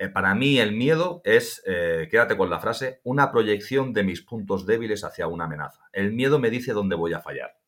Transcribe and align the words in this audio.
eh, 0.00 0.08
para 0.08 0.34
mí 0.34 0.58
el 0.58 0.72
miedo 0.72 1.20
es, 1.24 1.62
eh, 1.66 2.08
quédate 2.10 2.34
con 2.34 2.48
la 2.48 2.58
frase, 2.58 3.02
una 3.04 3.30
proyección 3.30 3.92
de 3.92 4.02
mis 4.02 4.22
puntos 4.22 4.64
débiles 4.64 5.04
hacia 5.04 5.26
una 5.26 5.44
amenaza. 5.44 5.82
El 5.92 6.14
miedo 6.14 6.38
me 6.38 6.48
dice 6.48 6.72
dónde 6.72 6.96
voy 6.96 7.12
a 7.12 7.20
fallar. 7.20 7.58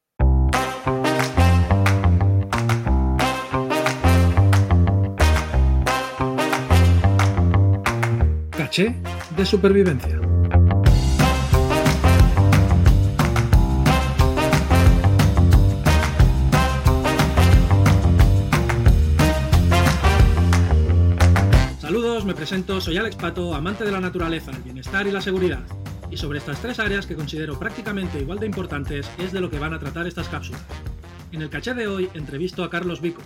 Caché 8.56 8.94
de 9.36 9.44
supervivencia. 9.44 10.21
Presento, 22.42 22.80
soy 22.80 22.96
Alex 22.96 23.14
Pato, 23.14 23.54
amante 23.54 23.84
de 23.84 23.92
la 23.92 24.00
naturaleza, 24.00 24.50
el 24.50 24.64
bienestar 24.64 25.06
y 25.06 25.12
la 25.12 25.20
seguridad. 25.20 25.62
Y 26.10 26.16
sobre 26.16 26.40
estas 26.40 26.60
tres 26.60 26.80
áreas 26.80 27.06
que 27.06 27.14
considero 27.14 27.56
prácticamente 27.56 28.20
igual 28.20 28.40
de 28.40 28.46
importantes 28.46 29.08
es 29.18 29.30
de 29.30 29.40
lo 29.40 29.48
que 29.48 29.60
van 29.60 29.74
a 29.74 29.78
tratar 29.78 30.08
estas 30.08 30.28
cápsulas. 30.28 30.66
En 31.30 31.40
el 31.40 31.50
caché 31.50 31.72
de 31.72 31.86
hoy 31.86 32.08
entrevisto 32.14 32.64
a 32.64 32.68
Carlos 32.68 33.00
Vico, 33.00 33.22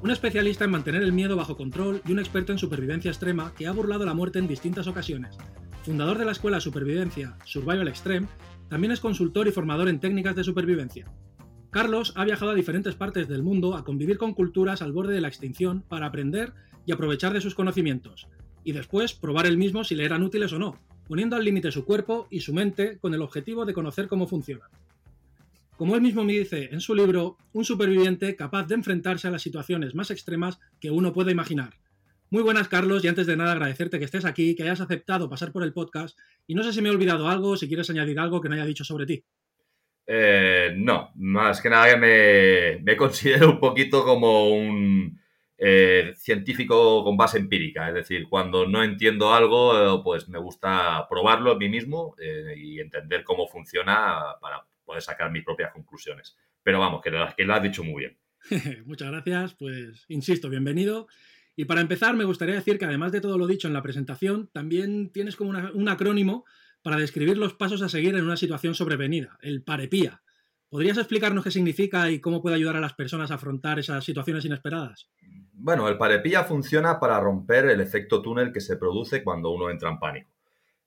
un 0.00 0.12
especialista 0.12 0.64
en 0.64 0.70
mantener 0.70 1.02
el 1.02 1.12
miedo 1.12 1.34
bajo 1.34 1.56
control 1.56 2.02
y 2.06 2.12
un 2.12 2.20
experto 2.20 2.52
en 2.52 2.58
supervivencia 2.58 3.10
extrema 3.10 3.52
que 3.56 3.66
ha 3.66 3.72
burlado 3.72 4.06
la 4.06 4.14
muerte 4.14 4.38
en 4.38 4.46
distintas 4.46 4.86
ocasiones. 4.86 5.36
Fundador 5.82 6.16
de 6.18 6.24
la 6.24 6.30
escuela 6.30 6.60
supervivencia 6.60 7.36
Survival 7.44 7.88
Extreme, 7.88 8.28
también 8.68 8.92
es 8.92 9.00
consultor 9.00 9.48
y 9.48 9.50
formador 9.50 9.88
en 9.88 9.98
técnicas 9.98 10.36
de 10.36 10.44
supervivencia. 10.44 11.06
Carlos 11.70 12.12
ha 12.14 12.24
viajado 12.24 12.52
a 12.52 12.54
diferentes 12.54 12.94
partes 12.94 13.26
del 13.26 13.42
mundo 13.42 13.74
a 13.74 13.82
convivir 13.82 14.18
con 14.18 14.34
culturas 14.34 14.82
al 14.82 14.92
borde 14.92 15.14
de 15.14 15.20
la 15.20 15.26
extinción 15.26 15.82
para 15.82 16.06
aprender 16.06 16.52
y 16.86 16.92
aprovechar 16.92 17.32
de 17.32 17.40
sus 17.40 17.54
conocimientos, 17.54 18.28
y 18.64 18.72
después 18.72 19.14
probar 19.14 19.46
el 19.46 19.56
mismo 19.56 19.84
si 19.84 19.94
le 19.94 20.04
eran 20.04 20.22
útiles 20.22 20.52
o 20.52 20.58
no, 20.58 20.78
poniendo 21.08 21.36
al 21.36 21.44
límite 21.44 21.70
su 21.70 21.84
cuerpo 21.84 22.26
y 22.30 22.40
su 22.40 22.54
mente 22.54 22.98
con 22.98 23.14
el 23.14 23.22
objetivo 23.22 23.64
de 23.64 23.74
conocer 23.74 24.08
cómo 24.08 24.26
funcionan. 24.26 24.68
Como 25.76 25.94
él 25.94 26.00
mismo 26.00 26.24
me 26.24 26.34
dice 26.34 26.68
en 26.70 26.80
su 26.80 26.94
libro, 26.94 27.36
un 27.52 27.64
superviviente 27.64 28.36
capaz 28.36 28.66
de 28.66 28.74
enfrentarse 28.74 29.28
a 29.28 29.30
las 29.30 29.42
situaciones 29.42 29.94
más 29.94 30.10
extremas 30.10 30.60
que 30.80 30.90
uno 30.90 31.12
puede 31.12 31.32
imaginar. 31.32 31.74
Muy 32.30 32.42
buenas, 32.42 32.68
Carlos, 32.68 33.04
y 33.04 33.08
antes 33.08 33.26
de 33.26 33.36
nada 33.36 33.52
agradecerte 33.52 33.98
que 33.98 34.04
estés 34.04 34.24
aquí, 34.24 34.54
que 34.54 34.62
hayas 34.62 34.80
aceptado 34.80 35.28
pasar 35.28 35.52
por 35.52 35.64
el 35.64 35.72
podcast, 35.72 36.18
y 36.46 36.54
no 36.54 36.62
sé 36.62 36.72
si 36.72 36.80
me 36.80 36.88
he 36.88 36.92
olvidado 36.92 37.28
algo, 37.28 37.56
si 37.56 37.68
quieres 37.68 37.90
añadir 37.90 38.18
algo 38.18 38.40
que 38.40 38.48
no 38.48 38.54
haya 38.54 38.64
dicho 38.64 38.84
sobre 38.84 39.06
ti. 39.06 39.24
Eh, 40.06 40.72
no, 40.76 41.10
más 41.16 41.60
que 41.60 41.68
nada 41.70 41.96
me, 41.96 42.78
me 42.82 42.96
considero 42.96 43.50
un 43.50 43.60
poquito 43.60 44.04
como 44.04 44.48
un, 44.54 45.20
eh, 45.64 46.14
científico 46.16 47.04
con 47.04 47.16
base 47.16 47.38
empírica. 47.38 47.86
Es 47.86 47.94
decir, 47.94 48.26
cuando 48.28 48.66
no 48.66 48.82
entiendo 48.82 49.32
algo, 49.32 49.78
eh, 49.78 50.00
pues 50.02 50.28
me 50.28 50.40
gusta 50.40 51.06
probarlo 51.08 51.52
a 51.52 51.56
mí 51.56 51.68
mismo 51.68 52.16
eh, 52.20 52.54
y 52.56 52.80
entender 52.80 53.22
cómo 53.22 53.46
funciona 53.46 54.18
para 54.40 54.66
poder 54.84 55.02
sacar 55.02 55.30
mis 55.30 55.44
propias 55.44 55.72
conclusiones. 55.72 56.36
Pero 56.64 56.80
vamos, 56.80 57.00
que, 57.00 57.12
que 57.36 57.44
lo 57.44 57.54
has 57.54 57.62
dicho 57.62 57.84
muy 57.84 58.00
bien. 58.00 58.18
Muchas 58.86 59.12
gracias. 59.12 59.54
Pues 59.54 60.04
insisto, 60.08 60.50
bienvenido. 60.50 61.06
Y 61.54 61.66
para 61.66 61.80
empezar, 61.80 62.16
me 62.16 62.24
gustaría 62.24 62.56
decir 62.56 62.76
que 62.76 62.86
además 62.86 63.12
de 63.12 63.20
todo 63.20 63.38
lo 63.38 63.46
dicho 63.46 63.68
en 63.68 63.74
la 63.74 63.82
presentación, 63.82 64.50
también 64.52 65.12
tienes 65.12 65.36
como 65.36 65.50
un 65.50 65.88
acrónimo 65.88 66.44
para 66.82 66.96
describir 66.96 67.38
los 67.38 67.54
pasos 67.54 67.82
a 67.82 67.88
seguir 67.88 68.16
en 68.16 68.24
una 68.24 68.36
situación 68.36 68.74
sobrevenida, 68.74 69.38
el 69.40 69.62
PAREPIA. 69.62 70.22
¿Podrías 70.72 70.96
explicarnos 70.96 71.44
qué 71.44 71.50
significa 71.50 72.10
y 72.10 72.18
cómo 72.18 72.40
puede 72.40 72.56
ayudar 72.56 72.76
a 72.76 72.80
las 72.80 72.94
personas 72.94 73.30
a 73.30 73.34
afrontar 73.34 73.78
esas 73.78 74.02
situaciones 74.02 74.46
inesperadas? 74.46 75.10
Bueno, 75.52 75.86
el 75.86 75.98
parepilla 75.98 76.44
funciona 76.44 76.98
para 76.98 77.20
romper 77.20 77.66
el 77.66 77.82
efecto 77.82 78.22
túnel 78.22 78.54
que 78.54 78.62
se 78.62 78.78
produce 78.78 79.22
cuando 79.22 79.50
uno 79.50 79.68
entra 79.68 79.90
en 79.90 79.98
pánico. 79.98 80.30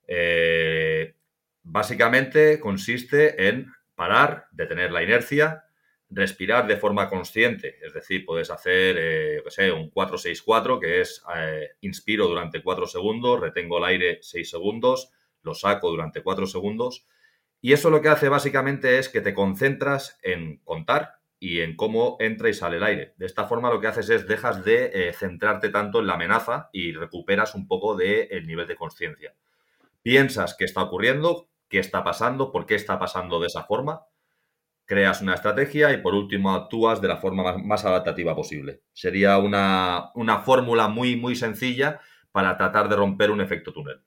Eh, 0.08 1.14
básicamente 1.62 2.58
consiste 2.58 3.46
en 3.46 3.72
parar, 3.94 4.48
detener 4.50 4.90
la 4.90 5.04
inercia, 5.04 5.66
respirar 6.10 6.66
de 6.66 6.78
forma 6.78 7.08
consciente, 7.08 7.76
es 7.80 7.94
decir, 7.94 8.26
puedes 8.26 8.50
hacer, 8.50 8.96
eh, 8.98 9.42
sé, 9.50 9.70
un 9.70 9.92
4-6-4, 9.92 10.80
que 10.80 11.00
es 11.00 11.22
eh, 11.36 11.76
inspiro 11.82 12.26
durante 12.26 12.60
4 12.60 12.88
segundos, 12.88 13.38
retengo 13.38 13.78
el 13.78 13.84
aire 13.84 14.18
6 14.20 14.50
segundos, 14.50 15.12
lo 15.42 15.54
saco 15.54 15.90
durante 15.90 16.24
4 16.24 16.48
segundos, 16.48 17.06
y 17.66 17.72
eso 17.72 17.90
lo 17.90 18.00
que 18.00 18.10
hace 18.10 18.28
básicamente 18.28 19.00
es 19.00 19.08
que 19.08 19.20
te 19.20 19.34
concentras 19.34 20.20
en 20.22 20.58
contar 20.58 21.16
y 21.40 21.62
en 21.62 21.74
cómo 21.74 22.16
entra 22.20 22.48
y 22.48 22.54
sale 22.54 22.76
el 22.76 22.84
aire. 22.84 23.14
De 23.16 23.26
esta 23.26 23.48
forma 23.48 23.70
lo 23.70 23.80
que 23.80 23.88
haces 23.88 24.08
es 24.08 24.28
dejas 24.28 24.64
de 24.64 24.92
eh, 24.94 25.12
centrarte 25.12 25.70
tanto 25.70 25.98
en 25.98 26.06
la 26.06 26.14
amenaza 26.14 26.70
y 26.72 26.92
recuperas 26.92 27.56
un 27.56 27.66
poco 27.66 27.96
del 27.96 28.28
el 28.30 28.46
nivel 28.46 28.68
de 28.68 28.76
conciencia. 28.76 29.34
Piensas 30.00 30.54
qué 30.56 30.64
está 30.64 30.80
ocurriendo, 30.80 31.48
qué 31.68 31.80
está 31.80 32.04
pasando, 32.04 32.52
por 32.52 32.66
qué 32.66 32.76
está 32.76 33.00
pasando 33.00 33.40
de 33.40 33.48
esa 33.48 33.64
forma, 33.64 34.02
creas 34.84 35.20
una 35.20 35.34
estrategia 35.34 35.92
y 35.92 35.96
por 35.96 36.14
último 36.14 36.54
actúas 36.54 37.00
de 37.00 37.08
la 37.08 37.16
forma 37.16 37.58
más, 37.58 37.84
adaptativa 37.84 38.36
posible. 38.36 38.82
Sería 38.92 39.38
una, 39.38 40.12
una 40.14 40.38
fórmula 40.38 40.86
muy, 40.86 41.16
muy 41.16 41.34
sencilla 41.34 41.98
para 42.30 42.56
tratar 42.56 42.88
de 42.88 42.94
romper 42.94 43.32
un 43.32 43.40
efecto 43.40 43.72
túnel. 43.72 44.04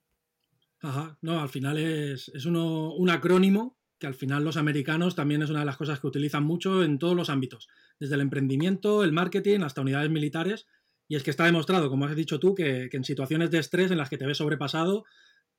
Ajá, 0.81 1.17
no, 1.21 1.41
al 1.41 1.49
final 1.49 1.77
es, 1.77 2.29
es 2.29 2.45
uno, 2.45 2.93
un 2.93 3.09
acrónimo 3.09 3.79
que 3.99 4.07
al 4.07 4.15
final 4.15 4.43
los 4.45 4.57
americanos 4.57 5.13
también 5.13 5.41
es 5.41 5.49
una 5.49 5.59
de 5.59 5.65
las 5.65 5.77
cosas 5.77 5.99
que 5.99 6.07
utilizan 6.07 6.43
mucho 6.43 6.83
en 6.83 6.97
todos 6.97 7.15
los 7.15 7.29
ámbitos, 7.29 7.67
desde 7.99 8.15
el 8.15 8.21
emprendimiento, 8.21 9.03
el 9.03 9.11
marketing, 9.11 9.59
hasta 9.59 9.81
unidades 9.81 10.09
militares. 10.09 10.67
Y 11.09 11.15
es 11.15 11.23
que 11.23 11.31
está 11.31 11.45
demostrado, 11.45 11.89
como 11.89 12.05
has 12.05 12.15
dicho 12.15 12.39
tú, 12.39 12.55
que, 12.55 12.89
en 12.91 13.03
situaciones 13.03 13.51
de 13.51 13.59
estrés 13.59 13.91
en 13.91 13.97
las 13.97 14.09
que 14.09 14.17
te 14.17 14.25
ves 14.25 14.37
sobrepasado 14.37 15.03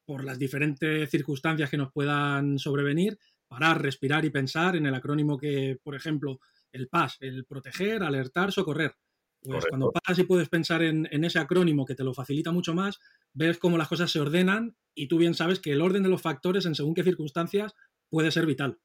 por 0.06 0.24
las 0.24 0.38
diferentes 0.38 1.10
circunstancias 1.10 1.68
que 1.68 1.76
nos 1.76 1.92
puedan 1.92 2.58
sobrevenir, 2.58 3.18
parar, 3.46 3.82
respirar 3.82 4.24
y 4.24 4.30
pensar 4.30 4.74
en 4.74 4.86
el 4.86 4.94
acrónimo 4.94 5.36
que, 5.36 5.78
por 5.82 5.94
ejemplo, 5.94 6.40
el 6.72 6.88
PAS, 6.88 7.18
el 7.20 7.44
proteger, 7.44 8.02
alertar, 8.02 8.52
socorrer. 8.52 8.94
Pues 9.42 9.64
cuando 9.66 9.90
paras 9.90 10.18
y 10.18 10.24
puedes 10.24 10.48
pensar 10.48 10.82
en, 10.82 11.08
en, 11.10 11.24
ese 11.24 11.38
acrónimo 11.38 11.86
que 11.86 11.94
te 11.94 12.04
lo 12.04 12.12
facilita 12.12 12.52
mucho 12.52 12.74
más, 12.74 13.00
ves 13.32 13.58
cómo 13.58 13.78
las 13.78 13.88
cosas 13.88 14.10
se 14.10 14.20
ordenan 14.20 14.76
y 14.94 15.08
tú 15.08 15.16
bien 15.16 15.34
sabes 15.34 15.60
que 15.60 15.72
el 15.72 15.80
orden 15.80 16.02
de 16.02 16.10
los 16.10 16.20
factores 16.20 16.66
en 16.66 16.74
según 16.74 16.94
qué 16.94 17.02
circunstancias 17.02 17.74
puede 18.10 18.30
ser 18.30 18.44
vital. 18.44 18.78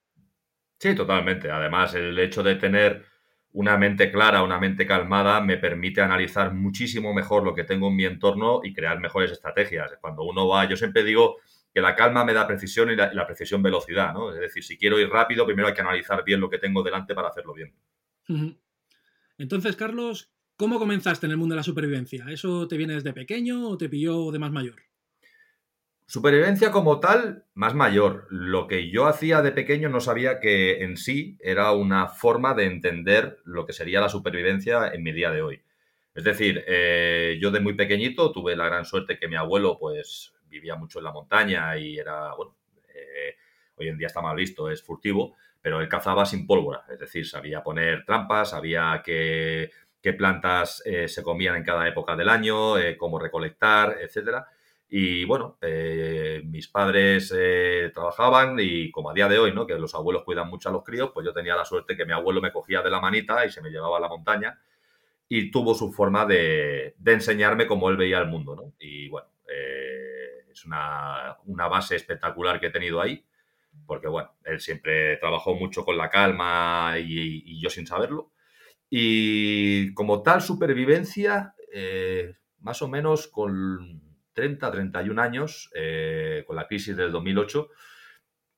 Sí, 0.79 0.95
totalmente. 0.95 1.49
Además, 1.51 1.93
el 1.95 2.17
hecho 2.19 2.43
de 2.43 2.55
tener 2.55 3.05
una 3.53 3.77
mente 3.77 4.11
clara, 4.11 4.43
una 4.43 4.59
mente 4.59 4.85
calmada, 4.85 5.39
me 5.39 5.57
permite 5.57 6.01
analizar 6.01 6.53
muchísimo 6.53 7.13
mejor 7.13 7.43
lo 7.43 7.53
que 7.53 7.63
tengo 7.63 7.87
en 7.87 7.95
mi 7.95 8.05
entorno 8.05 8.59
y 8.63 8.73
crear 8.73 8.99
mejores 8.99 9.31
estrategias. 9.31 9.93
Cuando 10.01 10.23
uno 10.23 10.47
va, 10.47 10.67
yo 10.67 10.75
siempre 10.75 11.03
digo 11.03 11.37
que 11.73 11.79
la 11.79 11.95
calma 11.95 12.25
me 12.25 12.33
da 12.33 12.47
precisión 12.47 12.91
y 12.91 12.95
la, 12.95 13.25
precisión 13.25 13.63
velocidad, 13.63 14.13
¿no? 14.13 14.33
Es 14.33 14.39
decir, 14.39 14.63
si 14.63 14.77
quiero 14.77 14.99
ir 14.99 15.09
rápido, 15.09 15.45
primero 15.45 15.69
hay 15.69 15.73
que 15.73 15.81
analizar 15.81 16.23
bien 16.23 16.41
lo 16.41 16.49
que 16.49 16.57
tengo 16.57 16.83
delante 16.83 17.15
para 17.15 17.29
hacerlo 17.29 17.53
bien. 17.53 17.73
Entonces, 19.37 19.75
Carlos, 19.75 20.34
¿cómo 20.57 20.79
comenzaste 20.79 21.25
en 21.25 21.31
el 21.31 21.37
mundo 21.37 21.53
de 21.53 21.57
la 21.57 21.63
supervivencia? 21.63 22.25
¿Eso 22.29 22.67
te 22.67 22.77
viene 22.77 22.93
desde 22.93 23.13
pequeño 23.13 23.69
o 23.69 23.77
te 23.77 23.89
pilló 23.89 24.31
de 24.31 24.39
más 24.39 24.51
mayor? 24.51 24.75
Supervivencia 26.07 26.71
como 26.71 26.99
tal, 26.99 27.45
más 27.55 27.73
mayor. 27.73 28.27
Lo 28.29 28.67
que 28.67 28.91
yo 28.91 29.07
hacía 29.07 29.41
de 29.41 29.51
pequeño 29.51 29.89
no 29.89 29.99
sabía 29.99 30.39
que 30.39 30.83
en 30.83 30.97
sí 30.97 31.37
era 31.41 31.71
una 31.71 32.07
forma 32.07 32.53
de 32.53 32.65
entender 32.65 33.39
lo 33.43 33.65
que 33.65 33.73
sería 33.73 34.01
la 34.01 34.09
supervivencia 34.09 34.89
en 34.93 35.01
mi 35.01 35.11
día 35.11 35.31
de 35.31 35.41
hoy. 35.41 35.61
Es 36.13 36.23
decir, 36.23 36.63
eh, 36.67 37.37
yo 37.41 37.49
de 37.51 37.59
muy 37.59 37.73
pequeñito 37.73 38.31
tuve 38.31 38.55
la 38.55 38.65
gran 38.65 38.85
suerte 38.85 39.17
que 39.17 39.27
mi 39.27 39.35
abuelo 39.35 39.77
pues 39.79 40.33
vivía 40.47 40.75
mucho 40.75 40.99
en 40.99 41.05
la 41.05 41.11
montaña 41.11 41.75
y 41.77 41.97
era, 41.97 42.33
bueno, 42.35 42.55
eh, 42.87 43.35
hoy 43.75 43.89
en 43.89 43.97
día 43.97 44.07
está 44.07 44.21
mal 44.21 44.35
visto, 44.35 44.69
es 44.69 44.81
furtivo, 44.83 45.35
pero 45.61 45.81
él 45.81 45.89
cazaba 45.89 46.25
sin 46.25 46.45
pólvora, 46.45 46.85
es 46.89 46.99
decir, 46.99 47.27
sabía 47.27 47.63
poner 47.63 48.05
trampas, 48.05 48.51
sabía 48.51 49.01
qué, 49.03 49.71
qué 50.05 50.13
plantas 50.13 50.83
eh, 50.85 51.07
se 51.07 51.23
comían 51.23 51.55
en 51.55 51.63
cada 51.63 51.87
época 51.87 52.15
del 52.15 52.29
año, 52.29 52.75
cómo 52.99 53.17
recolectar, 53.17 53.97
etcétera. 53.99 54.47
Y 54.87 55.25
bueno, 55.25 55.57
eh, 55.61 56.43
mis 56.45 56.67
padres 56.67 57.33
eh, 57.35 57.91
trabajaban 57.91 58.57
y 58.59 58.91
como 58.91 59.09
a 59.09 59.13
día 59.15 59.27
de 59.27 59.39
hoy, 59.39 59.51
¿no? 59.51 59.65
Que 59.65 59.73
los 59.79 59.95
abuelos 59.95 60.23
cuidan 60.23 60.47
mucho 60.47 60.69
a 60.69 60.71
los 60.71 60.83
críos, 60.83 61.09
pues 61.11 61.25
yo 61.25 61.33
tenía 61.33 61.55
la 61.55 61.65
suerte 61.65 61.97
que 61.97 62.05
mi 62.05 62.13
abuelo 62.13 62.39
me 62.39 62.51
cogía 62.51 62.83
de 62.83 62.91
la 62.91 63.01
manita 63.01 63.45
y 63.45 63.51
se 63.51 63.61
me 63.61 63.71
llevaba 63.71 63.97
a 63.97 64.01
la 64.01 64.07
montaña 64.07 64.59
y 65.27 65.49
tuvo 65.49 65.73
su 65.73 65.91
forma 65.91 66.25
de, 66.25 66.95
enseñarme 67.03 67.65
cómo 67.65 67.89
él 67.89 67.97
veía 67.97 68.19
el 68.19 68.27
mundo, 68.27 68.55
¿no? 68.55 68.73
Y 68.79 69.09
bueno, 69.09 69.27
eh, 69.49 70.45
es 70.51 70.65
una, 70.65 71.35
base 71.67 71.95
espectacular 71.95 72.59
que 72.59 72.67
he 72.67 72.71
tenido 72.71 73.01
ahí, 73.01 73.25
porque 73.87 74.07
bueno, 74.07 74.35
él 74.43 74.59
siempre 74.59 75.17
trabajó 75.17 75.55
mucho 75.55 75.83
con 75.83 75.97
la 75.97 76.09
calma 76.09 76.93
y, 76.99 77.59
yo 77.59 77.71
sin 77.71 77.87
saberlo. 77.87 78.31
Y 78.89 79.93
como 79.93 80.21
tal 80.21 80.41
supervivencia, 80.41 81.55
más 82.59 82.81
o 82.81 82.87
menos 82.87 83.27
con 83.27 84.01
30, 84.35 84.71
31 84.71 85.21
años, 85.21 85.71
eh, 85.73 86.43
con 86.45 86.55
la 86.55 86.67
crisis 86.67 86.95
del 86.95 87.11
2008. 87.11 87.69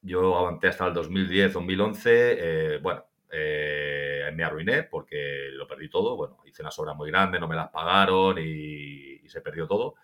Yo 0.02 0.36
aguanté 0.36 0.68
hasta 0.68 0.88
el 0.88 0.94
2010, 0.94 1.54
2011. 1.54 2.10
Eh, 2.14 2.78
bueno, 2.80 3.06
eh, 3.32 4.32
me 4.34 4.44
arruiné 4.44 4.84
porque 4.84 5.50
lo 5.54 5.68
perdí 5.68 5.90
todo. 5.90 6.16
Bueno, 6.18 6.38
hice 6.46 6.62
una 6.62 6.72
obra 6.76 6.94
muy 6.94 7.10
grande, 7.12 7.40
no 7.40 7.48
me 7.48 7.56
las 7.56 7.70
pagaron 7.70 8.38
y, 8.40 9.28
se 9.28 9.42
perdió 9.42 9.68
todo. 9.68 9.96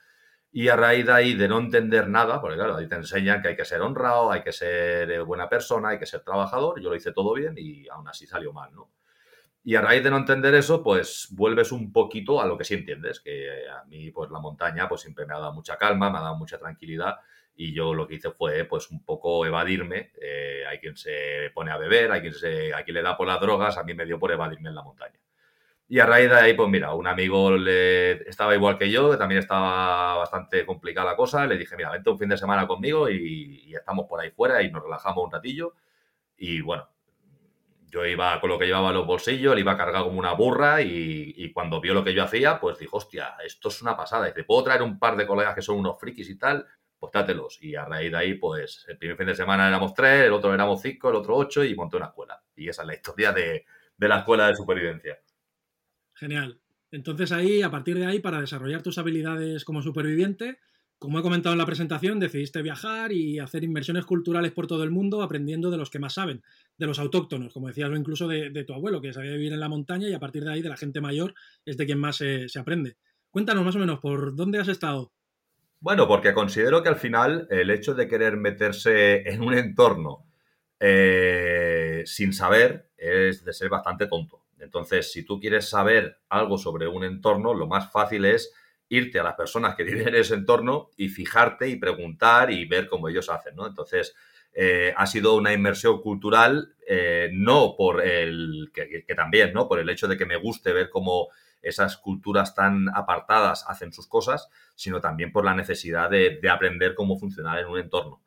Y 0.51 0.67
a 0.67 0.75
raíz 0.75 1.05
de 1.05 1.13
ahí, 1.13 1.33
de 1.33 1.47
no 1.47 1.57
entender 1.59 2.09
nada, 2.09 2.41
porque 2.41 2.57
claro, 2.57 2.75
ahí 2.75 2.87
te 2.87 2.95
enseñan 2.95 3.41
que 3.41 3.47
hay 3.47 3.55
que 3.55 3.63
ser 3.63 3.81
honrado, 3.81 4.31
hay 4.31 4.43
que 4.43 4.51
ser 4.51 5.09
eh, 5.09 5.21
buena 5.21 5.47
persona, 5.47 5.89
hay 5.89 5.99
que 5.99 6.05
ser 6.05 6.21
trabajador, 6.21 6.81
yo 6.81 6.89
lo 6.89 6.95
hice 6.95 7.13
todo 7.13 7.33
bien 7.33 7.55
y 7.57 7.87
aún 7.87 8.07
así 8.09 8.27
salió 8.27 8.51
mal, 8.51 8.75
¿no? 8.75 8.91
Y 9.65 9.75
a 9.75 9.81
raíz 9.81 10.03
de 10.03 10.09
no 10.09 10.17
entender 10.17 10.53
eso, 10.55 10.83
pues 10.83 11.29
vuelves 11.31 11.71
un 11.71 11.93
poquito 11.93 12.41
a 12.41 12.45
lo 12.45 12.57
que 12.57 12.65
sí 12.65 12.73
entiendes, 12.73 13.21
que 13.21 13.69
a 13.69 13.85
mí 13.85 14.11
pues 14.11 14.29
la 14.29 14.39
montaña 14.39 14.89
pues 14.89 15.01
siempre 15.01 15.25
me 15.25 15.33
ha 15.33 15.39
dado 15.39 15.53
mucha 15.53 15.77
calma, 15.77 16.09
me 16.09 16.17
ha 16.17 16.21
dado 16.21 16.35
mucha 16.35 16.57
tranquilidad 16.57 17.15
y 17.55 17.73
yo 17.73 17.93
lo 17.93 18.07
que 18.07 18.15
hice 18.15 18.31
fue 18.31 18.65
pues 18.65 18.89
un 18.91 19.03
poco 19.05 19.45
evadirme. 19.45 20.11
Eh, 20.21 20.63
hay 20.67 20.79
quien 20.79 20.97
se 20.97 21.51
pone 21.53 21.71
a 21.71 21.77
beber, 21.77 22.11
hay 22.11 22.21
quien, 22.21 22.33
se, 22.33 22.73
a 22.73 22.83
quien 22.83 22.95
le 22.95 23.01
da 23.03 23.15
por 23.15 23.27
las 23.27 23.39
drogas, 23.39 23.77
a 23.77 23.83
mí 23.83 23.93
me 23.93 24.05
dio 24.05 24.19
por 24.19 24.31
evadirme 24.31 24.69
en 24.69 24.75
la 24.75 24.83
montaña. 24.83 25.19
Y 25.87 25.99
a 25.99 26.05
raíz 26.05 26.29
de 26.29 26.35
ahí, 26.35 26.53
pues 26.55 26.69
mira, 26.69 26.93
un 26.95 27.07
amigo 27.07 27.51
le, 27.51 28.27
estaba 28.29 28.55
igual 28.55 28.77
que 28.77 28.89
yo, 28.89 29.11
que 29.11 29.17
también 29.17 29.39
estaba 29.39 30.15
bastante 30.15 30.65
complicada 30.65 31.11
la 31.11 31.15
cosa. 31.15 31.45
Le 31.45 31.57
dije, 31.57 31.75
mira, 31.77 31.91
vente 31.91 32.09
un 32.09 32.17
fin 32.17 32.29
de 32.29 32.37
semana 32.37 32.65
conmigo 32.67 33.09
y, 33.09 33.65
y 33.67 33.75
estamos 33.75 34.07
por 34.07 34.19
ahí 34.19 34.31
fuera 34.31 34.61
y 34.63 34.71
nos 34.71 34.83
relajamos 34.83 35.23
un 35.25 35.31
ratillo. 35.31 35.75
Y 36.37 36.61
bueno, 36.61 36.89
yo 37.93 38.03
iba 38.07 38.41
con 38.41 38.49
lo 38.49 38.57
que 38.57 38.65
llevaba 38.65 38.89
en 38.89 38.95
los 38.95 39.05
bolsillos, 39.05 39.53
le 39.53 39.61
iba 39.61 39.73
a 39.73 39.77
cargar 39.77 40.03
como 40.03 40.17
una 40.17 40.33
burra 40.33 40.81
y, 40.81 41.51
cuando 41.53 41.79
vio 41.79 41.93
lo 41.93 42.03
que 42.03 42.15
yo 42.15 42.23
hacía, 42.23 42.59
pues 42.59 42.79
dijo, 42.79 42.97
hostia, 42.97 43.35
esto 43.45 43.69
es 43.69 43.83
una 43.83 43.95
pasada. 43.95 44.27
Y 44.27 44.33
te 44.33 44.43
puedo 44.43 44.63
traer 44.63 44.81
un 44.81 44.97
par 44.97 45.15
de 45.15 45.27
colegas 45.27 45.53
que 45.53 45.61
son 45.61 45.77
unos 45.77 45.99
frikis 45.99 46.27
y 46.31 46.37
tal, 46.39 46.65
pues 46.97 47.11
dátelos. 47.11 47.59
Y 47.61 47.75
a 47.75 47.85
raíz 47.85 48.11
de 48.11 48.17
ahí, 48.17 48.33
pues 48.33 48.83
el 48.87 48.97
primer 48.97 49.15
fin 49.15 49.27
de 49.27 49.35
semana 49.35 49.67
éramos 49.67 49.93
tres, 49.93 50.25
el 50.25 50.33
otro 50.33 50.51
éramos 50.51 50.81
cinco, 50.81 51.11
el 51.11 51.17
otro 51.17 51.35
ocho 51.35 51.63
y 51.63 51.75
monté 51.75 51.97
una 51.97 52.07
escuela. 52.07 52.41
Y 52.55 52.67
esa 52.67 52.81
es 52.81 52.87
la 52.87 52.95
historia 52.95 53.31
de, 53.31 53.63
de 53.95 54.07
la 54.07 54.19
escuela 54.19 54.47
de 54.47 54.55
supervivencia. 54.55 55.19
Genial. 56.15 56.59
Entonces 56.89 57.31
ahí, 57.31 57.61
a 57.61 57.69
partir 57.69 57.99
de 57.99 58.07
ahí, 58.07 58.19
para 58.19 58.41
desarrollar 58.41 58.81
tus 58.81 58.97
habilidades 58.97 59.65
como 59.65 59.83
superviviente, 59.83 60.57
como 61.03 61.19
he 61.19 61.21
comentado 61.21 61.51
en 61.51 61.59
la 61.59 61.65
presentación, 61.65 62.17
decidiste 62.17 62.61
viajar 62.61 63.11
y 63.11 63.37
hacer 63.37 63.65
inversiones 63.65 64.05
culturales 64.05 64.53
por 64.53 64.67
todo 64.67 64.85
el 64.85 64.89
mundo 64.89 65.21
aprendiendo 65.21 65.69
de 65.69 65.75
los 65.75 65.89
que 65.89 65.99
más 65.99 66.13
saben, 66.13 66.41
de 66.77 66.87
los 66.87 66.97
autóctonos, 66.97 67.51
como 67.51 67.67
decías, 67.67 67.91
incluso 67.93 68.25
de, 68.25 68.63
tu 68.63 68.73
abuelo, 68.73 69.01
que 69.01 69.11
sabía 69.11 69.33
vivir 69.33 69.51
en 69.51 69.59
la 69.59 69.67
montaña 69.67 70.07
y 70.07 70.13
a 70.13 70.19
partir 70.21 70.45
de 70.45 70.53
ahí 70.53 70.61
de 70.61 70.69
la 70.69 70.77
gente 70.77 71.01
mayor 71.01 71.33
es 71.65 71.75
de 71.75 71.85
quien 71.85 71.99
más 71.99 72.15
se, 72.15 72.47
aprende. 72.57 72.95
Cuéntanos 73.31 73.65
más 73.65 73.75
o 73.75 73.79
menos, 73.79 73.99
¿por 73.99 74.33
dónde 74.33 74.59
has 74.59 74.69
estado? 74.69 75.11
Bueno, 75.81 76.07
porque 76.07 76.33
considero 76.33 76.81
que 76.81 76.87
al 76.87 76.95
final 76.95 77.47
el 77.49 77.69
hecho 77.69 77.93
de 77.95 78.07
querer 78.07 78.37
meterse 78.37 79.27
en 79.29 79.41
un 79.41 79.55
entorno 79.55 80.25
eh, 80.79 82.03
sin 82.05 82.31
saber 82.31 82.91
es 82.95 83.43
de 83.43 83.51
ser 83.51 83.67
bastante 83.67 84.07
tonto. 84.07 84.45
Entonces, 84.57 85.11
si 85.11 85.25
tú 85.25 85.37
quieres 85.37 85.67
saber 85.67 86.19
algo 86.29 86.57
sobre 86.57 86.87
un 86.87 87.03
entorno, 87.03 87.53
lo 87.53 87.67
más 87.67 87.91
fácil 87.91 88.23
es 88.23 88.53
irte 88.89 89.19
a 89.19 89.23
las 89.23 89.35
personas 89.35 89.75
que 89.75 89.83
viven 89.83 90.09
en 90.09 90.15
ese 90.15 90.35
entorno 90.35 90.89
y 90.97 91.09
fijarte 91.09 91.67
y 91.67 91.77
preguntar 91.77 92.51
y 92.51 92.65
ver 92.65 92.87
cómo 92.87 93.09
ellos 93.09 93.29
hacen, 93.29 93.55
¿no? 93.55 93.67
Entonces, 93.67 94.15
eh, 94.55 94.93
ha 94.95 95.07
sido 95.07 95.35
una 95.35 95.51
inmersión 95.51 96.01
cultural, 96.01 96.75
eh, 96.87 97.29
no 97.33 97.75
por 97.75 98.05
el, 98.05 98.71
que, 98.73 99.03
también, 99.15 99.51
¿no? 99.51 99.67
Por 99.67 99.79
el 99.79 99.89
hecho 99.89 100.07
de 100.07 100.17
que 100.17 100.27
me 100.27 100.37
guste 100.37 100.73
ver 100.73 100.89
cómo 100.89 101.29
esas 101.61 101.97
culturas 101.97 102.53
tan 102.53 102.89
apartadas 102.93 103.65
hacen 103.67 103.91
sus 103.93 104.07
cosas, 104.07 104.49
sino 104.75 105.01
también 105.01 105.31
por 105.31 105.45
la 105.45 105.55
necesidad 105.55 106.09
de, 106.09 106.39
aprender 106.49 106.93
cómo 106.93 107.17
funcionar 107.17 107.59
en 107.59 107.67
un 107.67 107.79
entorno. 107.79 108.21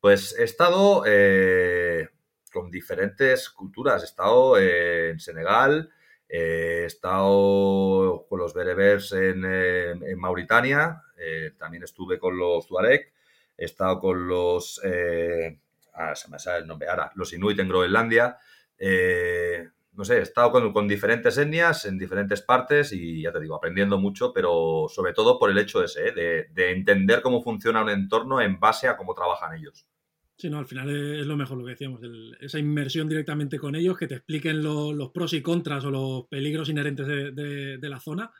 Pues 0.00 0.36
he 0.38 0.44
estado 0.44 1.04
eh, 1.06 2.08
con 2.52 2.70
diferentes 2.70 3.48
culturas, 3.50 4.02
he 4.02 4.06
estado 4.06 4.58
en 4.58 5.20
Senegal, 5.20 5.90
he 6.30 6.84
estado 6.84 8.26
con 8.28 8.38
los 8.38 8.54
berebers 8.54 9.12
en, 9.12 10.18
Mauritania, 10.18 11.02
eh, 11.18 11.52
también 11.58 11.82
estuve 11.82 12.18
con 12.18 12.38
los 12.38 12.66
Tuareg, 12.66 13.12
he 13.58 13.64
estado 13.64 13.98
con 13.98 14.28
los, 14.28 14.80
eh, 14.84 15.58
ah, 15.94 16.14
se 16.14 16.30
me 16.30 16.38
sale 16.38 16.60
el 16.60 16.68
nombre 16.68 16.86
los 17.16 17.32
Inuit 17.32 17.58
en 17.58 17.68
Groenlandia. 17.68 18.38
Eh, 18.78 19.68
no 19.92 20.04
sé, 20.04 20.18
he 20.18 20.22
estado 20.22 20.72
con, 20.72 20.86
diferentes 20.86 21.36
etnias 21.36 21.84
en 21.84 21.98
diferentes 21.98 22.42
partes 22.42 22.92
y 22.92 23.22
ya 23.22 23.32
te 23.32 23.40
digo, 23.40 23.56
aprendiendo 23.56 23.98
mucho, 23.98 24.32
pero 24.32 24.86
sobre 24.88 25.12
todo 25.12 25.36
por 25.38 25.50
el 25.50 25.58
hecho 25.58 25.82
ese, 25.82 26.12
de, 26.12 26.46
de 26.52 26.70
entender 26.70 27.22
cómo 27.22 27.42
funciona 27.42 27.82
un 27.82 27.90
entorno 27.90 28.40
en 28.40 28.60
base 28.60 28.86
a 28.86 28.96
cómo 28.96 29.14
trabajan 29.14 29.56
ellos. 29.56 29.84
Sí, 30.40 30.48
no, 30.48 30.58
al 30.58 30.66
final 30.66 30.88
es 30.88 31.26
lo 31.26 31.36
mejor 31.36 31.58
lo 31.58 31.66
que 31.66 31.72
decíamos, 31.72 32.00
esa 32.40 32.58
inmersión 32.58 33.06
directamente 33.06 33.58
con 33.58 33.74
ellos, 33.74 33.98
que 33.98 34.06
te 34.06 34.14
expliquen 34.14 34.62
los 34.62 35.10
pros 35.10 35.34
y 35.34 35.42
contras 35.42 35.84
o 35.84 35.90
los 35.90 36.28
peligros 36.28 36.70
inherentes 36.70 37.06
de, 37.06 37.78
la 37.82 38.00
zona, 38.00 38.32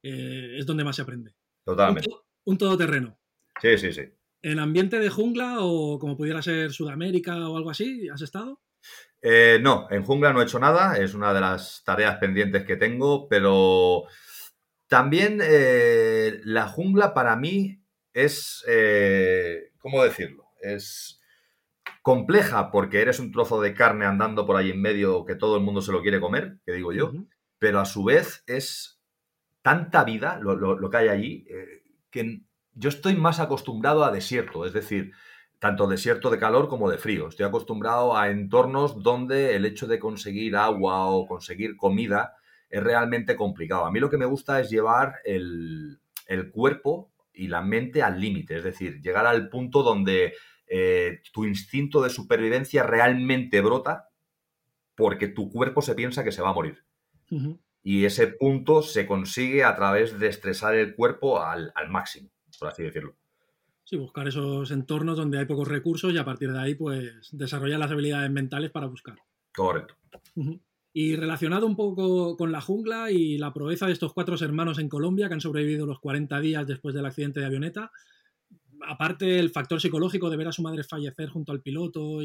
eh, 0.00 0.54
es 0.56 0.64
donde 0.64 0.84
más 0.84 0.94
se 0.94 1.02
aprende. 1.02 1.34
Totalmente. 1.64 2.08
Un, 2.44 2.58
todoterreno. 2.58 3.18
Sí, 3.60 3.76
sí, 3.76 3.92
sí. 3.92 4.02
¿En 4.40 4.60
ambiente 4.60 5.00
de 5.00 5.10
jungla 5.10 5.56
o 5.58 5.98
como 5.98 6.16
pudiera 6.16 6.42
ser 6.42 6.70
Sudamérica 6.70 7.48
o 7.48 7.56
algo 7.56 7.70
así, 7.70 8.08
has 8.08 8.22
estado? 8.22 8.60
Eh, 9.20 9.58
no, 9.60 9.88
en 9.90 10.04
jungla 10.04 10.32
no 10.32 10.40
he 10.40 10.44
hecho 10.44 10.60
nada, 10.60 10.96
es 10.96 11.14
una 11.14 11.34
de 11.34 11.40
las 11.40 11.82
tareas 11.84 12.18
pendientes 12.18 12.62
que 12.62 12.76
tengo, 12.76 13.28
pero 13.28 14.04
también 14.86 15.40
eh, 15.42 16.40
la 16.44 16.68
jungla 16.68 17.12
para 17.14 17.34
mí 17.34 17.82
es, 18.12 18.64
¿cómo 19.80 20.04
decirlo? 20.04 20.52
Es 20.62 21.17
compleja 22.02 22.70
porque 22.70 23.00
eres 23.00 23.20
un 23.20 23.32
trozo 23.32 23.60
de 23.60 23.74
carne 23.74 24.06
andando 24.06 24.46
por 24.46 24.56
ahí 24.56 24.70
en 24.70 24.80
medio 24.80 25.24
que 25.24 25.34
todo 25.34 25.56
el 25.56 25.62
mundo 25.62 25.82
se 25.82 25.92
lo 25.92 26.02
quiere 26.02 26.20
comer, 26.20 26.58
que 26.64 26.72
digo 26.72 26.92
yo, 26.92 27.12
pero 27.58 27.80
a 27.80 27.84
su 27.84 28.04
vez 28.04 28.44
es 28.46 29.00
tanta 29.62 30.04
vida 30.04 30.38
lo, 30.40 30.90
que 30.90 30.96
hay 30.96 31.08
allí 31.08 31.46
eh, 31.50 31.82
que 32.10 32.42
yo 32.74 32.88
estoy 32.88 33.16
más 33.16 33.40
acostumbrado 33.40 34.04
a 34.04 34.12
desierto, 34.12 34.64
es 34.64 34.72
decir, 34.72 35.12
tanto 35.58 35.88
desierto 35.88 36.30
de 36.30 36.38
calor 36.38 36.68
como 36.68 36.88
de 36.88 36.98
frío. 36.98 37.28
Estoy 37.28 37.46
acostumbrado 37.46 38.16
a 38.16 38.30
entornos 38.30 39.02
donde 39.02 39.56
el 39.56 39.64
hecho 39.64 39.86
de 39.86 39.98
conseguir 39.98 40.56
agua 40.56 41.06
o 41.06 41.26
conseguir 41.26 41.76
comida 41.76 42.36
es 42.70 42.82
realmente 42.82 43.34
complicado. 43.34 43.84
A 43.84 43.90
mí 43.90 43.98
lo 43.98 44.10
que 44.10 44.18
me 44.18 44.26
gusta 44.26 44.60
es 44.60 44.70
llevar 44.70 45.16
el, 45.24 45.98
el 46.26 46.50
cuerpo 46.50 47.10
y 47.32 47.48
la 47.48 47.62
mente 47.62 48.02
al 48.02 48.20
límite, 48.20 48.56
es 48.56 48.64
decir, 48.64 49.00
llegar 49.00 49.26
al 49.26 49.48
punto 49.48 49.82
donde 49.82 50.34
eh, 50.70 51.20
tu 51.32 51.44
instinto 51.44 52.02
de 52.02 52.10
supervivencia 52.10 52.82
realmente 52.82 53.60
brota 53.60 54.08
porque 54.94 55.28
tu 55.28 55.50
cuerpo 55.50 55.80
se 55.80 55.94
piensa 55.94 56.24
que 56.24 56.32
se 56.32 56.42
va 56.42 56.50
a 56.50 56.54
morir. 56.54 56.84
Y 57.82 58.04
ese 58.04 58.26
punto 58.26 58.82
se 58.82 59.06
consigue 59.06 59.62
a 59.62 59.76
través 59.76 60.18
de 60.18 60.26
estresar 60.26 60.74
el 60.74 60.94
cuerpo 60.94 61.40
al, 61.40 61.72
máximo, 61.88 62.30
por 62.58 62.68
así 62.68 62.82
decirlo. 62.82 63.14
Sí, 63.84 63.96
buscar 63.96 64.26
esos 64.28 64.70
entornos 64.70 65.16
donde 65.16 65.38
hay 65.38 65.46
pocos 65.46 65.68
recursos 65.68 66.12
y 66.12 66.18
a 66.18 66.24
partir 66.24 66.52
de 66.52 66.58
ahí, 66.58 66.74
pues, 66.74 67.28
desarrollar 67.32 67.78
las 67.78 67.90
habilidades 67.90 68.30
mentales 68.30 68.70
para 68.70 68.86
buscar. 68.86 69.18
Correcto. 69.54 69.94
Y 70.92 71.16
relacionado 71.16 71.66
un 71.66 71.76
poco 71.76 72.36
con 72.36 72.50
la 72.50 72.60
jungla 72.60 73.10
y 73.10 73.38
la 73.38 73.52
proeza 73.52 73.86
de 73.86 73.92
estos 73.92 74.12
cuatro 74.12 74.34
hermanos 74.40 74.78
en 74.78 74.88
Colombia 74.88 75.28
que 75.28 75.34
han 75.34 75.40
sobrevivido 75.40 75.86
los 75.86 76.00
40 76.00 76.40
días 76.40 76.66
después 76.66 76.94
del 76.94 77.06
accidente 77.06 77.40
de 77.40 77.46
avioneta, 77.46 77.92
aparte 78.86 79.38
el 79.38 79.50
factor 79.50 79.80
psicológico 79.80 80.30
de 80.30 80.36
ver 80.36 80.48
a 80.48 80.52
su 80.52 80.62
madre 80.62 80.84
fallecer 80.84 81.28
junto 81.28 81.52
al 81.52 81.62
piloto 81.62 82.20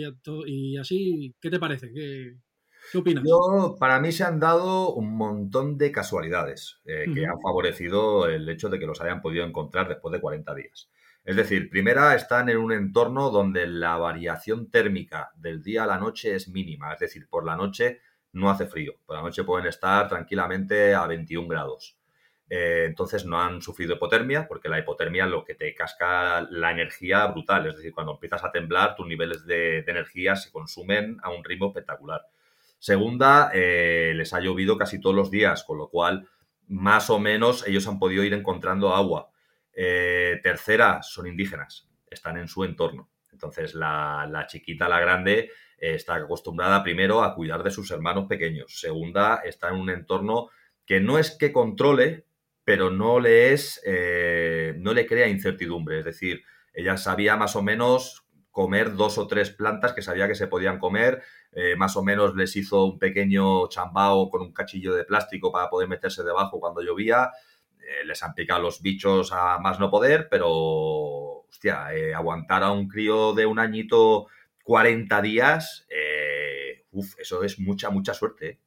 y, 0.45 0.77
así, 0.77 1.35
¿qué 1.39 1.49
te 1.49 1.59
parece? 1.59 1.91
¿Qué, 1.91 2.97
opinas? 2.97 3.23
Yo, 3.25 3.75
para 3.79 3.99
mí 3.99 4.11
se 4.11 4.23
han 4.23 4.39
dado 4.39 4.93
un 4.93 5.15
montón 5.15 5.77
de 5.77 5.91
casualidades 5.91 6.81
eh, 6.85 7.05
que 7.13 7.25
han 7.25 7.39
favorecido 7.41 8.27
el 8.27 8.47
hecho 8.49 8.69
de 8.69 8.79
que 8.79 8.85
los 8.85 9.01
hayan 9.01 9.21
podido 9.21 9.45
encontrar 9.45 9.87
después 9.87 10.11
de 10.11 10.21
40 10.21 10.55
días. 10.55 10.89
Es 11.23 11.37
decir, 11.37 11.69
primera, 11.69 12.15
están 12.15 12.49
en 12.49 12.57
un 12.57 12.73
entorno 12.73 13.29
donde 13.29 13.65
la 13.65 13.95
variación 13.97 14.69
térmica 14.69 15.31
del 15.35 15.63
día 15.63 15.85
a 15.85 15.87
la 15.87 15.97
noche 15.97 16.35
es 16.35 16.49
mínima. 16.49 16.91
Es 16.93 16.99
decir, 16.99 17.29
por 17.29 17.45
la 17.45 17.55
noche 17.55 18.01
no 18.33 18.49
hace 18.49 18.65
frío. 18.65 18.95
Por 19.05 19.15
la 19.15 19.21
noche 19.21 19.45
pueden 19.45 19.67
estar 19.67 20.09
tranquilamente 20.09 20.93
a 20.93 21.07
21 21.07 21.47
grados. 21.47 21.97
Eh, 22.55 22.85
entonces 22.85 23.25
no 23.25 23.41
han 23.41 23.63
sufrido 23.63 23.95
hipotermia, 23.95 24.47
porque 24.47 24.69
la 24.69 24.77
hipotermia 24.77 25.25
lo 25.25 25.43
que 25.43 25.55
te 25.55 25.73
casca 25.73 26.41
la 26.51 26.69
energía 26.69 27.25
brutal, 27.25 27.65
es 27.65 27.77
decir, 27.77 27.91
cuando 27.91 28.11
empiezas 28.11 28.43
a 28.43 28.51
temblar, 28.51 28.95
tus 28.95 29.07
niveles 29.07 29.43
de, 29.47 29.79
energía 29.79 30.35
se 30.35 30.51
consumen 30.51 31.17
a 31.23 31.31
un 31.31 31.43
ritmo 31.43 31.69
espectacular. 31.69 32.27
Segunda, 32.77 33.49
eh, 33.55 34.13
les 34.15 34.35
ha 34.35 34.39
llovido 34.39 34.77
casi 34.77 35.01
todos 35.01 35.15
los 35.15 35.31
días, 35.31 35.63
con 35.63 35.79
lo 35.79 35.89
cual 35.89 36.29
más 36.67 37.09
o 37.09 37.17
menos 37.17 37.67
ellos 37.67 37.87
han 37.87 37.97
podido 37.97 38.23
ir 38.23 38.35
encontrando 38.35 38.93
agua. 38.93 39.31
Eh, 39.73 40.39
tercera, 40.43 41.01
son 41.01 41.25
indígenas, 41.25 41.89
están 42.05 42.37
en 42.37 42.47
su 42.47 42.65
entorno. 42.65 43.09
Entonces 43.31 43.73
la, 43.73 44.29
la 44.29 44.45
chiquita, 44.45 44.87
la 44.87 44.99
grande, 44.99 45.49
está 45.75 46.15
acostumbrada 46.15 46.83
primero 46.83 47.23
a 47.23 47.33
cuidar 47.33 47.63
de 47.63 47.71
sus 47.71 47.89
hermanos 47.89 48.27
pequeños. 48.29 48.79
Segunda, 48.79 49.37
está 49.43 49.69
en 49.69 49.77
un 49.77 49.89
entorno 49.89 50.51
que 50.85 50.99
no 50.99 51.17
es 51.17 51.31
que 51.31 51.51
controle, 51.51 52.25
pero 52.65 52.89
no 52.89 53.19
le 53.19 53.53
es, 53.53 53.81
eh, 53.85 54.73
no 54.77 54.93
le 54.93 55.05
crea 55.05 55.27
incertidumbre. 55.27 55.99
Es 55.99 56.05
decir, 56.05 56.43
ella 56.73 56.97
sabía 56.97 57.35
más 57.35 57.55
o 57.55 57.61
menos 57.61 58.25
comer 58.51 58.95
dos 58.95 59.17
o 59.17 59.27
tres 59.27 59.49
plantas 59.49 59.93
que 59.93 60.01
sabía 60.03 60.27
que 60.27 60.35
se 60.35 60.47
podían 60.47 60.77
comer, 60.79 61.23
eh, 61.51 61.75
más 61.75 61.95
o 61.97 62.03
menos 62.03 62.35
les 62.35 62.55
hizo 62.55 62.85
un 62.85 62.99
pequeño 62.99 63.67
chambao 63.67 64.29
con 64.29 64.41
un 64.41 64.53
cachillo 64.53 64.93
de 64.93 65.05
plástico 65.05 65.51
para 65.51 65.69
poder 65.69 65.89
meterse 65.89 66.23
debajo 66.23 66.59
cuando 66.59 66.81
llovía. 66.81 67.31
eh, 67.79 68.05
les 68.05 68.23
han 68.23 68.33
picado 68.33 68.61
los 68.61 68.81
bichos 68.81 69.31
a 69.33 69.59
más 69.59 69.79
no 69.79 69.89
poder, 69.91 70.27
pero, 70.29 70.49
hostia, 70.49 71.87
aguantar 72.15 72.63
a 72.63 72.71
un 72.71 72.87
crío 72.87 73.33
de 73.33 73.45
un 73.45 73.59
añito 73.59 74.27
40 74.63 75.21
días, 75.21 75.85
uff, 76.91 77.19
eso 77.19 77.43
es 77.43 77.59
mucha, 77.59 77.89
mucha 77.89 78.13
suerte. 78.13 78.59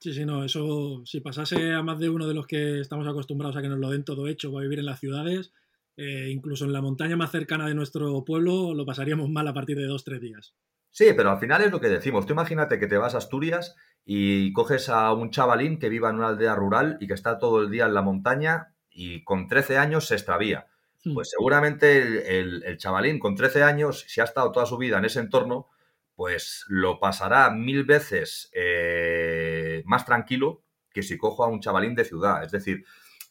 Sí, 0.00 0.12
sí, 0.12 0.24
no, 0.24 0.44
eso 0.44 1.02
si 1.04 1.20
pasase 1.20 1.72
a 1.72 1.82
más 1.82 1.98
de 1.98 2.08
uno 2.08 2.26
de 2.26 2.34
los 2.34 2.46
que 2.46 2.80
estamos 2.80 3.06
acostumbrados 3.08 3.56
a 3.56 3.62
que 3.62 3.68
nos 3.68 3.78
lo 3.78 3.90
den 3.90 4.04
todo 4.04 4.28
hecho 4.28 4.50
o 4.50 4.58
a 4.58 4.62
vivir 4.62 4.78
en 4.78 4.86
las 4.86 5.00
ciudades, 5.00 5.52
eh, 5.96 6.28
incluso 6.30 6.64
en 6.64 6.72
la 6.72 6.80
montaña 6.80 7.16
más 7.16 7.32
cercana 7.32 7.66
de 7.66 7.74
nuestro 7.74 8.24
pueblo 8.24 8.72
lo 8.74 8.86
pasaríamos 8.86 9.28
mal 9.28 9.48
a 9.48 9.54
partir 9.54 9.76
de 9.76 9.86
dos, 9.86 10.04
tres 10.04 10.20
días. 10.20 10.54
Sí, 10.90 11.06
pero 11.16 11.30
al 11.30 11.38
final 11.38 11.62
es 11.62 11.72
lo 11.72 11.80
que 11.80 11.88
decimos. 11.88 12.26
Tú 12.26 12.32
imagínate 12.32 12.78
que 12.78 12.86
te 12.86 12.96
vas 12.96 13.14
a 13.14 13.18
Asturias 13.18 13.74
y 14.04 14.52
coges 14.52 14.88
a 14.88 15.12
un 15.12 15.30
chavalín 15.30 15.78
que 15.78 15.88
viva 15.88 16.10
en 16.10 16.16
una 16.16 16.28
aldea 16.28 16.54
rural 16.54 16.96
y 17.00 17.06
que 17.08 17.14
está 17.14 17.38
todo 17.38 17.62
el 17.62 17.70
día 17.70 17.86
en 17.86 17.94
la 17.94 18.02
montaña 18.02 18.74
y 18.90 19.22
con 19.24 19.48
13 19.48 19.78
años 19.78 20.06
se 20.06 20.14
extravía. 20.14 20.66
Hmm. 21.04 21.14
Pues 21.14 21.30
seguramente 21.30 22.38
el, 22.38 22.76
chavalín 22.78 23.18
con 23.18 23.34
13 23.34 23.62
años, 23.62 24.04
si 24.08 24.20
ha 24.20 24.24
estado 24.24 24.52
toda 24.52 24.66
su 24.66 24.78
vida 24.78 24.98
en 24.98 25.04
ese 25.04 25.20
entorno, 25.20 25.68
pues 26.14 26.64
lo 26.68 26.98
pasará 26.98 27.50
mil 27.50 27.84
veces 27.84 28.50
eh, 28.52 29.57
más 29.86 30.04
tranquilo 30.04 30.62
que 30.92 31.02
si 31.02 31.18
cojo 31.18 31.44
a 31.44 31.48
un 31.48 31.60
chavalín 31.60 31.94
de 31.94 32.04
ciudad. 32.04 32.42
Es 32.44 32.52
decir, 32.52 32.84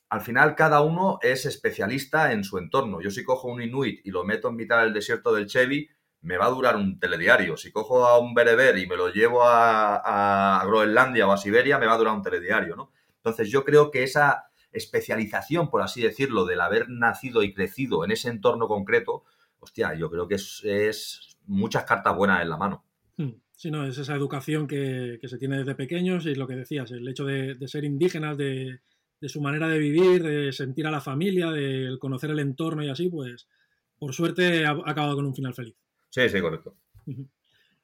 al 0.10 0.22
final 0.22 0.56
cada 0.56 0.82
uno 0.82 1.20
es 1.22 1.46
especialista 1.46 2.32
en 2.32 2.44
su 2.44 2.58
entorno. 2.58 3.02
Yo 3.02 3.12
si 3.12 3.24
cojo 3.24 3.50
un 3.50 3.62
inuit 3.62 4.00
y 4.06 4.12
lo 4.12 4.24
meto 4.24 4.50
en 4.50 4.56
mitad 4.56 4.82
del 4.82 4.94
desierto 4.94 5.34
del 5.34 5.48
Chevy, 5.48 5.90
me 6.22 6.38
va 6.38 6.46
a 6.46 6.50
durar 6.50 6.76
un 6.76 7.00
telediario. 7.00 7.58
Si 7.58 7.72
cojo 7.72 8.06
a 8.06 8.20
un 8.20 8.34
bereber 8.34 8.78
y 8.78 8.88
me 8.88 8.96
lo 8.96 9.10
llevo 9.10 9.42
a, 9.44 10.62
Groenlandia 10.66 11.28
o 11.28 11.32
a 11.32 11.38
Siberia, 11.38 11.78
me 11.78 11.86
va 11.86 11.94
a 11.94 11.98
durar 11.98 12.14
un 12.14 12.24
telediario, 12.24 12.76
¿no? 12.76 12.92
Entonces 13.18 13.50
yo 13.50 13.64
creo 13.64 13.92
que 13.92 14.04
esa 14.04 14.50
especialización, 14.72 15.70
por 15.70 15.82
así 15.82 16.02
decirlo, 16.02 16.46
del 16.46 16.62
haber 16.62 16.90
nacido 16.90 17.44
y 17.44 17.54
crecido 17.54 18.04
en 18.04 18.12
ese 18.12 18.30
entorno 18.30 18.68
concreto, 18.68 19.24
hostia, 19.60 19.94
yo 19.96 20.10
creo 20.10 20.28
que 20.28 20.36
es, 20.36 21.38
muchas 21.46 21.84
cartas 21.84 22.16
buenas 22.16 22.42
en 22.42 22.50
la 22.50 22.58
mano. 22.58 22.86
Sí, 23.58 23.70
no, 23.70 23.86
es 23.86 23.98
esa 23.98 24.16
educación 24.16 24.68
que, 24.68 25.20
se 25.22 25.38
tiene 25.38 25.58
desde 25.58 25.76
pequeños 25.76 26.26
y 26.26 26.36
lo 26.36 26.48
que 26.48 26.56
decías, 26.56 26.92
el 26.92 27.06
hecho 27.08 27.26
de 27.26 27.68
ser 27.68 27.84
indígenas, 27.84 28.38
de, 28.38 28.80
de 29.20 29.30
su 29.30 29.42
manera 29.42 29.68
de 29.68 29.80
vivir, 29.80 30.24
de 30.24 30.52
sentir 30.52 30.86
a 30.88 30.92
la 30.92 31.02
familia, 31.02 31.52
de 31.52 31.98
conocer 32.00 32.30
el 32.30 32.40
entorno 32.40 32.84
y 32.84 32.90
así, 32.90 33.10
pues 33.10 33.48
por 33.98 34.14
suerte 34.14 34.66
ha 34.66 34.72
acabado 34.86 35.16
con 35.16 35.26
un 35.26 35.36
final 35.36 35.54
feliz. 35.54 35.76
Sí, 36.10 36.30
sí, 36.30 36.40
correcto. 36.40 36.76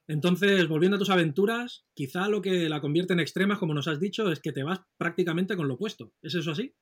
Entonces, 0.06 0.68
volviendo 0.68 0.96
a 0.96 0.98
tus 0.98 1.10
aventuras, 1.10 1.86
quizá 1.94 2.28
lo 2.28 2.42
que 2.42 2.68
la 2.68 2.80
convierte 2.80 3.14
en 3.14 3.20
extremas, 3.20 3.58
como 3.58 3.74
nos 3.74 3.88
has 3.88 3.98
dicho, 3.98 4.30
es 4.30 4.40
que 4.40 4.52
te 4.52 4.62
vas 4.62 4.80
prácticamente 4.96 5.56
con 5.56 5.66
lo 5.66 5.74
opuesto. 5.74 6.12
¿Es 6.22 6.34
eso 6.34 6.52
así? 6.52 6.74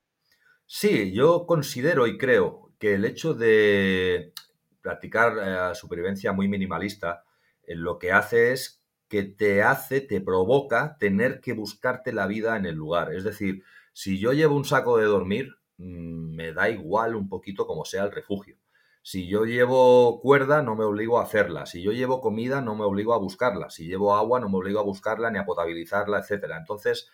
Sí, 0.66 1.12
yo 1.12 1.46
considero 1.46 2.06
y 2.06 2.18
creo 2.18 2.72
que 2.78 2.94
el 2.94 3.04
hecho 3.04 3.32
de 3.32 4.32
practicar 4.80 5.34
eh, 5.40 5.74
supervivencia 5.74 6.32
muy 6.32 6.48
minimalista, 6.48 7.24
eh, 7.62 7.76
lo 7.76 7.98
que 7.98 8.10
hace 8.10 8.52
es 8.52 8.81
que 9.12 9.24
te 9.24 9.62
hace, 9.62 10.00
te 10.00 10.22
provoca 10.22 10.96
tener 10.98 11.42
que 11.42 11.52
buscarte 11.52 12.14
la 12.14 12.26
vida 12.26 12.56
en 12.56 12.64
el 12.64 12.76
lugar. 12.76 13.12
Es 13.12 13.24
decir, 13.24 13.62
si 13.92 14.18
yo 14.18 14.32
llevo 14.32 14.56
un 14.56 14.64
saco 14.64 14.96
de 14.96 15.04
dormir, 15.04 15.50
mm, 15.76 16.34
me 16.34 16.54
da 16.54 16.70
igual 16.70 17.14
un 17.14 17.28
poquito 17.28 17.66
como 17.66 17.84
sea 17.84 18.04
el 18.04 18.10
refugio. 18.10 18.56
Si 19.02 19.28
yo 19.28 19.44
llevo 19.44 20.22
cuerda, 20.22 20.62
no 20.62 20.76
me 20.76 20.84
obligo 20.84 21.18
a 21.18 21.24
hacerla. 21.24 21.66
Si 21.66 21.82
yo 21.82 21.92
llevo 21.92 22.22
comida, 22.22 22.62
no 22.62 22.74
me 22.74 22.84
obligo 22.84 23.12
a 23.12 23.18
buscarla. 23.18 23.68
Si 23.68 23.86
llevo 23.86 24.16
agua, 24.16 24.40
no 24.40 24.48
me 24.48 24.56
obligo 24.56 24.80
a 24.80 24.82
buscarla 24.82 25.30
ni 25.30 25.38
a 25.38 25.44
potabilizarla, 25.44 26.20
etcétera. 26.20 26.56
Entonces, 26.56 27.10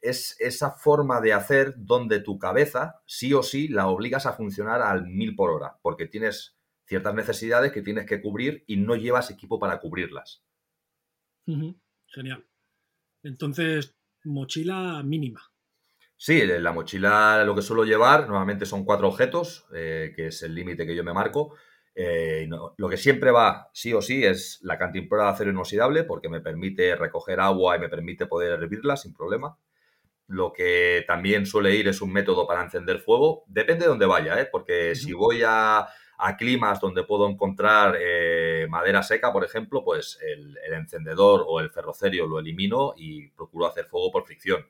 es 0.00 0.36
esa 0.38 0.70
forma 0.70 1.20
de 1.20 1.32
hacer 1.32 1.74
donde 1.78 2.20
tu 2.20 2.38
cabeza, 2.38 3.02
sí 3.06 3.34
o 3.34 3.42
sí, 3.42 3.66
la 3.66 3.88
obligas 3.88 4.24
a 4.24 4.34
funcionar 4.34 4.82
al 4.82 5.08
mil 5.08 5.34
por 5.34 5.50
hora, 5.50 5.78
porque 5.82 6.06
tienes 6.06 6.56
ciertas 6.84 7.14
necesidades 7.16 7.72
que 7.72 7.82
tienes 7.82 8.06
que 8.06 8.22
cubrir 8.22 8.62
y 8.68 8.76
no 8.76 8.94
llevas 8.94 9.32
equipo 9.32 9.58
para 9.58 9.80
cubrirlas. 9.80 10.44
Genial. 11.46 12.44
Entonces, 13.22 13.96
mochila 14.24 15.02
mínima. 15.02 15.42
Sí, 16.16 16.44
la 16.44 16.72
mochila 16.72 17.44
lo 17.44 17.54
que 17.54 17.62
suelo 17.62 17.84
llevar 17.84 18.28
normalmente 18.28 18.66
son 18.66 18.84
cuatro 18.84 19.08
objetos, 19.08 19.66
eh, 19.74 20.12
que 20.14 20.26
es 20.26 20.42
el 20.42 20.54
límite 20.54 20.86
que 20.86 20.94
yo 20.94 21.02
me 21.02 21.14
marco. 21.14 21.54
Eh, 21.94 22.48
lo 22.76 22.88
que 22.88 22.96
siempre 22.96 23.30
va, 23.30 23.70
sí 23.72 23.92
o 23.94 24.02
sí, 24.02 24.24
es 24.24 24.58
la 24.62 24.78
cantimplora 24.78 25.24
de 25.24 25.30
acero 25.30 25.50
inoxidable, 25.50 26.04
porque 26.04 26.28
me 26.28 26.40
permite 26.40 26.94
recoger 26.94 27.40
agua 27.40 27.76
y 27.76 27.80
me 27.80 27.88
permite 27.88 28.26
poder 28.26 28.52
hervirla 28.52 28.96
sin 28.96 29.14
problema. 29.14 29.56
Lo 30.26 30.52
que 30.52 31.04
también 31.06 31.46
suele 31.46 31.74
ir 31.74 31.88
es 31.88 32.00
un 32.00 32.12
método 32.12 32.46
para 32.46 32.62
encender 32.62 33.00
fuego. 33.00 33.44
Depende 33.48 33.84
de 33.84 33.88
dónde 33.88 34.06
vaya, 34.06 34.40
¿eh? 34.40 34.48
porque 34.50 34.94
si 34.94 35.12
voy 35.12 35.42
a, 35.44 35.88
climas 36.38 36.80
donde 36.80 37.04
puedo 37.04 37.28
encontrar 37.28 37.98
madera 38.68 39.02
seca, 39.02 39.32
por 39.32 39.44
ejemplo, 39.44 39.82
pues 39.84 40.18
el, 40.22 40.56
encendedor 40.72 41.44
o 41.46 41.60
el 41.60 41.70
ferrocerio 41.70 42.26
lo 42.26 42.38
elimino 42.38 42.94
y 42.96 43.28
procuro 43.28 43.66
hacer 43.66 43.86
fuego 43.86 44.10
por 44.12 44.24
fricción 44.24 44.66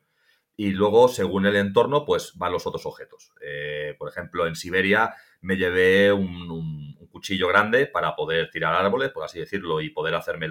y 0.61 0.73
luego, 0.73 1.09
según 1.09 1.47
el 1.47 1.57
entorno, 1.57 2.05
pues 2.05 2.33
van 2.37 2.53
los 2.53 2.67
otros 2.67 2.85
objetos. 2.85 3.33
Eh, 3.41 3.95
por 3.99 4.11
ejemplo, 4.11 4.47
en 4.47 4.55
Siberia 4.55 5.15
me 5.41 5.57
llevé 5.57 6.13
un, 6.13 6.99
cuchillo 7.11 7.49
grande 7.49 7.87
para 7.87 8.15
poder 8.15 8.51
tirar 8.51 8.75
árboles, 8.75 9.09
por 9.09 9.25
así 9.25 9.39
decirlo, 9.39 9.81
y 9.81 9.89
poder 9.89 10.15
hacerme 10.15 10.49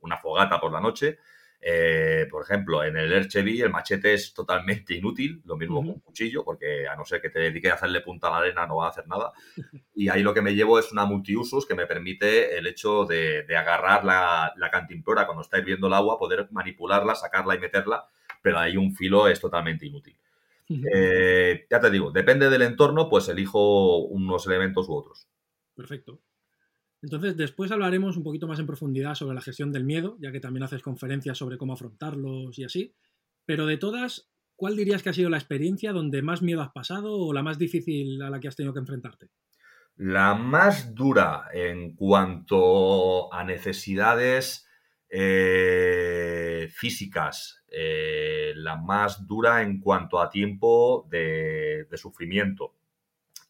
una 0.00 0.18
fogata 0.18 0.60
por 0.60 0.72
la 0.72 0.80
noche. 0.82 1.20
Eh, 1.66 2.26
por 2.30 2.42
ejemplo, 2.42 2.84
en 2.84 2.96
el 2.98 3.10
Erchevi 3.10 3.62
el 3.62 3.70
machete 3.70 4.12
es 4.12 4.34
totalmente 4.34 4.94
inútil, 4.94 5.40
lo 5.46 5.56
mismo 5.56 5.76
con 5.76 5.88
un 5.88 6.00
cuchillo, 6.00 6.44
porque 6.44 6.86
a 6.86 6.94
no 6.94 7.06
ser 7.06 7.22
que 7.22 7.30
te 7.30 7.38
dediques 7.38 7.70
a 7.70 7.76
hacerle 7.76 8.02
punta 8.02 8.28
a 8.28 8.32
la 8.32 8.36
arena 8.38 8.66
no 8.66 8.76
va 8.76 8.86
a 8.86 8.90
hacer 8.90 9.08
nada. 9.08 9.32
Y 9.94 10.08
ahí 10.08 10.22
lo 10.22 10.34
que 10.34 10.42
me 10.42 10.54
llevo 10.54 10.78
es 10.78 10.92
una 10.92 11.06
multiusos 11.06 11.66
que 11.66 11.74
me 11.74 11.86
permite 11.86 12.58
el 12.58 12.66
hecho 12.66 13.06
de, 13.06 13.46
agarrar 13.56 14.04
la, 14.04 14.52
la 14.56 14.70
cantimplora 14.70 15.24
cuando 15.24 15.42
está 15.42 15.58
hirviendo 15.58 15.86
el 15.86 15.94
agua, 15.94 16.18
poder 16.18 16.48
manipularla, 16.50 17.14
sacarla 17.14 17.54
y 17.54 17.60
meterla 17.60 18.08
pero 18.44 18.58
ahí 18.58 18.76
un 18.76 18.94
filo 18.94 19.26
es 19.26 19.40
totalmente 19.40 19.86
inútil. 19.86 20.18
Eh, 20.68 21.66
ya 21.70 21.80
te 21.80 21.90
digo, 21.90 22.10
depende 22.10 22.50
del 22.50 22.60
entorno, 22.60 23.08
pues 23.08 23.26
elijo 23.30 24.00
unos 24.00 24.46
elementos 24.46 24.86
u 24.86 24.94
otros. 24.94 25.26
Perfecto. 25.74 26.20
Entonces, 27.04 27.36
después 27.36 27.70
hablaremos 27.70 28.16
un 28.16 28.22
poquito 28.22 28.48
más 28.48 28.58
en 28.58 28.66
profundidad 28.66 29.14
sobre 29.14 29.34
la 29.34 29.42
gestión 29.42 29.70
del 29.72 29.84
miedo, 29.84 30.16
ya 30.20 30.32
que 30.32 30.40
también 30.40 30.62
haces 30.62 30.80
conferencias 30.80 31.36
sobre 31.36 31.58
cómo 31.58 31.74
afrontarlos 31.74 32.58
y 32.58 32.64
así. 32.64 32.94
Pero 33.44 33.66
de 33.66 33.76
todas, 33.76 34.30
¿cuál 34.56 34.74
dirías 34.74 35.02
que 35.02 35.10
ha 35.10 35.12
sido 35.12 35.28
la 35.28 35.36
experiencia 35.36 35.92
donde 35.92 36.22
más 36.22 36.40
miedo 36.40 36.62
has 36.62 36.72
pasado 36.72 37.12
o 37.12 37.34
la 37.34 37.42
más 37.42 37.58
difícil 37.58 38.22
a 38.22 38.30
la 38.30 38.40
que 38.40 38.48
has 38.48 38.56
tenido 38.56 38.72
que 38.72 38.80
enfrentarte? 38.80 39.28
La 39.96 40.34
más 40.34 40.94
dura 40.94 41.44
en 41.52 41.94
cuanto 41.94 43.30
a 43.30 43.44
necesidades 43.44 44.66
eh, 45.10 46.70
físicas, 46.72 47.66
eh, 47.70 48.54
la 48.56 48.76
más 48.76 49.26
dura 49.26 49.60
en 49.60 49.78
cuanto 49.78 50.22
a 50.22 50.30
tiempo 50.30 51.06
de, 51.10 51.86
sufrimiento 51.96 52.76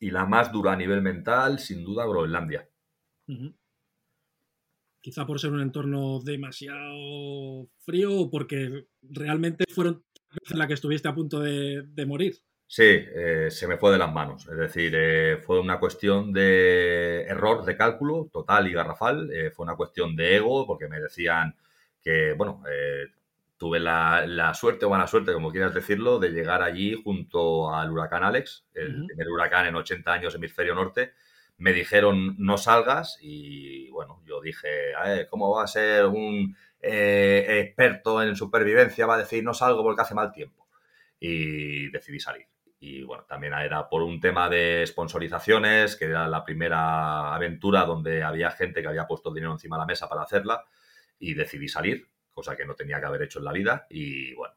y 0.01 0.11
la 0.11 0.27
más 0.27 0.51
dura 0.51 0.73
a 0.73 0.77
nivel 0.77 1.03
mental, 1.03 1.61
sin 1.61 1.85
duda, 1.85 2.05
Groenlandia. 2.05 2.69
Quizá 5.01 5.27
por 5.27 5.39
ser 5.39 5.53
un 5.53 5.61
entorno 5.61 6.21
demasiado 6.21 7.69
frío 7.81 8.21
o 8.21 8.31
porque 8.31 8.87
realmente 9.03 9.65
fueron 9.69 10.03
veces 10.31 10.57
la 10.57 10.67
que 10.67 10.75
estuviste 10.75 11.09
a 11.09 11.15
punto 11.15 11.41
de, 11.41 12.07
morir. 12.07 12.37
Sí, 12.67 12.83
eh, 12.83 13.49
se 13.51 13.69
me 13.69 13.77
fue 13.77 13.93
de 13.93 13.99
las 13.99 14.13
manos. 14.13 14.49
Es 14.49 14.57
decir, 14.57 14.97
fue 15.45 15.61
una 15.61 15.79
cuestión 15.79 16.33
de 16.33 17.23
error 17.23 17.65
de 17.65 17.77
cálculo 17.77 18.29
total 18.33 18.67
y 18.67 18.73
garrafal. 18.73 19.31
fue 19.55 19.65
una 19.65 19.77
cuestión 19.77 20.17
de 20.17 20.37
ego, 20.37 20.67
porque 20.67 20.89
me 20.89 20.99
decían, 21.01 21.55
que, 22.05 22.35
bueno, 22.35 22.63
eh, 22.71 23.07
tuve 23.57 23.81
la, 23.81 24.53
suerte 24.55 24.85
o 24.85 24.91
mala 24.91 25.07
suerte, 25.07 25.33
como 25.33 25.51
quieras 25.51 25.75
decirlo, 25.75 26.19
de 26.19 26.31
llegar 26.31 26.63
allí 26.63 26.95
junto 27.03 27.75
al 27.75 27.91
huracán 27.91 28.23
Alex, 28.23 28.67
el 28.75 29.07
primer 29.07 29.29
huracán 29.29 29.67
en 29.67 29.75
80 29.75 30.13
años 30.13 30.35
hemisferio 30.35 30.75
norte. 30.75 31.15
Me 31.57 31.73
dijeron 31.73 32.35
no 32.39 32.59
salgas 32.59 33.19
y 33.21 33.89
bueno, 33.91 34.23
yo 34.27 34.41
dije, 34.41 34.93
¿cómo 35.31 35.55
va 35.55 35.65
a 35.65 35.69
ser 35.69 36.07
un 36.07 36.57
eh, 36.81 37.61
experto 37.65 38.23
en 38.23 38.37
supervivencia? 38.37 39.07
Va 39.07 39.15
a 39.15 39.19
decir 39.19 39.45
no 39.45 39.55
salgo 39.55 39.83
porque 39.83 40.03
hace 40.03 40.15
mal 40.15 40.33
tiempo. 40.33 40.67
Y 41.19 41.91
decidí 41.91 42.21
salir. 42.21 42.47
Y 42.81 43.03
bueno, 43.03 43.25
también 43.25 43.55
era 43.55 43.89
por 43.89 44.03
un 44.03 44.21
tema 44.21 44.49
de 44.51 44.85
sponsorizaciones, 44.87 45.97
que 45.97 46.07
era 46.07 46.29
la 46.29 46.45
primera 46.45 47.35
aventura 47.35 47.85
donde 47.85 48.23
había 48.23 48.51
gente 48.51 48.83
que 48.83 48.89
había 48.89 49.07
puesto 49.07 49.33
dinero 49.33 49.53
encima 49.53 49.77
de 49.77 49.81
la 49.81 49.87
mesa 49.87 50.09
para 50.09 50.23
hacerla 50.23 50.65
y 51.19 51.33
decidí 51.33 51.69
salir, 51.69 52.09
cosa 52.33 52.57
que 52.57 52.67
no 52.67 52.75
tenía 52.75 53.01
que 53.01 53.07
haber 53.07 53.23
hecho 53.23 53.39
en 53.39 53.47
la 53.47 53.53
vida 53.53 53.87
y 53.89 54.35
bueno, 54.35 54.55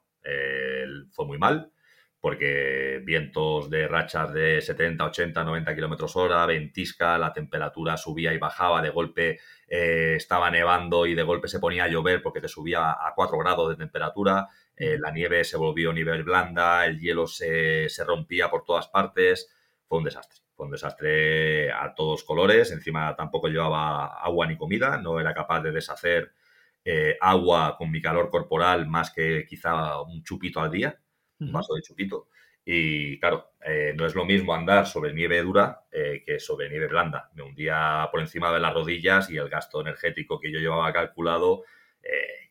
fue 1.11 1.25
muy 1.25 1.37
mal 1.37 1.71
porque 2.19 3.01
vientos 3.03 3.69
de 3.69 3.87
rachas 3.87 4.33
de 4.33 4.61
70, 4.61 5.05
80, 5.05 5.43
90 5.43 5.75
kilómetros 5.75 6.15
hora, 6.15 6.45
ventisca, 6.45 7.17
la 7.17 7.33
temperatura 7.33 7.97
subía 7.97 8.33
y 8.33 8.37
bajaba, 8.37 8.81
de 8.81 8.89
golpe 8.89 9.39
eh, 9.67 10.15
estaba 10.15 10.49
nevando 10.49 11.05
y 11.05 11.15
de 11.15 11.23
golpe 11.23 11.47
se 11.47 11.59
ponía 11.59 11.85
a 11.85 11.87
llover 11.87 12.21
porque 12.21 12.41
te 12.41 12.47
subía 12.47 12.91
a 12.91 13.13
4 13.15 13.37
grados 13.37 13.69
de 13.69 13.75
temperatura, 13.75 14.47
eh, 14.75 14.97
la 14.99 15.11
nieve 15.11 15.43
se 15.43 15.57
volvió 15.57 15.93
nivel 15.93 16.23
blanda, 16.23 16.85
el 16.85 16.99
hielo 16.99 17.27
se, 17.27 17.89
se 17.89 18.03
rompía 18.03 18.49
por 18.49 18.63
todas 18.63 18.87
partes, 18.87 19.53
fue 19.87 19.99
un 19.99 20.03
desastre. 20.03 20.39
Fue 20.55 20.65
un 20.65 20.71
desastre 20.71 21.71
a 21.71 21.93
todos 21.93 22.23
colores. 22.23 22.71
Encima 22.71 23.15
tampoco 23.15 23.47
llevaba 23.47 24.07
agua 24.07 24.47
ni 24.47 24.57
comida. 24.57 24.97
No 24.97 25.19
era 25.19 25.31
capaz 25.31 25.61
de 25.61 25.71
deshacer 25.71 26.33
eh, 26.89 27.17
agua 27.19 27.75
con 27.77 27.91
mi 27.91 28.01
calor 28.01 28.29
corporal 28.29 28.87
más 28.87 29.11
que 29.11 29.45
quizá 29.45 30.01
un 30.01 30.23
chupito 30.23 30.61
al 30.61 30.71
día, 30.71 30.97
un 31.39 31.51
vaso 31.51 31.73
de 31.75 31.81
chupito. 31.81 32.27
Y 32.65 33.19
claro, 33.19 33.51
eh, 33.65 33.93
no 33.95 34.05
es 34.05 34.13
lo 34.13 34.25
mismo 34.25 34.53
andar 34.53 34.87
sobre 34.87 35.13
nieve 35.13 35.41
dura 35.41 35.85
eh, 35.91 36.23
que 36.25 36.39
sobre 36.39 36.69
nieve 36.69 36.87
blanda. 36.87 37.29
Me 37.33 37.43
hundía 37.43 38.09
por 38.11 38.19
encima 38.19 38.53
de 38.53 38.59
las 38.59 38.73
rodillas 38.73 39.29
y 39.29 39.37
el 39.37 39.47
gasto 39.47 39.81
energético 39.81 40.39
que 40.39 40.51
yo 40.51 40.59
llevaba 40.59 40.91
calculado, 40.91 41.63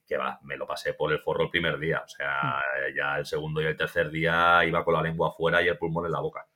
que 0.06 0.16
va, 0.16 0.38
me 0.42 0.56
lo 0.56 0.66
pasé 0.66 0.94
por 0.94 1.12
el 1.12 1.18
forro 1.18 1.44
el 1.44 1.50
primer 1.50 1.78
día. 1.78 2.02
O 2.04 2.08
sea, 2.08 2.62
ya 2.94 3.18
el 3.18 3.26
segundo 3.26 3.60
y 3.60 3.64
el 3.64 3.76
tercer 3.76 4.10
día 4.10 4.64
iba 4.64 4.84
con 4.84 4.94
la 4.94 5.02
lengua 5.02 5.30
afuera 5.30 5.62
y 5.62 5.68
el 5.68 5.78
pulmón 5.78 6.06
en 6.06 6.12
la 6.12 6.20
boca. 6.20 6.46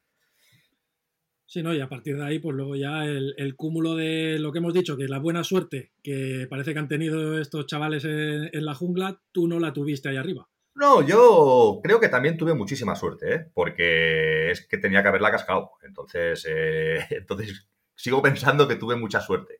Sí, 1.51 1.65
¿no? 1.65 1.75
Y 1.75 1.81
a 1.81 1.89
partir 1.89 2.17
de 2.17 2.25
ahí, 2.25 2.39
pues 2.39 2.55
luego 2.55 2.77
ya 2.77 3.05
el, 3.05 3.57
cúmulo 3.57 3.97
de 3.97 4.39
lo 4.39 4.53
que 4.53 4.59
hemos 4.59 4.73
dicho, 4.73 4.97
que 4.97 5.09
la 5.09 5.19
buena 5.19 5.43
suerte 5.43 5.91
que 6.01 6.47
parece 6.49 6.73
que 6.73 6.79
han 6.79 6.87
tenido 6.87 7.41
estos 7.41 7.67
chavales 7.67 8.05
en, 8.05 8.65
la 8.65 8.73
jungla, 8.73 9.21
tú 9.33 9.49
no 9.49 9.59
la 9.59 9.73
tuviste 9.73 10.09
ahí 10.09 10.17
arriba. 10.17 10.49
No, 10.81 11.03
yo 11.03 11.79
creo 11.83 12.01
que 12.01 12.09
también 12.09 12.39
tuve 12.39 12.55
muchísima 12.55 12.97
suerte, 12.97 13.35
¿eh? 13.35 13.51
porque 13.53 14.51
es 14.51 14.67
que 14.67 14.79
tenía 14.79 15.03
que 15.03 15.09
haberla 15.09 15.31
cascado. 15.31 15.73
Entonces, 15.83 16.47
eh, 16.49 17.07
entonces 17.11 17.69
sigo 17.95 18.23
pensando 18.23 18.67
que 18.67 18.77
tuve 18.77 18.97
mucha 18.97 19.21
suerte. 19.21 19.59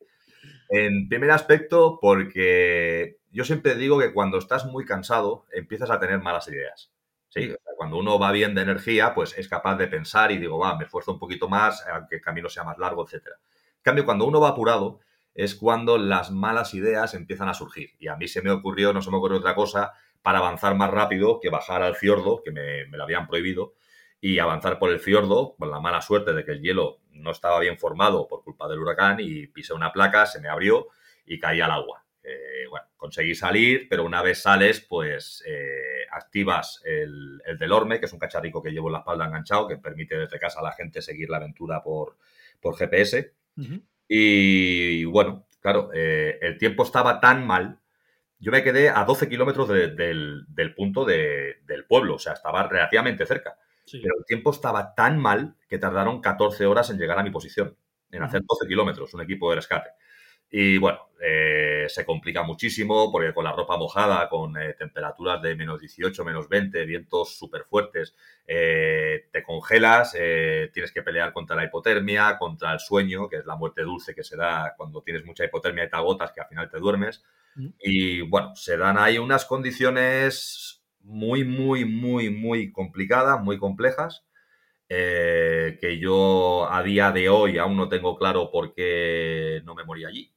En 0.69 1.07
primer 1.09 1.29
aspecto, 1.29 1.99
porque 2.01 3.17
yo 3.29 3.45
siempre 3.45 3.75
digo 3.75 3.99
que 3.99 4.13
cuando 4.13 4.39
estás 4.39 4.65
muy 4.65 4.83
cansado 4.83 5.45
empiezas 5.51 5.91
a 5.91 5.99
tener 5.99 6.19
malas 6.21 6.47
ideas. 6.47 6.91
Sí, 7.29 7.53
cuando 7.77 7.97
uno 7.97 8.17
va 8.17 8.31
bien 8.31 8.55
de 8.55 8.63
energía, 8.63 9.13
pues 9.13 9.37
es 9.37 9.47
capaz 9.47 9.75
de 9.77 9.87
pensar 9.87 10.31
y 10.31 10.39
digo, 10.39 10.57
va, 10.57 10.75
me 10.75 10.85
esfuerzo 10.85 11.11
un 11.11 11.19
poquito 11.19 11.47
más, 11.47 11.85
aunque 11.87 12.15
el 12.15 12.21
camino 12.21 12.49
sea 12.49 12.63
más 12.63 12.79
largo, 12.79 13.05
etcétera. 13.05 13.35
En 13.75 13.83
cambio, 13.83 14.05
cuando 14.05 14.25
uno 14.25 14.41
va 14.41 14.49
apurado, 14.49 15.01
es 15.35 15.53
cuando 15.53 15.99
las 15.99 16.31
malas 16.31 16.73
ideas 16.73 17.13
empiezan 17.13 17.47
a 17.47 17.53
surgir. 17.53 17.91
Y 17.99 18.07
a 18.07 18.15
mí 18.15 18.27
se 18.27 18.41
me 18.41 18.49
ocurrió, 18.49 18.91
no 18.91 19.03
se 19.03 19.11
me 19.11 19.17
ocurrió 19.17 19.37
otra 19.37 19.53
cosa, 19.53 19.93
para 20.21 20.39
avanzar 20.39 20.75
más 20.75 20.91
rápido 20.91 21.39
que 21.39 21.49
bajar 21.49 21.81
al 21.83 21.95
fiordo, 21.95 22.41
que 22.43 22.51
me, 22.51 22.85
me 22.87 22.97
lo 22.97 23.03
habían 23.03 23.27
prohibido, 23.27 23.73
y 24.19 24.39
avanzar 24.39 24.77
por 24.77 24.91
el 24.91 24.99
fiordo, 24.99 25.55
con 25.57 25.71
la 25.71 25.79
mala 25.79 26.01
suerte 26.01 26.33
de 26.33 26.45
que 26.45 26.51
el 26.51 26.61
hielo 26.61 26.99
no 27.11 27.31
estaba 27.31 27.59
bien 27.59 27.77
formado 27.77 28.27
por 28.27 28.43
culpa 28.43 28.67
del 28.67 28.79
huracán, 28.79 29.17
y 29.19 29.47
pisé 29.47 29.73
una 29.73 29.91
placa, 29.91 30.25
se 30.25 30.39
me 30.39 30.49
abrió 30.49 30.87
y 31.25 31.39
caí 31.39 31.61
al 31.61 31.71
agua. 31.71 32.03
Eh, 32.23 32.67
bueno, 32.69 32.85
conseguí 32.97 33.33
salir, 33.33 33.87
pero 33.89 34.03
una 34.03 34.21
vez 34.21 34.43
sales, 34.43 34.81
pues 34.81 35.43
eh, 35.47 36.05
activas 36.11 36.81
el, 36.85 37.41
el, 37.45 37.57
Delorme, 37.57 37.99
que 37.99 38.05
es 38.05 38.13
un 38.13 38.19
cacharrico 38.19 38.61
que 38.61 38.69
llevo 38.69 38.89
en 38.89 38.93
la 38.93 38.99
espalda 38.99 39.25
enganchado, 39.25 39.67
que 39.67 39.77
permite 39.77 40.17
desde 40.17 40.39
casa 40.39 40.59
a 40.59 40.63
la 40.63 40.73
gente 40.73 41.01
seguir 41.01 41.29
la 41.29 41.37
aventura 41.37 41.81
por, 41.81 42.17
por 42.59 42.77
GPS. 42.77 43.33
y, 44.07 45.03
bueno, 45.05 45.47
claro, 45.59 45.89
eh, 45.93 46.37
el 46.41 46.57
tiempo 46.57 46.83
estaba 46.83 47.19
tan 47.19 47.45
mal. 47.45 47.79
Yo 48.41 48.51
me 48.51 48.63
quedé 48.63 48.89
a 48.89 49.05
12 49.05 49.29
kilómetros 49.29 49.69
del, 49.69 50.45
del, 50.47 50.73
punto 50.75 51.05
de, 51.05 51.61
del 51.63 51.85
pueblo, 51.85 52.15
o 52.15 52.19
sea, 52.19 52.33
estaba 52.33 52.67
relativamente 52.67 53.25
cerca. 53.25 53.55
Pero 53.91 54.15
el 54.17 54.25
tiempo 54.25 54.51
estaba 54.51 54.95
tan 54.95 55.19
mal 55.19 55.55
que 55.69 55.77
tardaron 55.77 56.21
14 56.21 56.65
horas 56.65 56.89
en 56.89 56.97
llegar 56.97 57.19
a 57.19 57.23
mi 57.23 57.29
posición, 57.29 57.77
en 58.11 58.23
hacer 58.23 58.41
12 58.47 58.67
kilómetros, 58.67 59.13
un 59.13 59.21
equipo 59.21 59.49
de 59.49 59.57
rescate. 59.57 59.91
Y 60.53 60.77
bueno, 60.79 61.11
eh, 61.21 61.85
se 61.87 62.03
complica 62.03 62.43
muchísimo 62.43 63.09
porque 63.09 63.33
con 63.33 63.45
la 63.45 63.53
ropa 63.53 63.77
mojada, 63.77 64.27
con 64.27 64.57
eh, 64.57 64.73
temperaturas 64.73 65.41
de 65.41 65.55
menos 65.55 65.79
18, 65.79 66.25
menos 66.25 66.49
20, 66.49 66.83
vientos 66.85 67.37
súper 67.37 67.63
fuertes, 67.63 68.15
eh, 68.45 69.29
te 69.31 69.43
congelas, 69.43 70.11
tienes 70.11 70.91
que 70.91 71.03
pelear 71.03 71.31
contra 71.31 71.55
la 71.55 71.63
hipotermia, 71.63 72.37
contra 72.37 72.73
el 72.73 72.79
sueño, 72.79 73.29
que 73.29 73.37
es 73.37 73.45
la 73.45 73.55
muerte 73.55 73.83
dulce 73.83 74.13
que 74.13 74.23
se 74.23 74.35
da 74.35 74.73
cuando 74.75 75.01
tienes 75.01 75.23
mucha 75.25 75.45
hipotermia 75.45 75.85
y 75.85 75.89
te 75.89 75.95
agotas, 75.95 76.33
que 76.33 76.41
al 76.41 76.47
final 76.47 76.69
te 76.69 76.79
duermes. 76.79 77.23
Y 77.79 78.21
bueno, 78.21 78.55
se 78.55 78.77
dan 78.77 78.97
ahí 78.97 79.17
unas 79.17 79.45
condiciones 79.45 80.83
muy, 81.01 81.43
muy, 81.43 81.85
muy, 81.85 82.29
muy 82.29 82.71
complicadas, 82.71 83.41
muy 83.41 83.57
complejas. 83.57 84.23
que 84.87 85.97
yo 86.01 86.71
a 86.71 86.83
día 86.83 87.11
de 87.11 87.29
hoy 87.29 87.57
aún 87.57 87.77
no 87.77 87.89
tengo 87.89 88.17
claro 88.17 88.51
por 88.51 88.73
qué 88.73 89.61
no 89.65 89.75
me 89.75 89.83
morí 89.83 90.05
allí. 90.05 90.33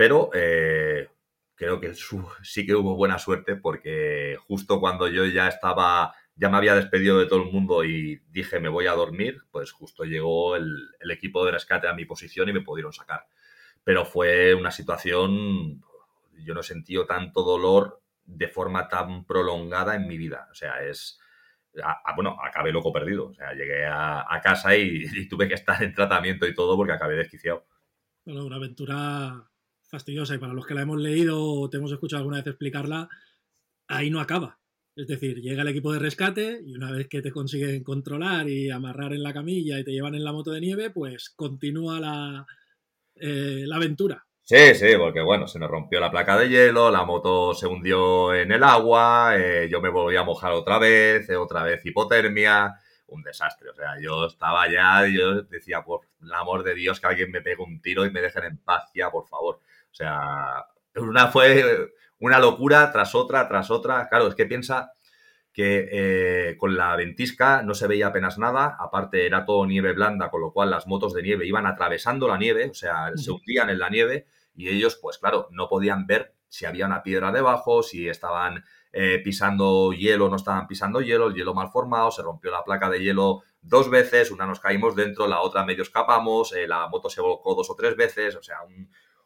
Pero 0.00 0.30
eh, 0.32 1.08
creo 1.56 1.78
que 1.78 1.92
sí 2.42 2.64
que 2.64 2.74
hubo 2.74 2.96
buena 2.96 3.18
suerte 3.18 3.54
porque 3.54 4.38
justo 4.48 4.80
cuando 4.80 5.08
yo 5.08 5.26
ya 5.26 5.46
estaba, 5.46 6.14
ya 6.34 6.48
me 6.48 6.56
había 6.56 6.74
despedido 6.74 7.18
de 7.18 7.26
todo 7.26 7.42
el 7.42 7.52
mundo 7.52 7.84
y 7.84 8.22
dije 8.30 8.60
me 8.60 8.70
voy 8.70 8.86
a 8.86 8.94
dormir, 8.94 9.42
pues 9.50 9.72
justo 9.72 10.04
llegó 10.04 10.56
el, 10.56 10.88
equipo 11.10 11.44
de 11.44 11.52
rescate 11.52 11.86
a 11.86 11.92
mi 11.92 12.06
posición 12.06 12.48
y 12.48 12.54
me 12.54 12.62
pudieron 12.62 12.94
sacar. 12.94 13.26
Pero 13.84 14.06
fue 14.06 14.54
una 14.54 14.70
situación, 14.70 15.84
yo 16.44 16.54
no 16.54 16.60
he 16.60 16.64
sentido 16.64 17.06
tanto 17.06 17.42
dolor 17.42 18.02
de 18.24 18.48
forma 18.48 18.88
tan 18.88 19.24
prolongada 19.24 19.96
en 19.96 20.06
mi 20.06 20.16
vida. 20.16 20.48
O 20.50 20.54
sea, 20.54 20.82
es... 20.84 21.18
bueno, 22.14 22.36
acabé 22.42 22.72
loco 22.72 22.92
perdido. 22.92 23.28
O 23.28 23.34
sea, 23.34 23.52
llegué 23.52 23.86
a, 23.86 24.40
casa 24.42 24.76
y, 24.76 25.28
tuve 25.28 25.48
que 25.48 25.54
estar 25.54 25.82
en 25.82 25.94
tratamiento 25.94 26.46
y 26.46 26.54
todo 26.54 26.76
porque 26.76 26.92
acabé 26.92 27.16
desquiciado. 27.16 27.66
Bueno, 28.24 28.44
una 28.44 28.56
aventura 28.56 29.50
fastidiosa 29.82 30.34
y 30.34 30.38
para 30.38 30.52
los 30.52 30.66
que 30.66 30.74
la 30.74 30.82
hemos 30.82 31.00
leído 31.00 31.42
o 31.42 31.68
te 31.68 31.78
hemos 31.78 31.90
escuchado 31.90 32.20
alguna 32.20 32.38
vez 32.38 32.46
explicarla, 32.46 33.08
ahí 33.88 34.10
no 34.10 34.20
acaba. 34.20 34.58
Es 34.94 35.06
decir, 35.06 35.40
llega 35.40 35.62
el 35.62 35.68
equipo 35.68 35.92
de 35.92 35.98
rescate 35.98 36.60
y 36.64 36.74
una 36.74 36.92
vez 36.92 37.08
que 37.08 37.22
te 37.22 37.30
consiguen 37.30 37.82
controlar 37.82 38.48
y 38.48 38.70
amarrar 38.70 39.12
en 39.14 39.22
la 39.22 39.32
camilla 39.32 39.78
y 39.78 39.84
te 39.84 39.92
llevan 39.92 40.14
en 40.14 40.24
la 40.24 40.32
moto 40.32 40.50
de 40.50 40.60
nieve, 40.60 40.90
pues 40.90 41.30
continúa 41.30 41.98
la, 41.98 42.46
eh, 43.14 43.64
la 43.66 43.76
aventura. 43.76 44.26
Sí, 44.50 44.74
sí, 44.74 44.96
porque 44.98 45.20
bueno, 45.20 45.46
se 45.46 45.60
nos 45.60 45.70
rompió 45.70 46.00
la 46.00 46.10
placa 46.10 46.36
de 46.36 46.48
hielo, 46.48 46.90
la 46.90 47.04
moto 47.04 47.54
se 47.54 47.68
hundió 47.68 48.34
en 48.34 48.50
el 48.50 48.64
agua, 48.64 49.36
eh, 49.36 49.68
yo 49.70 49.80
me 49.80 49.90
volví 49.90 50.16
a 50.16 50.24
mojar 50.24 50.50
otra 50.50 50.76
vez, 50.80 51.28
eh, 51.30 51.36
otra 51.36 51.62
vez 51.62 51.86
hipotermia, 51.86 52.74
un 53.06 53.22
desastre. 53.22 53.70
O 53.70 53.74
sea, 53.74 53.94
yo 54.00 54.26
estaba 54.26 54.68
ya, 54.68 55.06
yo 55.06 55.42
decía, 55.42 55.82
por 55.84 56.00
el 56.20 56.32
amor 56.32 56.64
de 56.64 56.74
Dios, 56.74 56.98
que 56.98 57.06
alguien 57.06 57.30
me 57.30 57.42
pegue 57.42 57.62
un 57.62 57.80
tiro 57.80 58.04
y 58.04 58.10
me 58.10 58.20
dejen 58.20 58.42
en 58.42 58.58
paz 58.58 58.90
ya, 58.92 59.08
por 59.08 59.28
favor. 59.28 59.60
O 59.92 59.94
sea, 59.94 60.66
una 60.96 61.28
fue 61.28 61.92
una 62.18 62.40
locura 62.40 62.90
tras 62.90 63.14
otra, 63.14 63.46
tras 63.46 63.70
otra. 63.70 64.08
Claro, 64.08 64.26
es 64.26 64.34
que 64.34 64.46
piensa 64.46 64.94
que 65.52 65.88
eh, 65.92 66.56
con 66.56 66.76
la 66.76 66.96
ventisca 66.96 67.62
no 67.62 67.74
se 67.74 67.86
veía 67.86 68.08
apenas 68.08 68.36
nada, 68.36 68.76
aparte 68.80 69.26
era 69.26 69.44
todo 69.44 69.64
nieve 69.64 69.92
blanda, 69.92 70.28
con 70.28 70.40
lo 70.40 70.52
cual 70.52 70.70
las 70.70 70.88
motos 70.88 71.14
de 71.14 71.22
nieve 71.22 71.46
iban 71.46 71.66
atravesando 71.66 72.26
la 72.26 72.36
nieve, 72.36 72.70
o 72.70 72.74
sea, 72.74 73.12
se 73.14 73.30
hundían 73.30 73.70
en 73.70 73.78
la 73.78 73.88
nieve 73.88 74.26
y 74.60 74.68
ellos, 74.68 74.98
pues 75.00 75.16
claro, 75.16 75.48
no 75.52 75.68
podían 75.68 76.06
ver 76.06 76.34
si 76.48 76.66
había 76.66 76.84
una 76.84 77.02
piedra 77.02 77.32
debajo, 77.32 77.82
si 77.82 78.08
estaban 78.08 78.64
eh, 78.92 79.20
pisando 79.24 79.92
hielo, 79.92 80.28
no 80.28 80.36
estaban 80.36 80.66
pisando 80.66 81.00
hielo, 81.00 81.28
el 81.28 81.34
hielo 81.34 81.54
mal 81.54 81.70
formado, 81.70 82.10
se 82.10 82.22
rompió 82.22 82.50
la 82.50 82.62
placa 82.62 82.90
de 82.90 83.00
hielo 83.00 83.42
dos 83.62 83.88
veces, 83.88 84.30
una 84.30 84.46
nos 84.46 84.60
caímos 84.60 84.94
dentro, 84.94 85.26
la 85.26 85.40
otra 85.40 85.64
medio 85.64 85.82
escapamos, 85.82 86.52
eh, 86.52 86.66
la 86.66 86.88
moto 86.88 87.08
se 87.08 87.22
volcó 87.22 87.54
dos 87.54 87.70
o 87.70 87.74
tres 87.74 87.96
veces, 87.96 88.36
o 88.36 88.42
sea, 88.42 88.58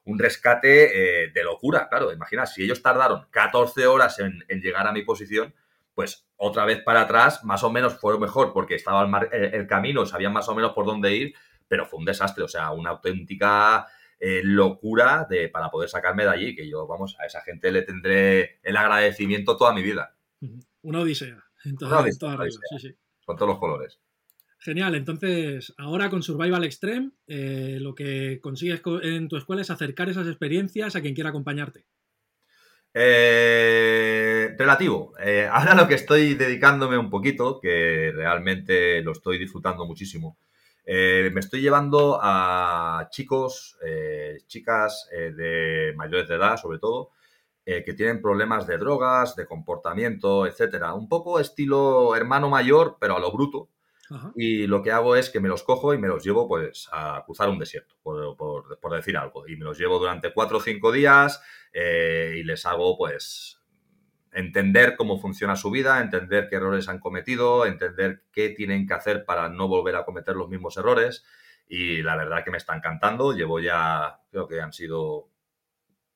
un, 0.05 0.19
rescate 0.19 1.25
eh, 1.25 1.31
de 1.35 1.43
locura, 1.43 1.89
claro. 1.89 2.13
Imagina, 2.13 2.47
si 2.47 2.63
ellos 2.63 2.81
tardaron 2.81 3.27
14 3.31 3.87
horas 3.87 4.21
en, 4.21 4.45
llegar 4.61 4.87
a 4.87 4.93
mi 4.93 5.03
posición, 5.03 5.53
pues 5.95 6.29
otra 6.37 6.65
vez 6.65 6.83
para 6.83 7.01
atrás, 7.03 7.43
más 7.43 7.65
o 7.65 7.71
menos 7.71 7.99
fue 7.99 8.19
mejor 8.21 8.53
porque 8.53 8.75
estaba 8.77 9.09
el, 9.33 9.67
camino, 9.67 10.07
sabían 10.07 10.33
más 10.33 10.49
o 10.49 10.55
menos 10.55 10.73
por 10.73 10.85
dónde 10.85 11.17
ir, 11.17 11.35
pero 11.67 11.87
fue 11.87 11.99
un 11.99 12.05
desastre, 12.05 12.45
o 12.45 12.49
sea, 12.49 12.71
una 12.71 12.91
auténtica 12.91 13.87
eh, 14.21 14.41
locura 14.45 15.27
de, 15.29 15.49
para 15.49 15.71
poder 15.71 15.89
sacarme 15.89 16.25
de 16.25 16.31
allí, 16.31 16.55
que 16.55 16.69
yo, 16.69 16.87
vamos, 16.87 17.17
a 17.21 17.27
esa 17.27 17.41
gente 17.43 17.71
le 17.73 17.83
tendré 17.83 18.61
el 18.63 18.77
agradecimiento 18.77 19.57
toda 19.57 19.73
mi 19.73 19.83
vida. 19.83 20.17
Una 20.83 21.01
odisea. 21.01 21.43
una 21.81 21.99
odisea, 22.01 22.37
Con 23.25 23.37
todos 23.37 23.49
los 23.49 23.59
colores. 23.59 23.99
Genial, 24.59 24.95
entonces 24.95 25.75
ahora 25.77 26.09
con 26.09 26.23
Survival 26.23 26.65
Extreme 26.65 27.11
eh, 27.27 27.77
lo 27.81 27.95
que 27.95 28.41
consigues 28.41 28.81
en 29.03 29.29
tu 29.29 29.37
escuela 29.37 29.61
es 29.61 29.69
acercar 29.69 30.09
esas 30.09 30.27
experiencias 30.27 30.97
a 30.97 31.03
quien 31.03 31.15
quiera 31.15 31.29
acompañarte. 31.29 31.85
Eh, 32.95 34.55
relativo. 34.57 35.13
Eh, 35.19 35.49
ahora 35.53 35.75
lo 35.75 35.89
que 35.89 35.95
estoy 35.95 36.35
dedicándome 36.35 36.97
un 36.97 37.11
poquito, 37.11 37.61
que 37.61 38.13
realmente 38.15 39.03
lo 39.03 39.13
estoy 39.13 39.39
disfrutando 39.39 39.85
muchísimo, 39.85 40.39
me 40.87 41.41
estoy 41.41 41.61
llevando 41.61 42.19
a 42.23 43.09
chicos, 43.11 43.79
chicas 44.47 45.09
de 45.11 45.93
mayores 45.97 46.29
de 46.29 46.35
edad 46.35 46.57
sobre 46.57 46.79
todo, 46.79 47.11
que 47.65 47.95
tienen 47.97 48.21
problemas 48.21 48.67
de 48.67 48.79
drogas, 48.79 49.37
de 49.37 49.47
comportamiento, 49.47 50.47
etcétera. 50.47 50.95
Un 50.95 51.09
poco 51.09 51.41
estilo 51.41 52.15
hermano 52.15 52.49
mayor, 52.49 52.99
pero 53.01 53.17
a 53.17 53.21
lo 53.21 53.33
bruto 53.33 53.71
y 54.35 54.67
lo 54.67 54.83
que 54.83 54.93
hago 54.93 55.17
es 55.17 55.31
que 55.31 55.41
me 55.41 55.49
los 55.49 55.63
cojo 55.63 55.95
y 55.95 55.99
me 55.99 56.09
los 56.09 56.25
llevo 56.25 56.47
pues 56.47 56.89
a 56.93 57.23
cruzar 57.25 57.49
un 57.49 57.59
desierto, 57.59 57.97
por, 58.03 58.97
decir 58.97 59.17
algo. 59.17 59.49
Y 59.49 59.57
me 59.57 59.65
los 59.65 59.79
llevo 59.79 59.99
durante 59.99 60.33
cuatro 60.33 60.59
o 60.59 60.61
cinco 60.61 60.93
días 60.93 61.43
eh, 61.73 62.35
y 62.37 62.45
les 62.45 62.67
hago 62.67 62.97
pues 62.97 63.61
entender 64.35 64.97
cómo 64.97 65.19
funciona 65.19 65.57
su 65.57 65.71
vida, 65.71 66.01
entender 66.01 66.49
qué 66.49 66.57
errores 66.57 66.89
han 66.89 66.99
cometido, 66.99 67.65
entender 67.65 68.23
qué 68.33 68.51
tienen 68.51 68.87
que 68.87 68.95
hacer 68.95 69.25
para 69.25 69.49
no 69.49 69.69
volver 69.69 69.97
a 69.97 70.05
cometer 70.05 70.37
los 70.37 70.49
mismos 70.49 70.77
errores. 70.77 71.25
Y 71.67 72.03
la 72.03 72.17
verdad 72.17 72.45
que 72.45 72.51
me 72.51 72.59
está 72.59 72.77
encantando. 72.77 73.33
Llevo 73.33 73.61
ya, 73.61 74.21
creo 74.31 74.47
que 74.47 74.61
han 74.61 74.73
sido 74.73 75.29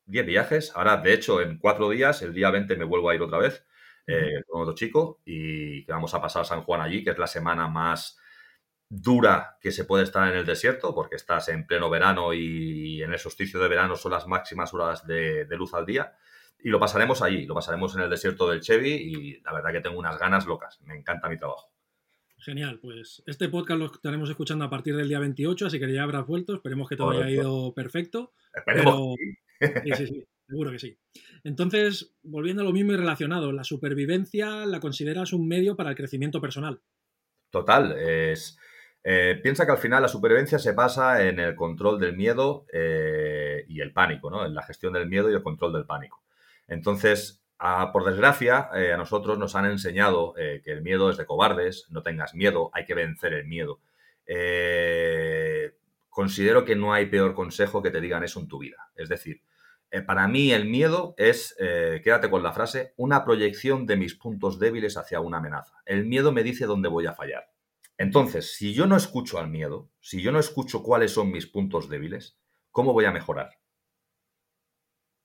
10 0.07 0.26
viajes. 0.26 0.72
Ahora, 0.74 0.96
de 0.98 1.14
hecho, 1.14 1.40
en 1.40 1.59
cuatro 1.59 1.88
días, 1.90 2.20
el 2.22 2.35
día 2.35 2.50
20 2.50 2.76
me 2.76 2.85
vuelvo 2.85 3.09
a 3.09 3.14
ir 3.14 3.22
otra 3.22 3.38
vez 3.38 3.64
eh, 4.07 4.42
con 4.46 4.62
otro 4.62 4.74
chico 4.74 5.20
y 5.24 5.85
que 5.85 5.92
vamos 5.92 6.14
a 6.14 6.20
pasar 6.20 6.44
San 6.44 6.62
Juan 6.62 6.81
allí, 6.81 7.04
que 7.04 7.11
es 7.11 7.18
la 7.18 7.26
semana 7.26 7.68
más 7.68 8.18
dura 8.88 9.59
que 9.61 9.70
se 9.70 9.85
puede 9.85 10.04
estar 10.04 10.26
en 10.28 10.38
el 10.38 10.46
desierto, 10.46 10.94
porque 10.94 11.16
estás 11.16 11.48
en 11.48 11.66
pleno 11.66 11.90
verano 11.90 12.33
y 12.33 13.02
en 13.02 13.12
el 13.12 13.18
solsticio 13.18 13.61
de 13.61 13.68
verano 13.68 13.96
son 13.96 14.12
las 14.12 14.26
máximas 14.26 14.72
horas 14.72 15.07
de, 15.07 15.46
luz 15.50 15.74
al 15.74 15.85
día. 15.85 16.16
Y 16.60 16.70
lo 16.70 16.80
pasaremos 16.80 17.22
allí, 17.22 17.46
lo 17.46 17.54
pasaremos 17.54 17.94
en 17.94 18.02
el 18.02 18.10
desierto 18.10 18.48
del 18.50 18.60
Chevy 18.60 18.90
y 18.90 19.40
la 19.42 19.52
verdad 19.52 19.72
que 19.72 19.80
tengo 19.80 19.98
unas 19.98 20.18
ganas 20.18 20.46
locas. 20.46 20.80
Me 20.82 20.96
encanta 20.96 21.28
mi 21.28 21.36
trabajo. 21.36 21.70
Genial, 22.38 22.78
pues 22.80 23.22
este 23.26 23.48
podcast 23.48 23.78
lo 23.78 23.86
estaremos 23.86 24.30
escuchando 24.30 24.64
a 24.64 24.70
partir 24.70 24.96
del 24.96 25.08
día 25.08 25.18
28, 25.18 25.66
así 25.66 25.78
que 25.78 25.92
ya 25.92 26.02
habrás 26.02 26.26
vuelto. 26.26 26.54
Esperemos 26.54 26.88
que 26.88 26.96
todo 26.96 27.10
haya 27.10 27.30
ido 27.30 27.72
perfecto. 27.74 28.32
Esperemos. 28.54 29.16
Sí, 29.60 29.90
sí, 29.96 30.06
sí, 30.06 30.24
seguro 30.46 30.70
que 30.70 30.78
sí. 30.78 30.96
Entonces, 31.42 32.14
volviendo 32.22 32.62
a 32.62 32.64
lo 32.64 32.72
mismo 32.72 32.92
y 32.92 32.96
relacionado, 32.96 33.50
¿la 33.50 33.64
supervivencia 33.64 34.66
la 34.66 34.78
consideras 34.78 35.32
un 35.32 35.48
medio 35.48 35.76
para 35.76 35.90
el 35.90 35.96
crecimiento 35.96 36.40
personal? 36.40 36.80
Total, 37.50 37.98
es 37.98 38.58
eh, 39.04 39.38
piensa 39.42 39.64
que 39.64 39.72
al 39.72 39.78
final 39.78 40.02
la 40.02 40.08
supervivencia 40.08 40.58
se 40.58 40.72
basa 40.72 41.26
en 41.26 41.38
el 41.38 41.54
control 41.54 41.98
del 41.98 42.16
miedo 42.16 42.66
eh, 42.72 43.64
y 43.68 43.80
el 43.80 43.92
pánico, 43.92 44.30
¿no? 44.30 44.44
En 44.44 44.54
la 44.54 44.62
gestión 44.62 44.92
del 44.92 45.08
miedo 45.08 45.30
y 45.30 45.34
el 45.34 45.42
control 45.42 45.72
del 45.72 45.86
pánico. 45.86 46.22
Entonces, 46.68 47.42
por 47.92 48.04
desgracia, 48.04 48.70
eh, 48.74 48.92
a 48.92 48.96
nosotros 48.96 49.38
nos 49.38 49.57
han 49.57 49.66
enseñado 49.66 50.35
que 50.35 50.70
el 50.70 50.83
miedo 50.83 51.11
es 51.11 51.16
de 51.16 51.26
cobardes, 51.26 51.87
no 51.90 52.02
tengas 52.02 52.35
miedo, 52.35 52.70
hay 52.72 52.85
que 52.85 52.94
vencer 52.94 53.33
el 53.33 53.46
miedo. 53.46 53.81
considero 56.09 56.64
que 56.64 56.76
no 56.76 56.92
hay 56.92 57.07
peor 57.07 57.35
consejo 57.35 57.83
que 57.83 57.90
te 57.90 58.00
digan 58.00 58.22
eso 58.22 58.40
en 58.40 58.48
tu 58.48 58.59
vida. 58.59 58.90
Es 58.94 59.09
decir, 59.09 59.42
para 60.07 60.28
mí 60.28 60.52
el 60.52 60.66
miedo 60.66 61.14
es, 61.16 61.57
quédate 61.59 62.31
con 62.31 62.42
la 62.42 62.52
frase, 62.52 62.92
una 62.96 63.24
proyección 63.24 63.87
de 63.87 63.96
mis 63.96 64.14
puntos 64.14 64.59
débiles 64.59 64.96
hacia 64.96 65.20
una 65.20 65.38
amenaza. 65.38 65.74
El 65.87 66.07
miedo 66.07 66.31
me 66.31 66.42
dice 66.42 66.66
dónde 66.66 66.88
voy 66.88 67.07
a 67.07 67.14
fallar. 67.14 67.50
Entonces, 67.96 68.54
si 68.54 68.74
yo 68.74 68.87
no 68.87 68.96
escucho 68.96 69.40
al 69.40 69.48
miedo, 69.48 69.90
si 70.00 70.22
yo 70.22 70.31
no 70.31 70.38
escucho 70.38 70.85
cuáles 70.85 71.11
son 71.12 71.33
mis 71.33 71.46
puntos 71.46 71.88
débiles, 71.88 72.38
¿cómo 72.70 72.92
voy 72.92 73.07
a 73.07 73.11
mejorar? 73.11 73.59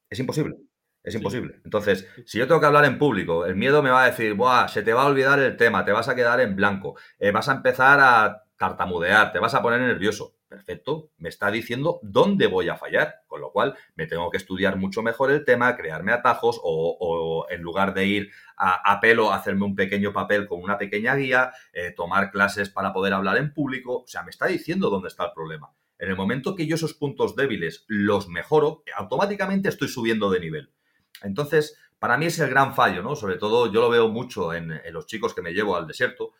Es 0.10 0.20
imposible. 0.20 0.56
Es 1.04 1.16
imposible. 1.16 1.60
Entonces, 1.66 2.08
si 2.26 2.38
yo 2.38 2.48
tengo 2.48 2.62
que 2.62 2.66
hablar 2.66 2.86
en 2.86 2.98
público, 2.98 3.46
el 3.46 3.56
miedo 3.56 3.84
me 3.84 3.90
va 3.90 4.04
a 4.04 4.10
decir, 4.10 4.34
Buah, 4.36 4.70
se 4.70 4.84
te 4.84 4.94
va 4.94 5.04
a 5.04 5.08
olvidar 5.08 5.38
el 5.40 5.58
tema, 5.58 5.84
te 5.84 5.92
vas 5.92 6.08
a 6.08 6.16
quedar 6.16 6.40
en 6.40 6.56
blanco, 6.56 6.96
eh, 7.20 7.32
vas 7.32 7.50
a 7.50 7.54
empezar 7.54 8.00
a 8.00 8.44
tartamudear, 8.58 9.34
te 9.34 9.40
vas 9.40 9.54
a 9.54 9.62
poner 9.62 9.82
nervioso 9.82 10.36
perfecto, 10.54 11.10
me 11.18 11.30
está 11.30 11.50
diciendo 11.50 12.00
dónde 12.04 12.46
voy 12.46 12.70
a 12.70 12.76
fallar, 12.76 13.24
con 13.26 13.42
lo 13.42 13.52
cual 13.52 13.76
me 13.96 14.06
tengo 14.06 14.30
que 14.30 14.38
estudiar 14.38 14.78
mucho 14.78 15.02
mejor 15.02 15.32
el 15.32 15.44
tema, 15.44 15.76
crearme 15.76 16.12
atajos 16.12 16.60
o, 16.64 17.48
en 17.50 17.64
lugar 17.64 17.96
de 17.96 18.06
ir 18.06 18.32
a, 18.56 19.00
pelo, 19.02 19.34
hacerme 19.34 19.66
un 19.66 19.76
pequeño 19.76 20.14
papel 20.14 20.48
con 20.48 20.62
una 20.62 20.78
pequeña 20.78 21.16
guía, 21.16 21.52
eh, 21.74 21.92
tomar 21.92 22.30
clases 22.30 22.70
para 22.70 22.94
poder 22.94 23.14
hablar 23.14 23.38
en 23.38 23.52
público, 23.52 24.04
o 24.04 24.08
sea, 24.08 24.22
me 24.22 24.30
está 24.30 24.46
diciendo 24.46 24.92
dónde 24.92 25.08
está 25.08 25.26
el 25.26 25.32
problema. 25.34 25.74
En 25.98 26.10
el 26.10 26.16
momento 26.16 26.56
que 26.56 26.68
yo 26.68 26.76
esos 26.76 26.94
puntos 26.94 27.36
débiles 27.36 27.86
los 27.88 28.28
mejoro, 28.28 28.84
automáticamente 28.96 29.70
estoy 29.70 29.88
subiendo 29.88 30.30
de 30.30 30.40
nivel. 30.40 30.73
Entonces, 31.22 31.78
para 32.00 32.18
mí 32.18 32.26
es 32.26 32.40
el 32.40 32.50
gran 32.50 32.74
fallo, 32.74 33.04
¿no? 33.04 33.16
Sobre 33.16 33.38
todo 33.38 33.72
yo 33.72 33.82
lo 33.82 33.90
veo 33.90 34.10
mucho 34.10 34.54
en 34.54 34.82
los 34.92 35.06
chicos 35.06 35.34
que 35.34 35.42
me 35.42 35.54
llevo 35.54 35.76
al 35.76 35.88
desierto, 35.88 36.34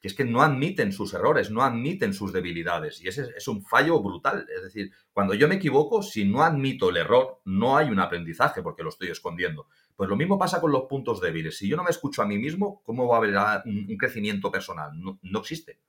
que 0.00 0.08
es 0.08 0.14
que 0.14 0.24
no 0.24 0.42
admiten 0.42 0.92
sus 0.92 1.14
errores, 1.14 1.50
no 1.50 1.62
admiten 1.62 2.12
sus 2.12 2.32
debilidades. 2.32 3.02
Y 3.02 3.08
ese 3.08 3.30
es 3.36 3.48
un 3.48 3.62
fallo 3.62 4.00
brutal. 4.02 4.46
Es 4.54 4.62
decir, 4.62 4.92
cuando 5.12 5.34
yo 5.34 5.48
me 5.48 5.54
equivoco, 5.54 6.02
si 6.02 6.24
no 6.24 6.42
admito 6.42 6.90
el 6.90 6.98
error, 6.98 7.40
no 7.44 7.76
hay 7.76 7.88
un 7.88 7.98
aprendizaje 7.98 8.62
porque 8.62 8.82
lo 8.82 8.90
estoy 8.90 9.08
escondiendo. 9.08 9.68
Pues 9.96 10.10
lo 10.10 10.16
mismo 10.16 10.38
pasa 10.38 10.60
con 10.60 10.70
los 10.70 10.84
puntos 10.84 11.20
débiles. 11.20 11.56
Si 11.56 11.68
yo 11.68 11.76
no 11.76 11.84
me 11.84 11.90
escucho 11.90 12.20
a 12.22 12.26
mí 12.26 12.36
mismo, 12.36 12.82
¿cómo 12.84 13.08
va 13.08 13.16
a 13.16 13.18
haber 13.18 13.34
un, 13.64 13.96
crecimiento 13.96 14.50
personal? 14.50 14.90
No, 14.94 15.38
existe. 15.38 15.80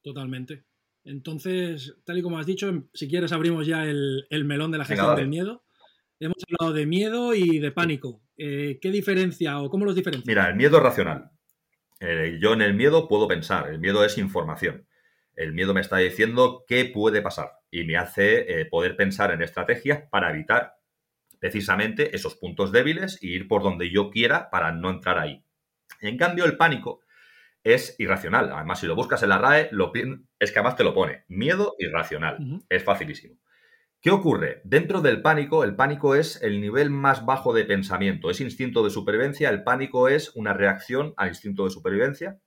Totalmente. 0.00 0.64
Entonces, 1.04 1.96
tal 2.04 2.18
y 2.18 2.22
como 2.22 2.38
has 2.38 2.46
dicho, 2.46 2.84
si 2.94 3.08
quieres 3.08 3.32
abrimos 3.32 3.66
ya 3.66 3.84
el, 3.84 4.26
melón 4.46 4.70
de 4.70 4.78
la 4.78 4.84
gestión 4.86 5.14
del 5.16 5.28
miedo. 5.28 5.62
Hemos 6.20 6.36
hablado 6.48 6.74
de 6.74 6.86
miedo 6.86 7.34
y 7.34 7.60
de 7.60 7.70
pánico. 7.70 8.20
Eh, 8.36 8.78
¿Qué 8.80 8.90
diferencia 8.90 9.60
o 9.60 9.70
cómo 9.70 9.84
los 9.84 9.94
diferencia? 9.94 10.24
Mira, 10.26 10.48
el 10.48 10.56
miedo 10.56 10.78
es 10.78 10.82
racional. 10.82 11.30
Eh, 12.00 12.38
yo 12.40 12.54
en 12.54 12.62
el 12.62 12.74
miedo 12.74 13.06
puedo 13.06 13.28
pensar, 13.28 13.68
el 13.68 13.78
miedo 13.78 14.04
es 14.04 14.18
información. 14.18 14.86
El 15.34 15.52
miedo 15.52 15.74
me 15.74 15.80
está 15.80 15.98
diciendo 15.98 16.64
qué 16.66 16.84
puede 16.86 17.22
pasar 17.22 17.52
y 17.70 17.84
me 17.84 17.96
hace 17.96 18.60
eh, 18.60 18.64
poder 18.66 18.96
pensar 18.96 19.30
en 19.30 19.42
estrategias 19.42 20.02
para 20.10 20.30
evitar 20.30 20.74
precisamente 21.38 22.16
esos 22.16 22.34
puntos 22.34 22.72
débiles 22.72 23.22
e 23.22 23.28
ir 23.28 23.46
por 23.46 23.62
donde 23.62 23.90
yo 23.90 24.10
quiera 24.10 24.50
para 24.50 24.72
no 24.72 24.90
entrar 24.90 25.18
ahí. 25.18 25.44
En 26.00 26.16
cambio, 26.16 26.44
el 26.46 26.56
pánico 26.56 27.00
es 27.62 27.94
irracional. 27.98 28.50
Además, 28.52 28.80
si 28.80 28.86
lo 28.86 28.96
buscas 28.96 29.22
en 29.22 29.28
la 29.28 29.38
RAE, 29.38 29.68
lo, 29.70 29.92
es 30.38 30.50
que 30.50 30.58
además 30.58 30.76
te 30.76 30.84
lo 30.84 30.94
pone. 30.94 31.24
Miedo 31.28 31.76
irracional. 31.78 32.38
Es 32.68 32.82
facilísimo. 32.82 33.36
¿Qué 34.00 34.12
ocurre? 34.12 34.60
Dentro 34.62 35.00
del 35.00 35.22
pánico, 35.22 35.64
el 35.64 35.74
pánico 35.74 36.14
es 36.14 36.40
el 36.40 36.60
nivel 36.60 36.88
más 36.88 37.26
bajo 37.26 37.52
de 37.52 37.64
pensamiento, 37.64 38.30
es 38.30 38.40
instinto 38.40 38.84
de 38.84 38.90
supervivencia, 38.90 39.50
el 39.50 39.64
pánico 39.64 40.06
es 40.06 40.30
una 40.36 40.54
reacción 40.54 41.14
al 41.16 41.30
instinto 41.30 41.64
de 41.64 41.70
supervivencia. 41.70 42.38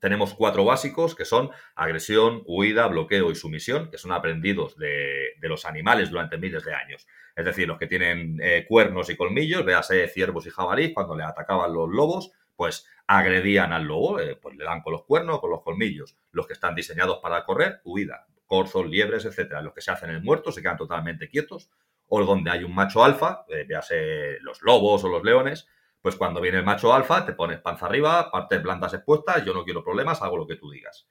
Tenemos 0.00 0.34
cuatro 0.34 0.66
básicos 0.66 1.14
que 1.14 1.24
son 1.24 1.48
agresión, 1.76 2.42
huida, 2.44 2.88
bloqueo 2.88 3.30
y 3.30 3.34
sumisión, 3.36 3.90
que 3.90 3.96
son 3.96 4.12
aprendidos 4.12 4.76
de, 4.76 5.30
los 5.40 5.64
animales 5.64 6.10
durante 6.10 6.36
miles 6.36 6.62
de 6.62 6.74
años. 6.74 7.06
Es 7.34 7.46
decir, 7.46 7.66
los 7.66 7.78
que 7.78 7.86
tienen 7.86 8.38
eh, 8.42 8.66
cuernos 8.68 9.08
y 9.08 9.16
colmillos, 9.16 9.64
véase 9.64 10.06
ciervos 10.08 10.46
y 10.46 10.50
jabalíes, 10.50 10.92
cuando 10.92 11.16
le 11.16 11.24
atacaban 11.24 11.72
los 11.72 11.88
lobos, 11.88 12.32
pues 12.54 12.86
agredían 13.06 13.72
al 13.72 13.84
lobo, 13.84 14.20
eh, 14.20 14.36
pues 14.36 14.56
le 14.56 14.64
dan 14.64 14.82
con 14.82 14.92
los 14.92 15.04
cuernos, 15.06 15.40
con 15.40 15.48
los 15.48 15.62
colmillos. 15.62 16.18
Los 16.32 16.46
que 16.46 16.52
están 16.52 16.74
diseñados 16.74 17.20
para 17.22 17.46
correr, 17.46 17.80
huida 17.84 18.26
corzos, 18.52 18.86
liebres, 18.86 19.24
etcétera, 19.24 19.62
los 19.62 19.72
que 19.72 19.80
se 19.80 19.90
hacen 19.90 20.10
el 20.10 20.22
muerto 20.22 20.52
se 20.52 20.60
quedan 20.60 20.76
totalmente 20.76 21.26
quietos, 21.26 21.70
o 22.08 22.22
donde 22.22 22.50
hay 22.50 22.64
un 22.64 22.74
macho 22.74 23.02
alfa, 23.02 23.46
eh, 23.48 23.64
véase 23.66 24.38
los 24.42 24.60
lobos 24.60 25.02
o 25.04 25.08
los 25.08 25.24
leones, 25.24 25.66
pues 26.02 26.16
cuando 26.16 26.38
viene 26.38 26.58
el 26.58 26.64
macho 26.64 26.92
alfa 26.92 27.24
te 27.24 27.32
pones 27.32 27.60
panza 27.60 27.86
arriba, 27.86 28.30
partes 28.30 28.62
blandas 28.62 28.92
expuestas, 28.92 29.42
yo 29.42 29.54
no 29.54 29.64
quiero 29.64 29.82
problemas, 29.82 30.20
hago 30.20 30.36
lo 30.36 30.46
que 30.46 30.56
tú 30.56 30.70
digas. 30.70 31.08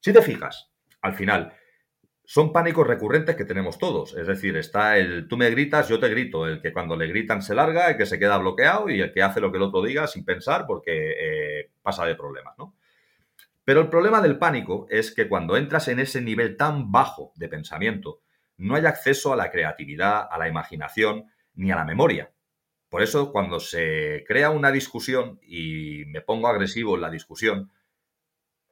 Si 0.00 0.14
te 0.14 0.22
fijas, 0.22 0.72
al 1.02 1.12
final, 1.12 1.52
son 2.24 2.54
pánicos 2.54 2.86
recurrentes 2.86 3.36
que 3.36 3.44
tenemos 3.44 3.76
todos. 3.76 4.16
Es 4.16 4.26
decir, 4.26 4.56
está 4.56 4.96
el 4.96 5.28
tú 5.28 5.36
me 5.36 5.50
gritas, 5.50 5.90
yo 5.90 6.00
te 6.00 6.08
grito, 6.08 6.46
el 6.46 6.62
que 6.62 6.72
cuando 6.72 6.96
le 6.96 7.06
gritan 7.06 7.42
se 7.42 7.54
larga, 7.54 7.90
el 7.90 7.98
que 7.98 8.06
se 8.06 8.18
queda 8.18 8.38
bloqueado 8.38 8.88
y 8.88 8.98
el 9.02 9.12
que 9.12 9.22
hace 9.22 9.42
lo 9.42 9.52
que 9.52 9.58
el 9.58 9.64
otro 9.64 9.82
diga 9.82 10.06
sin 10.06 10.24
pensar 10.24 10.64
porque 10.66 11.16
eh, 11.18 11.70
pasa 11.82 12.06
de 12.06 12.14
problemas, 12.14 12.56
¿no? 12.56 12.77
Pero 13.68 13.82
el 13.82 13.90
problema 13.90 14.22
del 14.22 14.38
pánico 14.38 14.86
es 14.88 15.14
que 15.14 15.28
cuando 15.28 15.54
entras 15.54 15.88
en 15.88 16.00
ese 16.00 16.22
nivel 16.22 16.56
tan 16.56 16.90
bajo 16.90 17.34
de 17.36 17.50
pensamiento, 17.50 18.22
no 18.56 18.76
hay 18.76 18.86
acceso 18.86 19.30
a 19.30 19.36
la 19.36 19.50
creatividad, 19.50 20.26
a 20.30 20.38
la 20.38 20.48
imaginación 20.48 21.26
ni 21.52 21.70
a 21.70 21.76
la 21.76 21.84
memoria. 21.84 22.32
Por 22.88 23.02
eso, 23.02 23.30
cuando 23.30 23.60
se 23.60 24.24
crea 24.26 24.48
una 24.48 24.72
discusión 24.72 25.38
y 25.42 26.04
me 26.06 26.22
pongo 26.22 26.48
agresivo 26.48 26.94
en 26.94 27.02
la 27.02 27.10
discusión, 27.10 27.70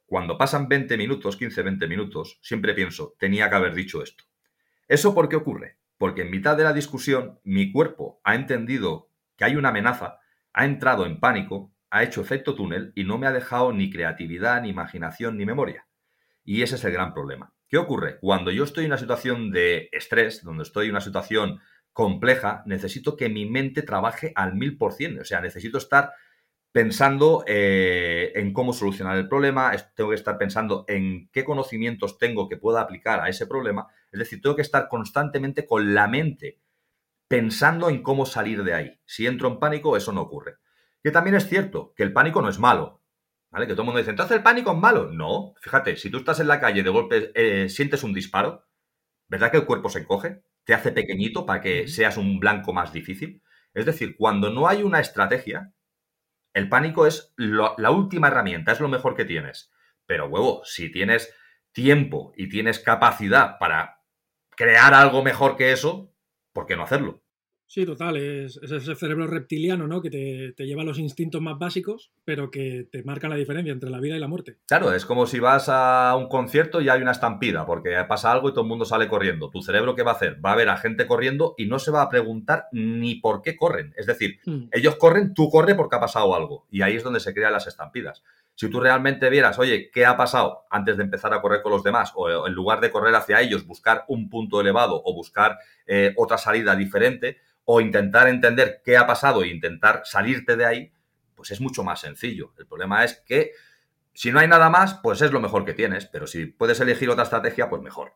cuando 0.06 0.38
pasan 0.38 0.66
20 0.66 0.96
minutos, 0.96 1.36
15, 1.36 1.60
20 1.60 1.88
minutos, 1.88 2.38
siempre 2.40 2.72
pienso, 2.72 3.16
tenía 3.18 3.50
que 3.50 3.56
haber 3.56 3.74
dicho 3.74 4.02
esto. 4.02 4.24
¿Eso 4.88 5.14
por 5.14 5.28
qué 5.28 5.36
ocurre? 5.36 5.76
Porque 5.98 6.22
en 6.22 6.30
mitad 6.30 6.56
de 6.56 6.64
la 6.64 6.72
discusión 6.72 7.38
mi 7.44 7.70
cuerpo 7.70 8.22
ha 8.24 8.34
entendido 8.34 9.10
que 9.36 9.44
hay 9.44 9.56
una 9.56 9.68
amenaza, 9.68 10.20
ha 10.54 10.64
entrado 10.64 11.04
en 11.04 11.20
pánico 11.20 11.75
ha 11.90 12.02
hecho 12.02 12.20
efecto 12.20 12.54
túnel 12.54 12.92
y 12.94 13.04
no 13.04 13.18
me 13.18 13.26
ha 13.26 13.32
dejado 13.32 13.72
ni 13.72 13.90
creatividad, 13.90 14.62
ni 14.62 14.70
imaginación, 14.70 15.36
ni 15.36 15.46
memoria. 15.46 15.86
Y 16.44 16.62
ese 16.62 16.76
es 16.76 16.84
el 16.84 16.92
gran 16.92 17.12
problema. 17.12 17.52
¿Qué 17.68 17.78
ocurre? 17.78 18.18
Cuando 18.20 18.50
yo 18.50 18.64
estoy 18.64 18.84
en 18.84 18.90
una 18.90 18.98
situación 18.98 19.50
de 19.50 19.88
estrés, 19.92 20.44
donde 20.44 20.62
estoy 20.62 20.86
en 20.86 20.92
una 20.92 21.00
situación 21.00 21.60
compleja, 21.92 22.62
necesito 22.66 23.16
que 23.16 23.28
mi 23.28 23.46
mente 23.46 23.82
trabaje 23.82 24.32
al 24.36 24.54
mil 24.54 24.76
por 24.76 24.92
cien. 24.92 25.18
O 25.18 25.24
sea, 25.24 25.40
necesito 25.40 25.78
estar 25.78 26.12
pensando 26.70 27.42
eh, 27.46 28.32
en 28.34 28.52
cómo 28.52 28.74
solucionar 28.74 29.16
el 29.16 29.28
problema, 29.28 29.72
tengo 29.94 30.10
que 30.10 30.16
estar 30.16 30.36
pensando 30.36 30.84
en 30.88 31.30
qué 31.32 31.42
conocimientos 31.42 32.18
tengo 32.18 32.50
que 32.50 32.58
pueda 32.58 32.82
aplicar 32.82 33.20
a 33.20 33.30
ese 33.30 33.46
problema. 33.46 33.86
Es 34.12 34.18
decir, 34.18 34.42
tengo 34.42 34.54
que 34.54 34.62
estar 34.62 34.86
constantemente 34.88 35.64
con 35.64 35.94
la 35.94 36.06
mente 36.06 36.60
pensando 37.28 37.88
en 37.88 38.02
cómo 38.02 38.26
salir 38.26 38.62
de 38.62 38.74
ahí. 38.74 39.00
Si 39.06 39.26
entro 39.26 39.48
en 39.48 39.58
pánico, 39.58 39.96
eso 39.96 40.12
no 40.12 40.20
ocurre. 40.20 40.56
Que 41.06 41.12
también 41.12 41.36
es 41.36 41.48
cierto 41.48 41.94
que 41.94 42.02
el 42.02 42.12
pánico 42.12 42.42
no 42.42 42.48
es 42.48 42.58
malo. 42.58 43.00
¿Vale? 43.52 43.68
Que 43.68 43.74
todo 43.74 43.82
el 43.82 43.86
mundo 43.86 43.98
dice, 43.98 44.10
entonces 44.10 44.38
el 44.38 44.42
pánico 44.42 44.72
es 44.72 44.76
malo. 44.76 45.12
No, 45.12 45.54
fíjate, 45.60 45.94
si 45.94 46.10
tú 46.10 46.16
estás 46.16 46.40
en 46.40 46.48
la 46.48 46.58
calle 46.58 46.82
de 46.82 46.90
golpe 46.90 47.30
eh, 47.32 47.68
sientes 47.68 48.02
un 48.02 48.12
disparo, 48.12 48.66
¿verdad 49.28 49.52
que 49.52 49.58
el 49.58 49.66
cuerpo 49.66 49.88
se 49.88 50.00
encoge? 50.00 50.42
Te 50.64 50.74
hace 50.74 50.90
pequeñito 50.90 51.46
para 51.46 51.60
que 51.60 51.86
seas 51.86 52.16
un 52.16 52.40
blanco 52.40 52.72
más 52.72 52.92
difícil. 52.92 53.40
Es 53.72 53.86
decir, 53.86 54.16
cuando 54.16 54.50
no 54.50 54.66
hay 54.66 54.82
una 54.82 54.98
estrategia, 54.98 55.72
el 56.52 56.68
pánico 56.68 57.06
es 57.06 57.32
la 57.36 57.92
última 57.92 58.26
herramienta, 58.26 58.72
es 58.72 58.80
lo 58.80 58.88
mejor 58.88 59.14
que 59.14 59.24
tienes. 59.24 59.70
Pero, 60.06 60.26
huevo, 60.26 60.62
si 60.64 60.90
tienes 60.90 61.32
tiempo 61.70 62.32
y 62.36 62.48
tienes 62.48 62.80
capacidad 62.80 63.60
para 63.60 64.02
crear 64.56 64.92
algo 64.92 65.22
mejor 65.22 65.56
que 65.56 65.70
eso, 65.70 66.12
¿por 66.52 66.66
qué 66.66 66.74
no 66.74 66.82
hacerlo? 66.82 67.22
Sí, 67.68 67.84
total, 67.84 68.16
es, 68.16 68.60
ese 68.62 68.94
cerebro 68.94 69.26
reptiliano, 69.26 69.88
¿no? 69.88 70.00
Que 70.00 70.10
te, 70.10 70.66
lleva 70.66 70.82
a 70.82 70.84
los 70.84 70.98
instintos 70.98 71.42
más 71.42 71.58
básicos, 71.58 72.12
pero 72.24 72.50
que 72.50 72.88
te 72.90 73.02
marca 73.02 73.28
la 73.28 73.34
diferencia 73.34 73.72
entre 73.72 73.90
la 73.90 73.98
vida 73.98 74.16
y 74.16 74.20
la 74.20 74.28
muerte. 74.28 74.56
Claro, 74.68 74.92
es 74.92 75.04
como 75.04 75.26
si 75.26 75.40
vas 75.40 75.68
a 75.68 76.14
un 76.16 76.28
concierto 76.28 76.80
y 76.80 76.88
hay 76.88 77.02
una 77.02 77.10
estampida, 77.10 77.66
porque 77.66 77.96
pasa 78.08 78.30
algo 78.30 78.48
y 78.48 78.52
todo 78.52 78.62
el 78.62 78.68
mundo 78.68 78.84
sale 78.84 79.08
corriendo. 79.08 79.50
¿Tu 79.50 79.62
cerebro 79.62 79.96
qué 79.96 80.04
va 80.04 80.12
a 80.12 80.14
hacer? 80.14 80.38
Va 80.44 80.52
a 80.52 80.56
ver 80.56 80.68
a 80.68 80.76
gente 80.76 81.06
corriendo 81.06 81.54
y 81.58 81.66
no 81.66 81.80
se 81.80 81.90
va 81.90 82.02
a 82.02 82.08
preguntar 82.08 82.66
ni 82.70 83.16
por 83.16 83.42
qué 83.42 83.56
corren. 83.56 83.92
Es 83.96 84.06
decir, 84.06 84.38
hmm. 84.44 84.68
ellos 84.70 84.96
corren, 84.96 85.34
tú 85.34 85.50
corres 85.50 85.74
porque 85.74 85.96
ha 85.96 86.00
pasado 86.00 86.34
algo. 86.36 86.66
Y 86.70 86.82
ahí 86.82 86.94
es 86.94 87.02
donde 87.02 87.20
se 87.20 87.34
crean 87.34 87.52
las 87.52 87.66
estampidas. 87.66 88.22
Si 88.56 88.70
tú 88.70 88.80
realmente 88.80 89.28
vieras, 89.28 89.58
oye, 89.58 89.90
¿qué 89.90 90.06
ha 90.06 90.16
pasado 90.16 90.64
antes 90.70 90.96
de 90.96 91.02
empezar 91.02 91.34
a 91.34 91.42
correr 91.42 91.60
con 91.60 91.72
los 91.72 91.82
demás? 91.82 92.12
O 92.14 92.46
en 92.46 92.54
lugar 92.54 92.80
de 92.80 92.90
correr 92.90 93.14
hacia 93.14 93.42
ellos, 93.42 93.66
buscar 93.66 94.06
un 94.08 94.30
punto 94.30 94.62
elevado 94.62 95.02
o 95.04 95.12
buscar 95.12 95.58
eh, 95.86 96.14
otra 96.16 96.38
salida 96.38 96.74
diferente, 96.74 97.36
o 97.66 97.80
intentar 97.80 98.28
entender 98.28 98.80
qué 98.84 98.96
ha 98.96 99.06
pasado 99.06 99.42
e 99.42 99.48
intentar 99.48 100.02
salirte 100.04 100.56
de 100.56 100.64
ahí, 100.64 100.92
pues 101.34 101.50
es 101.50 101.60
mucho 101.60 101.84
más 101.84 102.00
sencillo. 102.00 102.54
El 102.58 102.66
problema 102.66 103.04
es 103.04 103.22
que 103.26 103.52
si 104.14 104.32
no 104.32 104.38
hay 104.38 104.48
nada 104.48 104.70
más, 104.70 104.94
pues 105.02 105.20
es 105.20 105.32
lo 105.32 105.40
mejor 105.40 105.64
que 105.64 105.74
tienes, 105.74 106.06
pero 106.06 106.26
si 106.26 106.46
puedes 106.46 106.80
elegir 106.80 107.10
otra 107.10 107.24
estrategia, 107.24 107.68
pues 107.68 107.82
mejor. 107.82 108.14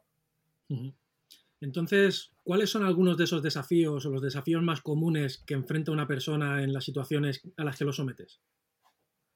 Entonces, 1.61 2.33
¿cuáles 2.45 2.71
son 2.71 2.85
algunos 2.85 3.19
de 3.19 3.25
esos 3.25 3.43
desafíos 3.43 4.07
o 4.07 4.11
los 4.11 4.23
desafíos 4.23 4.63
más 4.63 4.81
comunes 4.81 5.43
que 5.45 5.55
enfrenta 5.55 5.93
una 5.93 6.07
persona 6.07 6.63
en 6.63 6.73
las 6.73 6.85
situaciones 6.85 7.43
a 7.57 7.65
las 7.65 7.77
que 7.77 7.85
lo 7.85 7.93
sometes? 7.93 8.41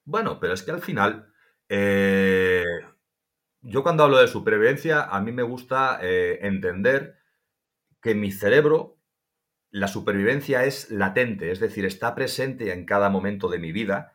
Bueno, 0.05 0.39
pero 0.39 0.55
es 0.55 0.63
que 0.63 0.71
al 0.71 0.81
final, 0.81 1.27
eh, 1.69 2.65
yo 3.63 3.83
cuando 3.83 4.05
hablo 4.05 4.19
de 4.19 4.29
supervivencia, 4.29 5.03
a 5.03 5.21
mí 5.21 5.33
me 5.33 5.43
gusta 5.43 5.99
eh, 6.01 6.39
entender 6.43 7.19
que 8.01 8.15
mi 8.15 8.31
cerebro 8.31 8.95
la 9.75 9.89
supervivencia 9.89 10.65
es 10.67 10.89
latente, 10.93 11.51
es 11.51 11.59
decir, 11.59 11.85
está 11.85 12.15
presente 12.15 12.73
en 12.73 12.87
cada 12.87 13.11
momento 13.11 13.49
de 13.49 13.59
mi 13.59 13.73
vida 13.73 14.13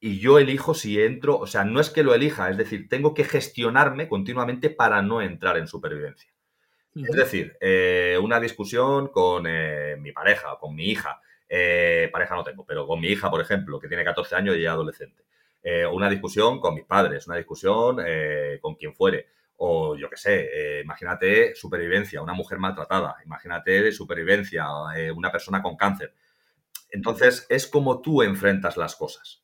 y 0.00 0.20
yo 0.20 0.38
elijo 0.38 0.72
si 0.72 1.02
entro, 1.02 1.36
o 1.36 1.46
sea, 1.46 1.64
no 1.64 1.80
es 1.80 1.90
que 1.90 2.02
lo 2.02 2.14
elija, 2.14 2.48
es 2.48 2.56
decir, 2.56 2.88
tengo 2.88 3.12
que 3.12 3.24
gestionarme 3.24 4.08
continuamente 4.08 4.70
para 4.70 5.02
no 5.02 5.20
entrar 5.20 5.58
en 5.58 5.68
supervivencia. 5.68 6.32
Es 6.94 7.14
decir, 7.14 7.58
eh, 7.60 8.18
una 8.22 8.40
discusión 8.40 9.08
con 9.08 9.44
eh, 9.46 9.96
mi 9.98 10.12
pareja, 10.12 10.56
con 10.58 10.74
mi 10.74 10.86
hija, 10.86 11.20
eh, 11.46 12.08
pareja 12.10 12.34
no 12.34 12.42
tengo, 12.42 12.64
pero 12.64 12.86
con 12.86 12.98
mi 12.98 13.08
hija, 13.08 13.30
por 13.30 13.42
ejemplo, 13.42 13.78
que 13.78 13.88
tiene 13.88 14.02
14 14.02 14.34
años 14.34 14.56
y 14.56 14.64
es 14.64 14.70
adolescente. 14.70 15.24
una 15.92 16.08
discusión 16.08 16.58
con 16.58 16.74
mis 16.74 16.84
padres, 16.84 17.26
una 17.26 17.36
discusión 17.36 17.98
con 18.62 18.76
quien 18.76 18.94
fuere. 18.94 19.28
O 19.56 19.96
yo 19.96 20.10
qué 20.10 20.16
sé, 20.16 20.48
eh, 20.52 20.80
imagínate 20.82 21.54
supervivencia, 21.54 22.22
una 22.22 22.34
mujer 22.34 22.58
maltratada, 22.58 23.16
imagínate 23.24 23.90
supervivencia, 23.92 24.66
eh, 24.96 25.10
una 25.10 25.32
persona 25.32 25.62
con 25.62 25.76
cáncer. 25.76 26.14
Entonces 26.90 27.46
es 27.48 27.66
como 27.66 28.00
tú 28.00 28.22
enfrentas 28.22 28.76
las 28.76 28.96
cosas. 28.96 29.42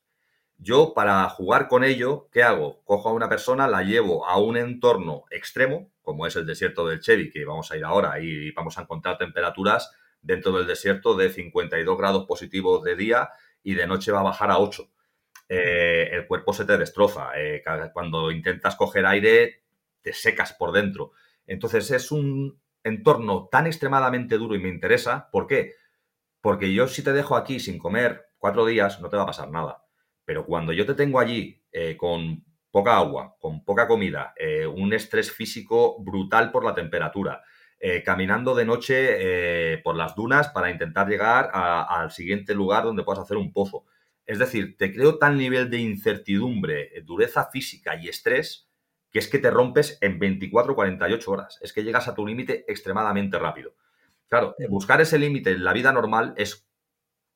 Yo 0.57 0.93
para 0.93 1.27
jugar 1.29 1.67
con 1.67 1.83
ello, 1.83 2.29
¿qué 2.31 2.43
hago? 2.43 2.83
Cojo 2.85 3.09
a 3.09 3.13
una 3.13 3.27
persona, 3.27 3.67
la 3.67 3.83
llevo 3.83 4.27
a 4.27 4.37
un 4.37 4.55
entorno 4.55 5.23
extremo, 5.29 5.91
como 6.01 6.25
es 6.27 6.35
el 6.35 6.45
desierto 6.45 6.87
del 6.87 6.99
Chevy, 6.99 7.31
que 7.31 7.43
vamos 7.43 7.71
a 7.71 7.77
ir 7.77 7.83
ahora 7.83 8.19
y 8.19 8.51
vamos 8.51 8.77
a 8.77 8.83
encontrar 8.83 9.17
temperaturas 9.17 9.91
dentro 10.21 10.53
del 10.53 10.67
desierto 10.67 11.15
de 11.15 11.29
52 11.29 11.97
grados 11.97 12.25
positivos 12.25 12.83
de 12.83 12.95
día 12.95 13.29
y 13.61 13.73
de 13.73 13.87
noche 13.87 14.11
va 14.11 14.21
a 14.21 14.23
bajar 14.23 14.51
a 14.51 14.59
8. 14.59 14.87
Eh, 15.49 16.09
el 16.13 16.27
cuerpo 16.27 16.53
se 16.53 16.65
te 16.65 16.77
destroza. 16.77 17.31
cuando 17.93 18.31
intentas 18.31 18.75
coger 18.75 19.05
aire, 19.05 19.62
te 20.03 20.13
secas 20.13 20.53
por 20.53 20.71
dentro. 20.71 21.11
Entonces 21.47 21.89
es 21.91 22.11
un 22.11 22.61
entorno 22.83 23.47
tan 23.51 23.65
extremadamente 23.65 24.37
duro 24.37 24.55
y 24.55 24.59
me 24.59 24.69
interesa. 24.69 25.29
¿Por 25.31 25.47
qué? 25.47 25.73
Porque 26.41 26.73
yo 26.73 26.87
si 26.87 27.03
te 27.03 27.13
dejo 27.13 27.35
aquí 27.35 27.59
sin 27.59 27.77
comer 27.77 28.25
cuatro 28.37 28.65
días 28.65 28.99
no 28.99 29.09
te 29.09 29.17
va 29.17 29.23
a 29.23 29.27
pasar 29.27 29.49
nada. 29.49 29.85
Pero 30.25 30.45
cuando 30.45 30.73
yo 30.73 30.85
te 30.85 30.93
tengo 30.93 31.19
allí 31.19 31.63
eh, 31.71 31.97
con 31.97 32.43
poca 32.71 32.97
agua, 32.97 33.35
con 33.39 33.63
poca 33.63 33.87
comida, 33.87 34.33
eh, 34.37 34.65
un 34.65 34.93
estrés 34.93 35.31
físico 35.31 36.01
brutal 36.03 36.51
por 36.51 36.65
la 36.65 36.73
temperatura, 36.73 37.43
eh, 37.79 38.01
caminando 38.03 38.55
de 38.55 38.65
noche 38.65 39.81
por 39.83 39.95
las 39.95 40.15
dunas 40.15 40.49
para 40.49 40.71
intentar 40.71 41.07
llegar 41.07 41.51
al 41.53 42.11
siguiente 42.11 42.55
lugar 42.55 42.85
donde 42.85 43.03
puedas 43.03 43.23
hacer 43.23 43.37
un 43.37 43.51
pozo. 43.51 43.85
Es 44.25 44.39
decir, 44.39 44.77
te 44.77 44.93
creo 44.93 45.17
tal 45.17 45.37
nivel 45.37 45.69
de 45.69 45.79
incertidumbre, 45.79 46.91
dureza 47.03 47.49
física 47.51 47.97
y 47.97 48.07
estrés 48.07 48.69
que 49.13 49.19
es 49.19 49.27
que 49.27 49.37
te 49.37 49.51
rompes 49.51 49.99
en 50.01 50.17
24 50.17 50.75
48 50.75 51.31
horas. 51.31 51.59
Es 51.61 51.71
que 51.71 51.83
llegas 51.83 52.07
a 52.07 52.15
tu 52.15 52.25
límite 52.25 52.65
extremadamente 52.67 53.37
rápido. 53.37 53.75
Claro, 54.27 54.55
buscar 54.69 54.99
ese 55.01 55.19
límite 55.19 55.51
en 55.51 55.63
la 55.63 55.71
vida 55.71 55.93
normal 55.93 56.33
es 56.35 56.67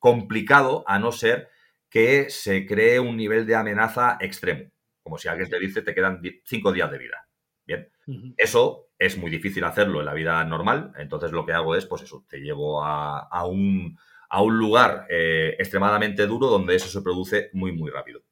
complicado 0.00 0.82
a 0.88 0.98
no 0.98 1.12
ser 1.12 1.50
que 1.88 2.30
se 2.30 2.66
cree 2.66 2.98
un 2.98 3.16
nivel 3.16 3.46
de 3.46 3.54
amenaza 3.54 4.18
extremo. 4.20 4.72
Como 5.04 5.18
si 5.18 5.28
alguien 5.28 5.48
te 5.48 5.60
dice 5.60 5.82
te 5.82 5.94
quedan 5.94 6.20
cinco 6.44 6.72
días 6.72 6.90
de 6.90 6.98
vida. 6.98 7.28
Bien, 7.64 7.88
eso 8.36 8.88
es 8.98 9.16
muy 9.16 9.30
difícil 9.30 9.62
hacerlo 9.62 10.00
en 10.00 10.06
la 10.06 10.14
vida 10.14 10.42
normal. 10.44 10.92
Entonces 10.96 11.30
lo 11.30 11.46
que 11.46 11.52
hago 11.52 11.76
es, 11.76 11.86
pues 11.86 12.02
eso, 12.02 12.24
te 12.28 12.38
llevo 12.38 12.84
a, 12.84 13.46
un, 13.46 13.96
a 14.30 14.42
un, 14.42 14.58
lugar 14.58 15.06
eh, 15.08 15.54
extremadamente 15.60 16.26
duro 16.26 16.48
donde 16.48 16.74
eso 16.74 16.88
se 16.88 17.02
produce 17.02 17.50
muy, 17.52 17.70
muy 17.70 17.90
rápido. 17.90 18.22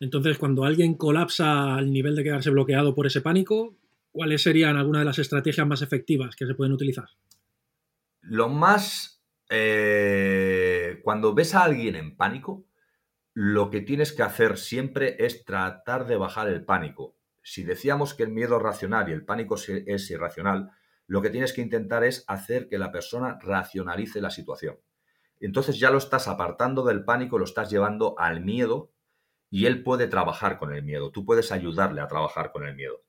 Entonces, 0.00 0.38
cuando 0.38 0.64
alguien 0.64 0.94
colapsa 0.94 1.74
al 1.74 1.92
nivel 1.92 2.16
de 2.16 2.24
quedarse 2.24 2.50
bloqueado 2.50 2.94
por 2.94 3.06
ese 3.06 3.20
pánico, 3.20 3.76
¿cuáles 4.10 4.42
serían 4.42 4.76
algunas 4.76 5.02
de 5.02 5.04
las 5.06 5.18
estrategias 5.18 5.66
más 5.66 5.82
efectivas 5.82 6.34
que 6.34 6.46
se 6.46 6.54
pueden 6.54 6.72
utilizar? 6.72 7.08
Lo 8.22 8.48
más... 8.48 9.22
Eh, 9.50 11.00
cuando 11.02 11.34
ves 11.34 11.54
a 11.54 11.64
alguien 11.64 11.96
en 11.96 12.16
pánico, 12.16 12.64
lo 13.34 13.68
que 13.68 13.80
tienes 13.80 14.12
que 14.12 14.22
hacer 14.22 14.58
siempre 14.58 15.16
es 15.18 15.44
tratar 15.44 16.06
de 16.06 16.16
bajar 16.16 16.48
el 16.48 16.64
pánico. 16.64 17.16
Si 17.42 17.64
decíamos 17.64 18.14
que 18.14 18.22
el 18.22 18.30
miedo 18.30 18.56
es 18.56 18.62
racional 18.62 19.08
y 19.08 19.12
el 19.12 19.24
pánico 19.24 19.56
es 19.56 20.10
irracional, 20.10 20.70
lo 21.06 21.20
que 21.20 21.30
tienes 21.30 21.52
que 21.52 21.62
intentar 21.62 22.04
es 22.04 22.24
hacer 22.28 22.68
que 22.68 22.78
la 22.78 22.92
persona 22.92 23.38
racionalice 23.42 24.20
la 24.20 24.30
situación. 24.30 24.76
Entonces 25.40 25.78
ya 25.80 25.90
lo 25.90 25.98
estás 25.98 26.28
apartando 26.28 26.84
del 26.84 27.04
pánico, 27.04 27.38
lo 27.38 27.44
estás 27.44 27.70
llevando 27.70 28.14
al 28.18 28.40
miedo 28.42 28.92
y 29.50 29.66
él 29.66 29.82
puede 29.82 30.06
trabajar 30.06 30.58
con 30.58 30.72
el 30.72 30.84
miedo, 30.84 31.10
tú 31.10 31.24
puedes 31.24 31.50
ayudarle 31.52 32.00
a 32.00 32.06
trabajar 32.06 32.52
con 32.52 32.66
el 32.66 32.76
miedo. 32.76 33.02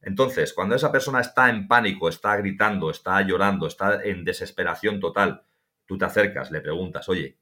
Entonces, 0.00 0.52
cuando 0.52 0.74
esa 0.74 0.90
persona 0.90 1.20
está 1.20 1.50
en 1.50 1.68
pánico, 1.68 2.08
está 2.08 2.36
gritando, 2.36 2.90
está 2.90 3.20
llorando, 3.22 3.66
está 3.66 4.02
en 4.02 4.24
desesperación 4.24 5.00
total, 5.00 5.44
tú 5.84 5.98
te 5.98 6.04
acercas, 6.04 6.50
le 6.50 6.60
preguntas, 6.60 7.08
oye, 7.08 7.38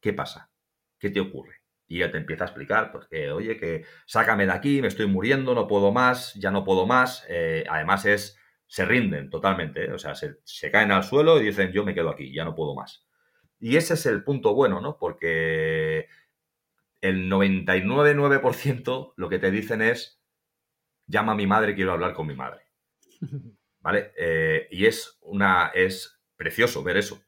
¿qué 0.00 0.12
pasa? 0.12 0.50
¿Qué 0.98 1.10
te 1.10 1.20
ocurre? 1.20 1.62
Y 1.88 2.02
él 2.02 2.10
te 2.10 2.18
empieza 2.18 2.44
a 2.44 2.48
explicar, 2.48 2.90
porque, 2.92 3.30
oye, 3.30 3.56
que 3.56 3.84
sácame 4.06 4.46
de 4.46 4.52
aquí, 4.52 4.80
me 4.80 4.88
estoy 4.88 5.06
muriendo, 5.06 5.54
no 5.54 5.66
puedo 5.66 5.92
más, 5.92 6.34
ya 6.34 6.50
no 6.50 6.64
puedo 6.64 6.86
más. 6.86 7.24
Eh, 7.28 7.64
además 7.68 8.04
es, 8.04 8.38
se 8.66 8.84
rinden 8.84 9.30
totalmente, 9.30 9.86
¿eh? 9.86 9.92
o 9.92 9.98
sea, 9.98 10.14
se, 10.14 10.36
se 10.44 10.70
caen 10.70 10.90
al 10.90 11.04
suelo 11.04 11.40
y 11.40 11.46
dicen, 11.46 11.72
yo 11.72 11.84
me 11.84 11.94
quedo 11.94 12.10
aquí, 12.10 12.32
ya 12.32 12.44
no 12.44 12.54
puedo 12.54 12.74
más. 12.74 13.06
Y 13.58 13.76
ese 13.76 13.94
es 13.94 14.04
el 14.06 14.22
punto 14.22 14.54
bueno, 14.54 14.80
¿no? 14.80 14.98
Porque 14.98 16.08
el 17.08 17.30
99,9% 17.30 19.12
lo 19.16 19.28
que 19.28 19.38
te 19.38 19.50
dicen 19.50 19.82
es, 19.82 20.20
llama 21.06 21.32
a 21.32 21.36
mi 21.36 21.46
madre, 21.46 21.74
quiero 21.74 21.92
hablar 21.92 22.14
con 22.14 22.26
mi 22.26 22.34
madre. 22.34 22.62
¿Vale? 23.80 24.12
Eh, 24.16 24.68
y 24.70 24.86
es, 24.86 25.18
una, 25.20 25.70
es 25.74 26.20
precioso 26.36 26.82
ver 26.82 26.96
eso, 26.96 27.22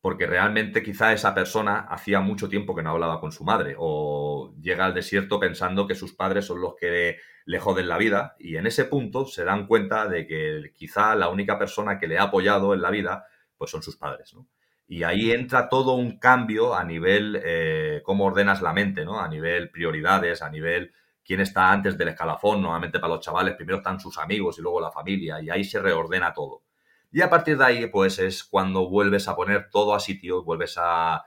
porque 0.00 0.26
realmente 0.26 0.82
quizá 0.82 1.12
esa 1.12 1.34
persona 1.34 1.80
hacía 1.80 2.20
mucho 2.20 2.48
tiempo 2.48 2.74
que 2.74 2.82
no 2.82 2.90
hablaba 2.90 3.20
con 3.20 3.32
su 3.32 3.44
madre 3.44 3.74
o 3.78 4.54
llega 4.60 4.84
al 4.84 4.94
desierto 4.94 5.40
pensando 5.40 5.86
que 5.86 5.94
sus 5.94 6.12
padres 6.14 6.44
son 6.44 6.60
los 6.60 6.74
que 6.74 7.18
le 7.44 7.58
joden 7.58 7.88
la 7.88 7.98
vida 7.98 8.34
y 8.38 8.56
en 8.56 8.66
ese 8.66 8.84
punto 8.84 9.26
se 9.26 9.44
dan 9.44 9.66
cuenta 9.66 10.08
de 10.08 10.26
que 10.26 10.72
quizá 10.74 11.14
la 11.14 11.28
única 11.28 11.58
persona 11.58 11.98
que 11.98 12.08
le 12.08 12.18
ha 12.18 12.24
apoyado 12.24 12.74
en 12.74 12.82
la 12.82 12.90
vida 12.90 13.26
pues 13.56 13.70
son 13.70 13.82
sus 13.82 13.96
padres, 13.96 14.34
¿no? 14.34 14.48
Y 14.86 15.04
ahí 15.04 15.32
entra 15.32 15.68
todo 15.68 15.94
un 15.94 16.18
cambio 16.18 16.74
a 16.74 16.84
nivel 16.84 17.40
eh, 17.42 18.02
cómo 18.04 18.24
ordenas 18.24 18.60
la 18.62 18.72
mente, 18.72 19.04
¿no? 19.04 19.20
A 19.20 19.28
nivel 19.28 19.70
prioridades, 19.70 20.42
a 20.42 20.50
nivel 20.50 20.92
quién 21.24 21.40
está 21.40 21.72
antes 21.72 21.96
del 21.96 22.08
escalafón. 22.08 22.60
Normalmente 22.60 22.98
para 22.98 23.14
los 23.14 23.24
chavales 23.24 23.54
primero 23.54 23.78
están 23.78 24.00
sus 24.00 24.18
amigos 24.18 24.58
y 24.58 24.62
luego 24.62 24.80
la 24.80 24.90
familia 24.90 25.40
y 25.40 25.50
ahí 25.50 25.64
se 25.64 25.80
reordena 25.80 26.32
todo. 26.32 26.62
Y 27.10 27.20
a 27.20 27.28
partir 27.28 27.58
de 27.58 27.64
ahí, 27.64 27.86
pues 27.88 28.18
es 28.18 28.42
cuando 28.42 28.88
vuelves 28.88 29.28
a 29.28 29.36
poner 29.36 29.68
todo 29.70 29.94
a 29.94 30.00
sitio, 30.00 30.42
vuelves 30.44 30.76
a 30.78 31.22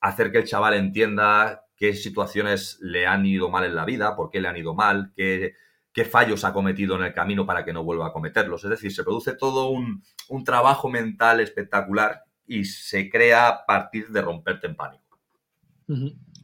hacer 0.00 0.32
que 0.32 0.38
el 0.38 0.46
chaval 0.46 0.74
entienda 0.74 1.64
qué 1.76 1.94
situaciones 1.94 2.78
le 2.80 3.06
han 3.06 3.24
ido 3.24 3.48
mal 3.48 3.64
en 3.64 3.76
la 3.76 3.84
vida, 3.84 4.16
por 4.16 4.30
qué 4.30 4.40
le 4.40 4.48
han 4.48 4.56
ido 4.56 4.74
mal, 4.74 5.12
qué, 5.14 5.54
qué 5.92 6.04
fallos 6.04 6.44
ha 6.44 6.52
cometido 6.52 6.96
en 6.96 7.04
el 7.04 7.14
camino 7.14 7.46
para 7.46 7.64
que 7.64 7.72
no 7.72 7.84
vuelva 7.84 8.08
a 8.08 8.12
cometerlos. 8.12 8.64
Es 8.64 8.70
decir, 8.70 8.92
se 8.92 9.04
produce 9.04 9.34
todo 9.34 9.68
un, 9.68 10.02
un 10.28 10.44
trabajo 10.44 10.88
mental 10.88 11.38
espectacular 11.38 12.24
y 12.48 12.64
se 12.64 13.10
crea 13.10 13.48
a 13.48 13.66
partir 13.66 14.08
de 14.08 14.22
romperte 14.22 14.66
en 14.66 14.74
pánico. 14.74 15.04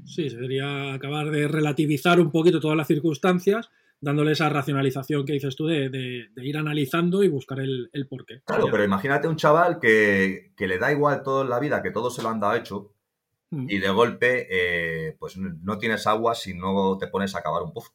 Sí, 0.04 0.30
sería 0.30 0.92
acabar 0.92 1.30
de 1.30 1.48
relativizar 1.48 2.20
un 2.20 2.30
poquito 2.30 2.60
todas 2.60 2.76
las 2.76 2.86
circunstancias, 2.86 3.70
dándole 4.00 4.32
esa 4.32 4.48
racionalización 4.50 5.24
que 5.24 5.32
dices 5.32 5.56
tú 5.56 5.66
de, 5.66 6.28
ir 6.36 6.56
analizando 6.58 7.22
y 7.22 7.28
buscar 7.28 7.60
el, 7.60 7.90
porqué. 8.08 8.42
Claro, 8.44 8.68
pero 8.70 8.84
imagínate 8.84 9.28
un 9.28 9.36
chaval 9.36 9.80
que, 9.80 10.52
le 10.56 10.78
da 10.78 10.92
igual 10.92 11.22
todo 11.22 11.42
en 11.42 11.50
la 11.50 11.58
vida, 11.58 11.82
que 11.82 11.90
todo 11.90 12.10
se 12.10 12.22
lo 12.22 12.28
han 12.28 12.40
dado 12.40 12.54
hecho, 12.54 12.92
y 13.50 13.78
de 13.78 13.88
golpe, 13.88 14.48
eh, 14.50 15.16
pues 15.18 15.36
no 15.36 15.78
tienes 15.78 16.08
agua 16.08 16.34
si 16.34 16.54
no 16.54 16.98
te 16.98 17.06
pones 17.06 17.36
a 17.36 17.42
cavar 17.42 17.62
un 17.62 17.72
pozo. 17.72 17.92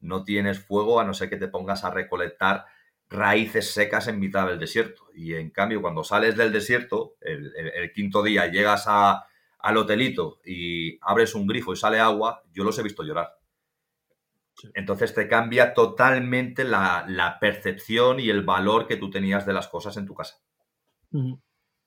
No 0.00 0.22
tienes 0.22 0.60
fuego 0.60 1.00
a 1.00 1.04
no 1.04 1.14
ser 1.14 1.30
que 1.30 1.38
te 1.38 1.48
pongas 1.48 1.82
a 1.82 1.90
recolectar 1.90 2.66
raíces 3.10 3.72
secas 3.72 4.08
en 4.08 4.20
mitad 4.20 4.46
del 4.46 4.58
desierto. 4.58 5.08
Y 5.14 5.34
en 5.34 5.50
cambio, 5.50 5.80
cuando 5.80 6.04
sales 6.04 6.36
del 6.36 6.52
desierto, 6.52 7.16
el 7.20 7.92
quinto 7.92 8.22
día 8.22 8.46
llegas 8.46 8.84
a, 8.86 9.28
al 9.58 9.76
hotelito 9.76 10.40
y 10.44 10.98
abres 11.02 11.34
un 11.34 11.46
grifo 11.46 11.72
y 11.72 11.76
sale 11.76 11.98
agua, 11.98 12.42
yo 12.52 12.64
los 12.64 12.78
he 12.78 12.82
visto 12.82 13.02
llorar. 13.02 13.38
Entonces 14.74 15.14
te 15.14 15.28
cambia 15.28 15.72
totalmente 15.74 16.64
la, 16.64 17.36
percepción 17.40 18.18
y 18.20 18.28
el 18.30 18.42
valor 18.42 18.86
que 18.86 18.96
tú 18.96 19.10
tenías 19.10 19.46
de 19.46 19.52
las 19.52 19.68
cosas 19.68 19.96
en 19.96 20.06
tu 20.06 20.14
casa. 20.14 20.38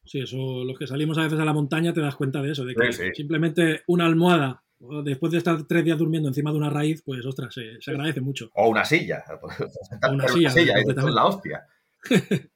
Sí, 0.06 0.20
eso, 0.20 0.64
los 0.64 0.78
que 0.78 0.88
salimos 0.88 1.18
a 1.18 1.24
veces 1.24 1.40
a 1.40 1.46
la 1.46 1.54
montaña 1.54 1.94
te 1.94 2.02
das 2.02 2.16
cuenta 2.16 2.42
de 2.42 2.52
eso, 2.52 2.66
de 2.66 2.76
que 2.76 3.14
simplemente 3.14 3.84
una 3.88 4.06
almohada, 4.06 4.61
después 5.04 5.32
de 5.32 5.38
estar 5.38 5.64
tres 5.68 5.86
días 5.86 5.98
durmiendo 5.98 6.30
encima 6.30 6.52
de 6.52 6.58
una 6.58 6.70
raíz, 6.70 7.02
pues 7.04 7.26
ostras, 7.26 7.54
se, 7.54 7.92
agradece 7.92 8.22
mucho. 8.22 8.50
O 8.54 8.70
una 8.70 8.86
silla. 8.86 9.24
O 10.08 10.12
una 10.12 10.28
silla, 10.28 10.50
es 10.50 10.96
la 10.96 11.26
hostia. 11.26 11.64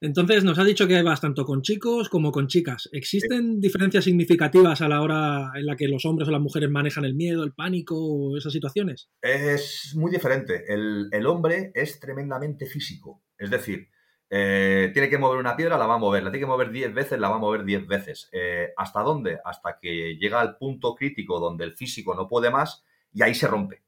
Entonces, 0.00 0.44
nos 0.44 0.58
ha 0.58 0.64
dicho 0.64 0.86
que 0.86 1.02
vas 1.02 1.22
tanto 1.22 1.46
con 1.46 1.62
chicos 1.62 2.10
como 2.10 2.30
con 2.30 2.48
chicas. 2.48 2.88
¿Existen 2.92 3.60
diferencias 3.60 4.04
significativas 4.04 4.82
a 4.82 4.88
la 4.88 5.00
hora 5.00 5.52
en 5.54 5.64
la 5.64 5.74
que 5.74 5.88
los 5.88 6.04
hombres 6.04 6.28
o 6.28 6.32
las 6.32 6.40
mujeres 6.40 6.68
manejan 6.68 7.06
el 7.06 7.14
miedo, 7.14 7.44
el 7.44 7.54
pánico 7.54 7.96
o 7.96 8.36
esas 8.36 8.52
situaciones? 8.52 9.08
Es 9.22 9.94
muy 9.96 10.10
diferente. 10.10 10.64
El, 10.68 11.26
hombre 11.26 11.72
es 11.74 11.98
tremendamente 11.98 12.66
físico. 12.66 13.22
Es 13.38 13.50
decir, 13.50 13.88
eh, 14.28 14.90
tiene 14.92 15.08
que 15.08 15.18
mover 15.18 15.38
una 15.38 15.56
piedra, 15.56 15.78
la 15.78 15.86
va 15.86 15.94
a 15.94 15.98
mover. 15.98 16.22
La 16.22 16.30
tiene 16.30 16.44
que 16.44 16.50
mover 16.50 16.70
10 16.70 16.94
veces, 16.94 17.18
la 17.18 17.28
va 17.28 17.36
a 17.36 17.40
mover 17.40 17.64
10 17.64 17.86
veces. 17.86 18.28
Eh, 18.32 18.72
¿Hasta 18.76 19.00
dónde? 19.00 19.38
Hasta 19.44 19.78
que 19.78 20.16
llega 20.16 20.40
al 20.40 20.56
punto 20.56 20.94
crítico 20.94 21.38
donde 21.38 21.64
el 21.64 21.76
físico 21.76 22.14
no 22.14 22.28
puede 22.28 22.50
más 22.50 22.84
y 23.12 23.22
ahí 23.22 23.34
se 23.34 23.46
rompe. 23.46 23.82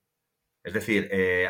Es 0.63 0.75
decir, 0.75 1.09
eh, 1.11 1.49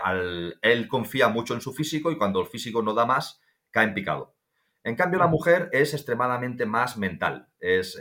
él 0.62 0.88
confía 0.88 1.29
mucho 1.29 1.55
en 1.55 1.61
su 1.61 1.74
físico 1.74 2.11
y 2.11 2.16
cuando 2.16 2.40
el 2.40 2.46
físico 2.46 2.83
no 2.83 2.94
da 2.94 3.05
más, 3.05 3.40
cae 3.70 3.85
en 3.85 3.94
picado. 3.94 4.37
En 4.85 4.94
cambio, 4.94 5.18
la 5.18 5.27
mujer 5.27 5.68
es 5.72 5.92
extremadamente 5.92 6.64
más 6.66 6.96
mental. 6.96 7.48
Es, 7.59 7.98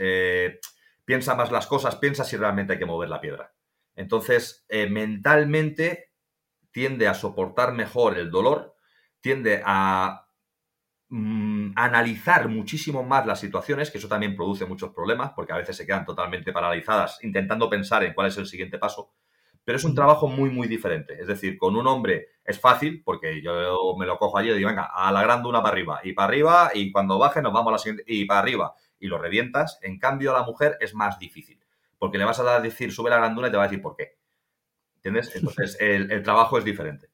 piensa 1.06 1.36
más 1.36 1.52
las 1.52 1.66
cosas, 1.66 1.96
piensa 1.96 2.24
si 2.24 2.38
realmente 2.38 2.74
hay 2.74 2.80
que 2.80 2.86
mover 2.86 3.10
la 3.10 3.20
piedra. 3.20 3.54
Entonces, 3.96 4.66
mentalmente 4.70 6.12
tiende 6.72 7.08
a 7.08 7.16
soportar 7.16 7.74
mejor 7.74 8.18
el 8.18 8.30
dolor, 8.30 8.76
tiende 9.20 9.62
a 9.66 10.27
mm, 11.10 11.72
analizar 11.76 12.48
muchísimo 12.50 13.04
más 13.04 13.26
las 13.26 13.40
situaciones, 13.40 13.92
que 13.92 13.98
eso 13.98 14.08
también 14.08 14.36
produce 14.36 14.66
muchos 14.66 14.94
problemas, 14.94 15.32
porque 15.36 15.54
a 15.54 15.58
veces 15.58 15.78
se 15.78 15.86
quedan 15.86 16.06
totalmente 16.06 16.52
paralizadas 16.52 17.20
intentando 17.24 17.70
pensar 17.70 18.04
en 18.04 18.14
cuál 18.14 18.28
es 18.28 18.38
el 18.38 18.48
siguiente 18.48 18.78
paso 18.78 19.12
pero 19.68 19.76
es 19.76 19.84
un 19.84 19.94
trabajo 19.94 20.30
muy, 20.30 20.50
muy 20.50 20.66
diferente. 20.70 21.20
Es 21.20 21.28
decir, 21.28 21.58
con 21.58 21.76
un 21.76 21.86
hombre 21.88 22.30
es 22.46 22.58
fácil, 22.58 23.04
porque 23.04 23.42
yo 23.42 23.52
me 24.00 24.06
lo 24.06 24.18
cojo 24.18 24.38
allí 24.38 24.50
y 24.50 24.54
digo, 24.54 24.70
venga, 24.70 24.86
alagrando 24.86 25.50
una 25.50 25.62
para 25.62 25.74
arriba, 25.74 26.00
y 26.06 26.14
para 26.14 26.28
arriba, 26.30 26.72
y 26.74 26.90
cuando 26.90 27.20
baje 27.20 27.42
nos 27.42 27.52
vamos 27.52 27.72
a 27.72 27.72
la 27.74 27.78
siguiente, 27.78 28.06
y 28.08 28.24
para 28.24 28.40
arriba, 28.40 28.76
y 28.98 29.08
lo 29.08 29.18
revientas. 29.18 29.78
En 29.82 30.00
cambio, 30.00 30.34
a 30.34 30.40
la 30.40 30.46
mujer 30.46 30.78
es 30.80 30.96
más 30.96 31.20
difícil, 31.20 31.60
porque 31.98 32.18
le 32.18 32.24
vas 32.24 32.40
a 32.40 32.62
decir, 32.62 32.94
sube 32.94 33.10
la 33.10 33.18
granduna 33.18 33.50
y 33.50 33.52
te 33.52 33.58
va 33.58 33.64
a 33.64 33.68
decir 33.68 33.82
por 33.82 33.98
qué. 33.98 34.18
¿Entiendes? 34.96 35.32
Entonces, 35.36 35.76
el, 35.82 36.24
trabajo 36.24 36.58
es 36.58 36.64
diferente. 36.64 37.10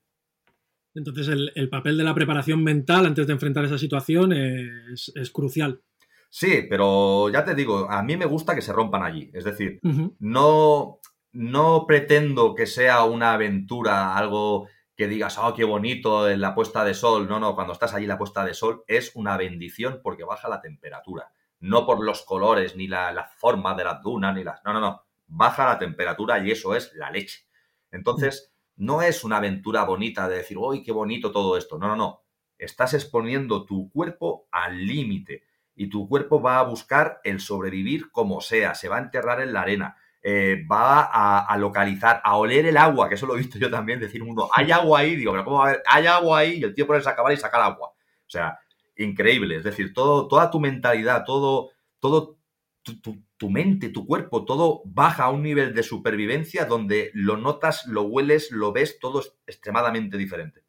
Entonces, 0.96 1.28
el, 1.28 1.70
papel 1.70 1.98
de 1.98 2.04
la 2.04 2.14
preparación 2.14 2.64
mental 2.64 3.06
antes 3.06 3.26
de 3.26 3.34
enfrentar 3.34 3.66
esa 3.66 3.78
situación 3.78 4.32
es, 4.34 5.32
crucial. 5.32 5.82
Sí, 6.30 6.66
pero 6.70 7.30
ya 7.30 7.44
te 7.44 7.56
digo, 7.56 7.90
a 7.90 8.04
mí 8.04 8.18
me 8.18 8.26
gusta 8.26 8.56
que 8.56 8.62
se 8.62 8.74
rompan 8.74 9.04
allí. 9.04 9.30
Es 9.34 9.44
decir, 9.44 9.80
no 10.20 11.00
no 11.34 11.86
pretendo 11.88 12.54
que 12.54 12.68
sea 12.68 13.04
una 13.04 13.34
aventura, 13.34 14.16
algo 14.16 14.70
que 14.96 15.08
digas, 15.08 15.40
oh, 15.40 15.54
qué 15.54 15.64
bonito 15.64 16.30
en 16.30 16.40
la 16.40 16.54
puesta 16.54 16.86
de 16.86 16.94
sol. 16.94 17.28
No, 17.28 17.40
no, 17.40 17.56
cuando 17.56 17.74
estás 17.74 17.94
allí 17.94 18.06
la 18.06 18.20
puesta 18.20 18.46
de 18.46 18.54
sol 18.54 18.84
es 18.88 19.12
una 19.16 19.36
bendición 19.36 20.00
porque 20.04 20.24
baja 20.24 20.48
la 20.48 20.62
temperatura. 20.62 21.34
No 21.60 21.86
por 21.86 22.04
los 22.04 22.22
colores, 22.24 22.76
ni 22.76 22.88
la, 22.88 23.28
forma 23.36 23.74
de 23.74 23.84
las 23.84 24.02
dunas, 24.02 24.36
ni 24.36 24.44
las... 24.44 24.64
No, 24.64 24.74
no, 24.74 24.80
no. 24.80 25.02
Baja 25.26 25.66
la 25.66 25.80
temperatura 25.80 26.38
y 26.46 26.52
eso 26.52 26.76
es 26.76 26.94
la 26.94 27.10
leche. 27.10 27.48
Entonces, 27.90 28.53
no 28.76 29.02
es 29.02 29.24
una 29.24 29.38
aventura 29.38 29.84
bonita 29.84 30.28
de 30.28 30.38
decir, 30.38 30.58
uy, 30.58 30.84
qué 30.84 30.92
bonito 30.92 31.32
todo 31.32 31.58
esto. 31.58 31.78
No, 31.78 31.88
no, 31.88 31.96
no. 31.96 32.24
Estás 32.58 32.94
exponiendo 32.94 33.66
tu 33.66 33.92
cuerpo 33.92 34.48
al 34.52 34.86
límite 34.86 35.44
y 35.76 35.88
tu 35.88 36.08
cuerpo 36.08 36.42
va 36.42 36.60
a 36.60 36.64
buscar 36.64 37.20
el 37.24 37.40
sobrevivir 37.40 38.12
como 38.12 38.42
sea, 38.42 38.76
se 38.76 38.90
va 38.90 38.98
a 38.98 39.02
enterrar 39.02 39.42
en 39.42 39.54
la 39.54 39.62
arena, 39.62 39.98
eh, 40.22 40.64
va 40.72 41.02
a, 41.02 41.58
localizar, 41.58 42.22
a 42.24 42.38
oler 42.38 42.66
el 42.66 42.78
agua, 42.78 43.10
que 43.10 43.16
eso 43.16 43.26
lo 43.26 43.36
he 43.36 43.40
visto 43.40 43.58
yo 43.58 43.70
también, 43.70 44.00
decir 44.00 44.22
uno, 44.24 44.50
hay 44.56 44.72
agua 44.72 45.00
ahí, 45.00 45.16
digo, 45.16 45.32
pero 45.32 45.44
¿cómo 45.44 45.58
va 45.58 45.66
a 45.66 45.70
haber? 45.70 45.84
Hay 45.86 46.06
agua 46.06 46.40
ahí 46.40 46.60
y 46.60 46.64
el 46.64 46.74
tío 46.74 46.88
pone 46.88 47.04
a 47.04 47.10
acabar 47.10 47.34
y 47.34 47.38
saca 47.38 47.58
el 47.58 47.64
agua. 47.64 47.90
O 47.90 48.30
sea, 48.30 48.60
increíble, 48.98 49.58
es 49.58 49.64
decir, 49.64 49.94
todo, 49.94 50.28
toda 50.28 50.50
tu 50.50 50.60
mentalidad, 50.60 51.26
todo, 51.26 51.72
todo 52.00 52.38
tu, 52.84 53.22
mente, 53.50 53.90
tu 53.90 54.06
cuerpo, 54.06 54.46
todo 54.46 54.82
baja 54.86 55.26
a 55.26 55.30
un 55.30 55.44
nivel 55.44 55.74
de 55.74 55.84
supervivencia 55.84 56.66
donde 56.66 57.12
lo 57.14 57.38
notas, 57.38 57.86
lo 57.88 58.04
hueles, 58.04 58.52
lo 58.52 58.72
ves, 58.72 59.00
todo 59.00 59.22
es 59.22 59.34
extremadamente 59.48 60.18
diferente. 60.18 60.64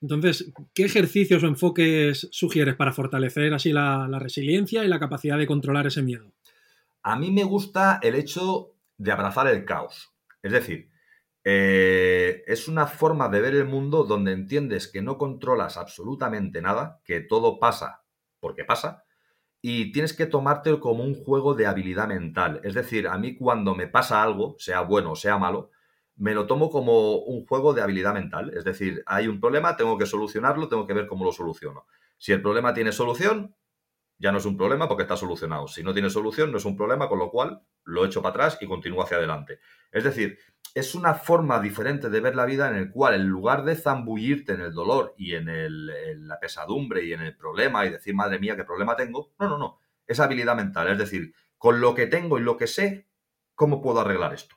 Entonces, 0.00 0.52
¿qué 0.74 0.84
ejercicios 0.84 1.42
o 1.42 1.46
enfoques 1.46 2.28
sugieres 2.30 2.76
para 2.76 2.92
fortalecer 2.92 3.52
así 3.54 3.72
la 3.72 4.18
resiliencia 4.18 4.84
y 4.84 4.88
la 4.88 5.00
capacidad 5.00 5.38
de 5.38 5.46
controlar 5.46 5.86
ese 5.86 6.02
miedo? 6.02 6.32
A 7.02 7.16
mí 7.16 7.30
me 7.30 7.44
gusta 7.44 8.00
el 8.02 8.14
hecho 8.14 8.74
de 8.96 9.12
abrazar 9.12 9.46
el 9.48 9.64
caos. 9.64 10.12
Es 10.42 10.52
decir, 10.52 10.90
eh, 11.44 12.42
es 12.46 12.68
una 12.68 12.86
forma 12.86 13.28
de 13.28 13.40
ver 13.40 13.54
el 13.54 13.64
mundo 13.64 14.04
donde 14.04 14.32
entiendes 14.32 14.88
que 14.88 15.00
no 15.00 15.16
controlas 15.16 15.76
absolutamente 15.76 16.60
nada, 16.60 17.00
que 17.04 17.20
todo 17.20 17.58
pasa 17.58 18.02
porque 18.40 18.64
pasa, 18.64 19.04
y 19.60 19.92
tienes 19.92 20.12
que 20.12 20.26
tomártelo 20.26 20.80
como 20.80 21.04
un 21.04 21.14
juego 21.14 21.54
de 21.54 21.66
habilidad 21.66 22.08
mental. 22.08 22.60
Es 22.64 22.74
decir, 22.74 23.08
a 23.08 23.18
mí 23.18 23.36
cuando 23.36 23.74
me 23.74 23.88
pasa 23.88 24.22
algo, 24.22 24.54
sea 24.58 24.82
bueno 24.82 25.12
o 25.12 25.16
sea 25.16 25.38
malo, 25.38 25.70
me 26.16 26.34
lo 26.34 26.46
tomo 26.46 26.70
como 26.70 27.16
un 27.16 27.46
juego 27.46 27.74
de 27.74 27.82
habilidad 27.82 28.14
mental. 28.14 28.52
Es 28.54 28.64
decir, 28.64 29.02
hay 29.06 29.28
un 29.28 29.40
problema, 29.40 29.76
tengo 29.76 29.98
que 29.98 30.06
solucionarlo, 30.06 30.68
tengo 30.68 30.86
que 30.86 30.94
ver 30.94 31.06
cómo 31.06 31.24
lo 31.24 31.32
soluciono. 31.32 31.86
Si 32.18 32.32
el 32.32 32.42
problema 32.42 32.74
tiene 32.74 32.92
solución, 32.92 33.54
ya 34.18 34.32
no 34.32 34.38
es 34.38 34.44
un 34.44 34.56
problema 34.56 34.88
porque 34.88 35.02
está 35.04 35.16
solucionado. 35.16 35.68
Si 35.68 35.82
no 35.82 35.92
tiene 35.92 36.10
solución, 36.10 36.50
no 36.50 36.58
es 36.58 36.64
un 36.64 36.76
problema, 36.76 37.08
con 37.08 37.18
lo 37.18 37.30
cual 37.30 37.62
lo 37.84 38.04
echo 38.04 38.20
para 38.20 38.30
atrás 38.30 38.58
y 38.60 38.66
continúo 38.66 39.02
hacia 39.02 39.16
adelante. 39.16 39.60
Es 39.92 40.04
decir, 40.04 40.38
es 40.74 40.94
una 40.94 41.14
forma 41.14 41.60
diferente 41.60 42.10
de 42.10 42.20
ver 42.20 42.34
la 42.34 42.44
vida 42.44 42.68
en 42.68 42.76
el 42.76 42.90
cual, 42.90 43.14
en 43.14 43.26
lugar 43.26 43.64
de 43.64 43.76
zambullirte 43.76 44.52
en 44.52 44.60
el 44.60 44.72
dolor 44.72 45.14
y 45.16 45.34
en, 45.34 45.46
la 46.26 46.40
pesadumbre 46.40 47.04
y 47.04 47.12
en 47.12 47.20
el 47.22 47.36
problema 47.36 47.86
y 47.86 47.90
decir, 47.90 48.14
madre 48.14 48.38
mía, 48.38 48.56
qué 48.56 48.64
problema 48.64 48.96
tengo, 48.96 49.32
no, 49.38 49.48
no, 49.48 49.56
no. 49.56 49.78
Es 50.06 50.20
habilidad 50.20 50.56
mental. 50.56 50.88
Es 50.88 50.98
decir, 50.98 51.32
con 51.56 51.80
lo 51.80 51.94
que 51.94 52.06
tengo 52.06 52.38
y 52.38 52.42
lo 52.42 52.56
que 52.56 52.66
sé, 52.66 53.08
¿cómo 53.54 53.80
puedo 53.80 54.00
arreglar 54.00 54.34
esto? 54.34 54.56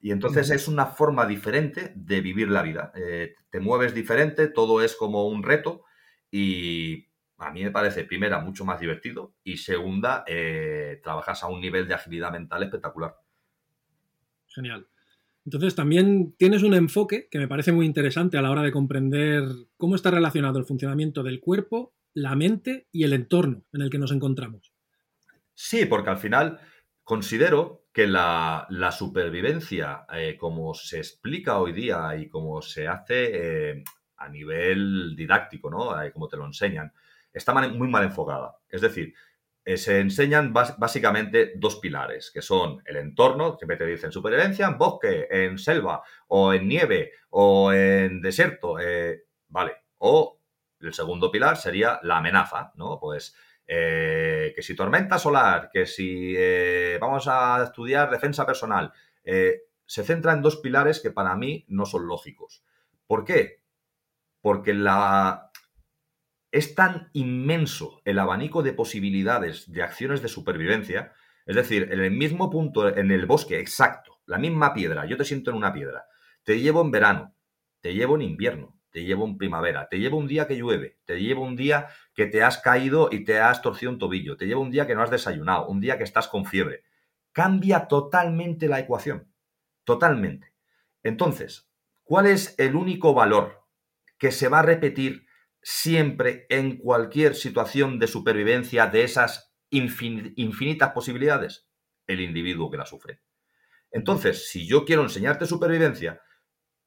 Y 0.00 0.12
entonces 0.12 0.50
es 0.50 0.66
una 0.66 0.86
forma 0.86 1.26
diferente 1.26 1.92
de 1.94 2.20
vivir 2.22 2.48
la 2.48 2.62
vida. 2.62 2.90
Eh, 2.96 3.34
te 3.50 3.60
mueves 3.60 3.94
diferente, 3.94 4.48
todo 4.48 4.82
es 4.82 4.96
como 4.96 5.28
un 5.28 5.42
reto 5.42 5.84
y 6.30 7.09
a 7.40 7.50
mí 7.50 7.64
me 7.64 7.70
parece, 7.70 8.04
primera, 8.04 8.40
mucho 8.40 8.64
más 8.64 8.78
divertido 8.78 9.34
y 9.42 9.56
segunda, 9.56 10.24
eh, 10.26 11.00
trabajas 11.02 11.42
a 11.42 11.48
un 11.48 11.60
nivel 11.60 11.88
de 11.88 11.94
agilidad 11.94 12.30
mental 12.30 12.62
espectacular. 12.62 13.16
Genial. 14.46 14.86
Entonces 15.46 15.74
también 15.74 16.34
tienes 16.36 16.62
un 16.62 16.74
enfoque 16.74 17.28
que 17.30 17.38
me 17.38 17.48
parece 17.48 17.72
muy 17.72 17.86
interesante 17.86 18.36
a 18.36 18.42
la 18.42 18.50
hora 18.50 18.62
de 18.62 18.72
comprender 18.72 19.44
cómo 19.78 19.94
está 19.94 20.10
relacionado 20.10 20.58
el 20.58 20.66
funcionamiento 20.66 21.22
del 21.22 21.40
cuerpo, 21.40 21.94
la 22.12 22.36
mente 22.36 22.88
y 22.92 23.04
el 23.04 23.14
entorno 23.14 23.64
en 23.72 23.82
el 23.82 23.90
que 23.90 23.98
nos 23.98 24.12
encontramos. 24.12 24.74
Sí, 25.54 25.86
porque 25.86 26.10
al 26.10 26.18
final 26.18 26.60
considero 27.02 27.86
que 27.92 28.06
la, 28.06 28.66
supervivencia, 28.96 30.04
eh, 30.12 30.36
como 30.38 30.74
se 30.74 30.98
explica 30.98 31.58
hoy 31.58 31.72
día 31.72 32.14
y 32.16 32.28
como 32.28 32.60
se 32.60 32.86
hace 32.86 33.70
eh, 33.70 33.84
a 34.18 34.28
nivel 34.28 35.16
didáctico, 35.16 35.70
¿no? 35.70 35.94
como 36.12 36.28
te 36.28 36.36
lo 36.36 36.44
enseñan, 36.44 36.92
está 37.32 37.52
muy 37.52 37.88
mal 37.88 38.04
enfocada. 38.04 38.58
Es 38.68 38.80
decir, 38.80 39.14
eh, 39.64 39.76
se 39.76 40.00
enseñan 40.00 40.52
básicamente 40.52 41.52
dos 41.56 41.76
pilares, 41.76 42.30
que 42.32 42.40
son 42.40 42.82
el 42.86 42.96
entorno, 42.96 43.56
siempre 43.58 43.76
te 43.76 43.86
dicen 43.86 44.10
supervivencia 44.10 44.66
en 44.66 44.78
bosque, 44.78 45.28
en 45.30 45.58
selva, 45.58 46.02
o 46.28 46.52
en 46.54 46.66
nieve, 46.66 47.12
o 47.28 47.72
en 47.72 48.20
desierto, 48.22 48.78
eh, 48.80 49.26
vale. 49.48 49.76
O 49.98 50.40
el 50.80 50.94
segundo 50.94 51.30
pilar 51.30 51.58
sería 51.58 52.00
la 52.02 52.16
amenaza, 52.16 52.72
¿no? 52.76 52.98
Pues 52.98 53.36
eh, 53.66 54.52
que 54.56 54.62
si 54.62 54.74
tormenta 54.74 55.18
solar, 55.18 55.68
que 55.70 55.84
si 55.84 56.34
vamos 56.98 57.28
a 57.28 57.62
estudiar 57.62 58.10
defensa 58.10 58.46
personal, 58.46 58.92
se 59.22 60.04
centra 60.04 60.32
en 60.32 60.42
dos 60.42 60.56
pilares 60.56 61.00
que 61.00 61.10
para 61.10 61.36
mí 61.36 61.66
no 61.68 61.84
son 61.84 62.06
lógicos. 62.06 62.64
¿Por 63.06 63.24
qué? 63.24 63.62
Porque 64.40 64.72
la... 64.72 65.49
es 66.52 66.74
tan 66.74 67.10
inmenso 67.12 68.00
el 68.04 68.18
abanico 68.18 68.62
de 68.62 68.72
posibilidades 68.72 69.70
de 69.70 69.82
acciones 69.82 70.22
de 70.22 70.28
supervivencia, 70.28 71.12
es 71.46 71.56
decir, 71.56 71.88
en 71.92 72.00
el 72.00 72.10
mismo 72.10 72.50
punto, 72.50 72.88
en 72.88 73.10
el 73.10 73.26
bosque 73.26 73.60
exacto, 73.60 74.20
la 74.26 74.38
misma 74.38 74.74
piedra, 74.74 75.06
yo 75.06 75.16
te 75.16 75.24
siento 75.24 75.50
en 75.50 75.56
una 75.56 75.72
piedra, 75.72 76.06
te 76.44 76.60
llevo 76.60 76.82
en 76.82 76.90
verano, 76.90 77.34
te 77.80 77.94
llevo 77.94 78.16
en 78.16 78.22
invierno, 78.22 78.76
te 78.90 79.04
llevo 79.04 79.24
en 79.24 79.38
primavera, 79.38 79.88
te 79.88 79.98
llevo 79.98 80.18
un 80.18 80.26
día 80.26 80.46
que 80.46 80.56
llueve, 80.56 80.98
te 81.04 81.20
llevo 81.20 81.44
un 81.44 81.56
día 81.56 81.88
que 82.14 82.26
te 82.26 82.42
has 82.42 82.58
caído 82.58 83.08
y 83.10 83.24
te 83.24 83.38
has 83.38 83.62
torcido 83.62 83.92
un 83.92 83.98
tobillo, 83.98 84.36
te 84.36 84.46
llevo 84.46 84.62
un 84.62 84.70
día 84.70 84.86
que 84.86 84.94
no 84.94 85.02
has 85.02 85.10
desayunado, 85.10 85.68
un 85.68 85.80
día 85.80 85.96
que 85.96 86.04
estás 86.04 86.28
con 86.28 86.44
fiebre. 86.44 86.82
Cambia 87.32 87.86
totalmente 87.86 88.66
la 88.66 88.80
ecuación, 88.80 89.32
totalmente. 89.84 90.52
Entonces, 91.02 91.70
¿cuál 92.02 92.26
es 92.26 92.56
el 92.58 92.74
único 92.74 93.14
valor 93.14 93.62
que 94.18 94.32
se 94.32 94.48
va 94.48 94.58
a 94.58 94.62
repetir 94.62 95.26
siempre 95.62 96.46
en 96.48 96.78
cualquier 96.78 97.34
situación 97.34 97.98
de 97.98 98.06
supervivencia 98.06 98.86
de 98.86 99.04
esas 99.04 99.54
infinitas 99.70 100.90
posibilidades? 100.90 101.68
El 102.06 102.20
individuo 102.20 102.70
que 102.70 102.76
la 102.76 102.86
sufre. 102.86 103.20
Entonces, 103.90 104.48
si 104.48 104.66
yo 104.66 104.84
quiero 104.84 105.02
enseñarte 105.02 105.46
supervivencia, 105.46 106.22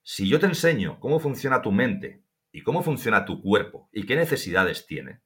si 0.01 0.27
yo 0.27 0.39
te 0.39 0.45
enseño 0.45 0.99
cómo 0.99 1.19
funciona 1.19 1.61
tu 1.61 1.71
mente 1.71 2.23
y 2.51 2.61
cómo 2.61 2.83
funciona 2.83 3.25
tu 3.25 3.41
cuerpo 3.41 3.89
y 3.91 4.05
qué 4.05 4.15
necesidades 4.15 4.85
tiene, 4.85 5.21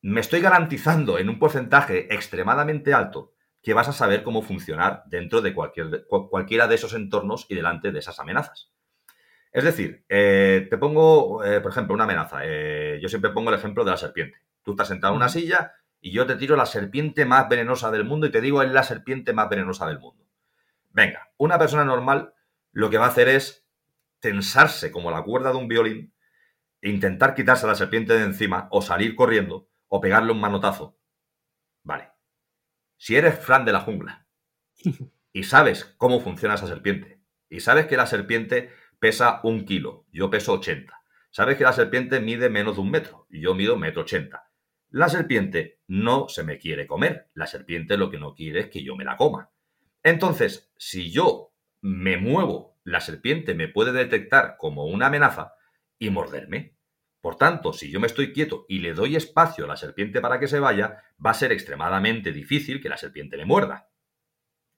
me 0.00 0.20
estoy 0.20 0.40
garantizando 0.40 1.18
en 1.18 1.30
un 1.30 1.38
porcentaje 1.38 2.12
extremadamente 2.14 2.92
alto 2.92 3.32
que 3.62 3.72
vas 3.72 3.88
a 3.88 3.92
saber 3.92 4.22
cómo 4.22 4.42
funcionar 4.42 5.02
dentro 5.06 5.40
de 5.40 5.54
cualquier, 5.54 6.06
cualquiera 6.06 6.68
de 6.68 6.74
esos 6.74 6.92
entornos 6.92 7.46
y 7.48 7.54
delante 7.54 7.90
de 7.90 7.98
esas 7.98 8.20
amenazas. 8.20 8.73
Es 9.54 9.62
decir, 9.62 10.04
eh, 10.08 10.66
te 10.68 10.76
pongo, 10.78 11.44
eh, 11.44 11.60
por 11.60 11.70
ejemplo, 11.70 11.94
una 11.94 12.02
amenaza. 12.04 12.40
Eh, 12.42 12.98
yo 13.00 13.08
siempre 13.08 13.30
pongo 13.30 13.50
el 13.50 13.56
ejemplo 13.56 13.84
de 13.84 13.92
la 13.92 13.96
serpiente. 13.96 14.38
Tú 14.64 14.72
estás 14.72 14.88
sentado 14.88 15.12
en 15.12 15.18
una 15.18 15.28
silla 15.28 15.74
y 16.00 16.10
yo 16.10 16.26
te 16.26 16.34
tiro 16.34 16.56
la 16.56 16.66
serpiente 16.66 17.24
más 17.24 17.48
venenosa 17.48 17.92
del 17.92 18.04
mundo 18.04 18.26
y 18.26 18.32
te 18.32 18.40
digo 18.40 18.62
es 18.62 18.72
la 18.72 18.82
serpiente 18.82 19.32
más 19.32 19.48
venenosa 19.48 19.86
del 19.86 20.00
mundo. 20.00 20.26
Venga, 20.90 21.30
una 21.36 21.56
persona 21.56 21.84
normal 21.84 22.34
lo 22.72 22.90
que 22.90 22.98
va 22.98 23.04
a 23.04 23.10
hacer 23.10 23.28
es 23.28 23.64
tensarse 24.18 24.90
como 24.90 25.12
la 25.12 25.22
cuerda 25.22 25.52
de 25.52 25.58
un 25.58 25.68
violín 25.68 26.12
e 26.82 26.90
intentar 26.90 27.36
quitarse 27.36 27.64
a 27.66 27.68
la 27.68 27.76
serpiente 27.76 28.12
de 28.14 28.24
encima 28.24 28.66
o 28.72 28.82
salir 28.82 29.14
corriendo 29.14 29.68
o 29.86 30.00
pegarle 30.00 30.32
un 30.32 30.40
manotazo. 30.40 30.98
Vale. 31.84 32.10
Si 32.96 33.14
eres 33.14 33.38
Fran 33.38 33.64
de 33.64 33.72
la 33.72 33.82
jungla 33.82 34.26
y 35.32 35.44
sabes 35.44 35.84
cómo 35.96 36.18
funciona 36.18 36.56
esa 36.56 36.66
serpiente 36.66 37.20
y 37.48 37.60
sabes 37.60 37.86
que 37.86 37.96
la 37.96 38.06
serpiente 38.06 38.72
pesa 39.04 39.40
un 39.42 39.66
kilo, 39.66 40.06
yo 40.12 40.30
peso 40.30 40.54
80. 40.54 40.98
Sabes 41.30 41.58
que 41.58 41.64
la 41.64 41.74
serpiente 41.74 42.20
mide 42.20 42.48
menos 42.48 42.76
de 42.76 42.80
un 42.80 42.90
metro 42.90 43.26
y 43.28 43.42
yo 43.42 43.54
mido 43.54 43.76
metro 43.76 44.00
ochenta. 44.00 44.48
La 44.88 45.10
serpiente 45.10 45.82
no 45.86 46.30
se 46.30 46.42
me 46.42 46.56
quiere 46.56 46.86
comer. 46.86 47.28
La 47.34 47.46
serpiente 47.46 47.98
lo 47.98 48.10
que 48.10 48.16
no 48.16 48.34
quiere 48.34 48.60
es 48.60 48.68
que 48.70 48.82
yo 48.82 48.96
me 48.96 49.04
la 49.04 49.18
coma. 49.18 49.50
Entonces, 50.02 50.72
si 50.78 51.10
yo 51.10 51.52
me 51.82 52.16
muevo 52.16 52.78
la 52.82 53.02
serpiente 53.02 53.54
me 53.54 53.68
puede 53.68 53.92
detectar 53.92 54.56
como 54.56 54.86
una 54.86 55.08
amenaza 55.08 55.52
y 55.98 56.08
morderme. 56.08 56.78
Por 57.20 57.36
tanto, 57.36 57.74
si 57.74 57.90
yo 57.90 58.00
me 58.00 58.06
estoy 58.06 58.32
quieto 58.32 58.64
y 58.70 58.78
le 58.78 58.94
doy 58.94 59.16
espacio 59.16 59.66
a 59.66 59.68
la 59.68 59.76
serpiente 59.76 60.22
para 60.22 60.40
que 60.40 60.48
se 60.48 60.60
vaya, 60.60 61.02
va 61.22 61.32
a 61.32 61.34
ser 61.34 61.52
extremadamente 61.52 62.32
difícil 62.32 62.80
que 62.80 62.88
la 62.88 62.96
serpiente 62.96 63.36
le 63.36 63.44
muerda. 63.44 63.90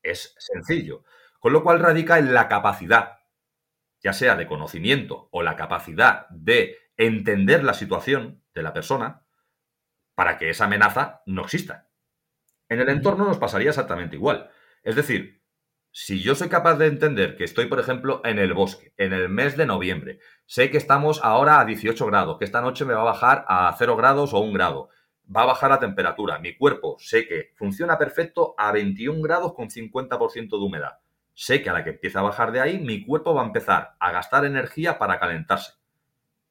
Es 0.03 0.35
sencillo. 0.41 1.05
Con 1.39 1.53
lo 1.53 1.62
cual 1.62 1.79
radica 1.79 2.18
en 2.18 2.35
la 2.35 2.49
capacidad, 2.49 3.15
ya 4.07 4.12
sea 4.12 4.36
de 4.36 4.46
conocimiento 4.46 5.28
o 5.32 5.42
la 5.42 5.57
capacidad 5.57 6.28
de 6.30 6.78
entender 6.96 7.64
la 7.64 7.74
situación 7.74 8.40
de 8.54 8.62
la 8.62 8.72
persona 8.72 9.26
para 10.14 10.38
que 10.38 10.48
esa 10.48 10.66
amenaza 10.66 11.22
no 11.26 11.42
exista. 11.42 11.88
En 12.68 12.78
el 12.78 12.88
entorno 12.88 13.24
nos 13.24 13.38
pasaría 13.38 13.70
exactamente 13.70 14.14
igual. 14.14 14.48
Es 14.84 14.94
decir, 14.94 15.42
si 15.90 16.22
yo 16.22 16.36
soy 16.36 16.48
capaz 16.48 16.76
de 16.76 16.86
entender 16.86 17.36
que 17.36 17.42
estoy, 17.42 17.66
por 17.66 17.80
ejemplo, 17.80 18.20
en 18.24 18.38
el 18.38 18.54
bosque, 18.54 18.94
en 18.96 19.12
el 19.12 19.28
mes 19.28 19.57
de 19.57 19.66
noviembre, 19.66 20.20
sé 20.44 20.70
que 20.70 20.78
estamos 20.78 21.18
ahora 21.24 21.59
a 21.59 21.64
18 21.64 22.07
grados, 22.07 22.38
que 22.38 22.44
esta 22.44 22.61
noche 22.61 22.84
me 22.84 22.94
va 22.94 23.00
a 23.00 23.12
bajar 23.12 23.44
a 23.48 23.74
0 23.76 23.96
grados 23.96 24.32
o 24.32 24.38
1 24.38 24.52
grado, 24.52 24.88
va 25.34 25.42
a 25.42 25.46
bajar 25.46 25.70
la 25.70 25.80
temperatura, 25.80 26.38
mi 26.38 26.57
cuerpo 26.57 26.94
sé 27.00 27.26
que 27.26 27.50
funciona 27.57 27.98
perfecto 27.98 28.54
a 28.57 28.70
21 28.70 29.20
grados 29.20 29.52
con 29.52 29.68
50% 29.68 30.50
de 30.50 30.64
humedad. 30.64 30.92
Sé 31.39 31.62
que 31.62 31.68
a 31.68 31.74
la 31.74 31.84
que 31.84 31.91
empieza 31.91 32.20
a 32.20 32.22
bajar 32.22 32.51
de 32.51 32.61
ahí, 32.61 32.78
mi 32.78 33.05
cuerpo 33.05 33.34
va 33.34 33.43
a 33.43 33.47
empezar 33.47 33.95
a 34.01 34.11
gastar 34.11 34.47
energía 34.47 34.99
para 34.99 35.20
calentarse. 35.20 35.74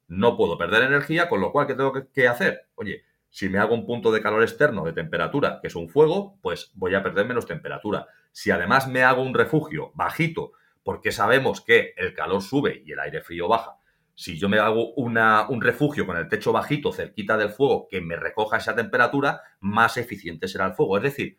No 0.06 0.36
puedo 0.36 0.56
perder 0.56 0.84
energía, 0.84 1.28
con 1.28 1.40
lo 1.40 1.50
cual, 1.50 1.66
¿qué 1.66 1.74
tengo 1.74 1.92
que 2.14 2.28
hacer? 2.28 2.68
Oye, 2.76 3.02
si 3.28 3.48
me 3.48 3.58
hago 3.58 3.74
un 3.74 3.84
punto 3.84 4.12
de 4.12 4.22
calor 4.22 4.44
externo 4.44 4.84
de 4.84 4.92
temperatura, 4.92 5.58
que 5.60 5.66
es 5.66 5.74
un 5.74 5.88
fuego, 5.88 6.38
pues 6.40 6.70
voy 6.74 6.94
a 6.94 7.02
perder 7.02 7.26
menos 7.26 7.46
temperatura. 7.46 8.06
Si 8.30 8.52
además 8.52 8.86
me 8.86 9.02
hago 9.02 9.22
un 9.22 9.34
refugio 9.34 9.90
bajito, 9.96 10.52
porque 10.84 11.10
sabemos 11.10 11.60
que 11.60 11.92
el 11.96 12.14
calor 12.14 12.40
sube 12.40 12.84
y 12.86 12.92
el 12.92 13.00
aire 13.00 13.22
frío 13.22 13.48
baja, 13.48 13.78
si 14.14 14.38
yo 14.38 14.48
me 14.48 14.60
hago 14.60 14.94
un 14.94 15.60
refugio 15.62 16.06
con 16.06 16.16
el 16.16 16.28
techo 16.28 16.52
bajito 16.52 16.92
cerquita 16.92 17.36
del 17.36 17.50
fuego 17.50 17.88
que 17.90 18.00
me 18.00 18.14
recoja 18.14 18.58
esa 18.58 18.76
temperatura, 18.76 19.42
más 19.58 19.96
eficiente 19.96 20.46
será 20.46 20.66
el 20.66 20.74
fuego. 20.74 20.96
Es 20.98 21.02
decir, 21.02 21.38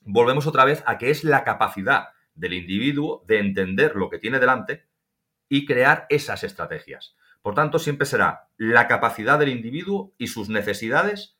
volvemos 0.00 0.48
otra 0.48 0.64
vez 0.64 0.82
a 0.86 0.98
que 0.98 1.10
es 1.10 1.22
la 1.22 1.44
capacidad 1.44 2.08
del 2.34 2.54
individuo 2.54 3.24
de 3.26 3.38
entender 3.38 3.94
lo 3.96 4.10
que 4.10 4.18
tiene 4.18 4.38
delante 4.38 4.86
y 5.48 5.66
crear 5.66 6.06
esas 6.08 6.44
estrategias. 6.44 7.16
Por 7.42 7.54
tanto, 7.54 7.78
siempre 7.78 8.06
será 8.06 8.48
la 8.56 8.88
capacidad 8.88 9.38
del 9.38 9.50
individuo 9.50 10.14
y 10.18 10.28
sus 10.28 10.48
necesidades. 10.48 11.36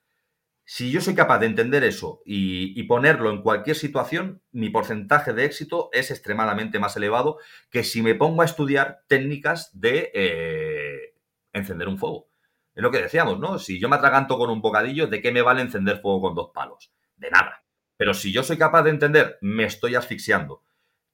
Si 0.66 0.90
yo 0.90 1.00
soy 1.00 1.14
capaz 1.14 1.38
de 1.38 1.46
entender 1.46 1.84
eso 1.84 2.20
y, 2.24 2.82
ponerlo 2.84 3.30
en 3.30 3.42
cualquier 3.42 3.76
situación, 3.76 4.42
mi 4.52 4.70
porcentaje 4.70 5.32
de 5.32 5.44
éxito 5.44 5.88
es 5.92 6.10
extremadamente 6.10 6.78
más 6.78 6.96
elevado 6.96 7.38
que 7.70 7.84
si 7.84 8.02
me 8.02 8.14
pongo 8.14 8.42
a 8.42 8.44
estudiar 8.44 9.00
técnicas 9.08 9.70
de 9.78 10.10
eh, 10.14 11.14
encender 11.52 11.88
un 11.88 11.98
fuego. 11.98 12.28
Es 12.74 12.82
lo 12.82 12.90
que 12.90 13.00
decíamos, 13.00 13.38
¿no? 13.38 13.58
Si 13.58 13.80
yo 13.80 13.88
me 13.88 13.96
atraganto 13.96 14.36
con 14.36 14.50
un 14.50 14.60
bocadillo, 14.60 15.06
¿de 15.06 15.22
qué 15.22 15.32
me 15.32 15.42
vale 15.42 15.62
encender 15.62 16.00
fuego 16.00 16.22
con 16.22 16.34
dos 16.34 16.50
palos? 16.52 16.92
De 17.16 17.30
nada. 17.30 17.64
Pero 17.96 18.14
si 18.14 18.32
yo 18.32 18.42
soy 18.42 18.58
capaz 18.58 18.82
de 18.82 18.90
entender, 18.90 19.38
me 19.40 19.64
estoy 19.64 19.94
asfixiando, 19.94 20.62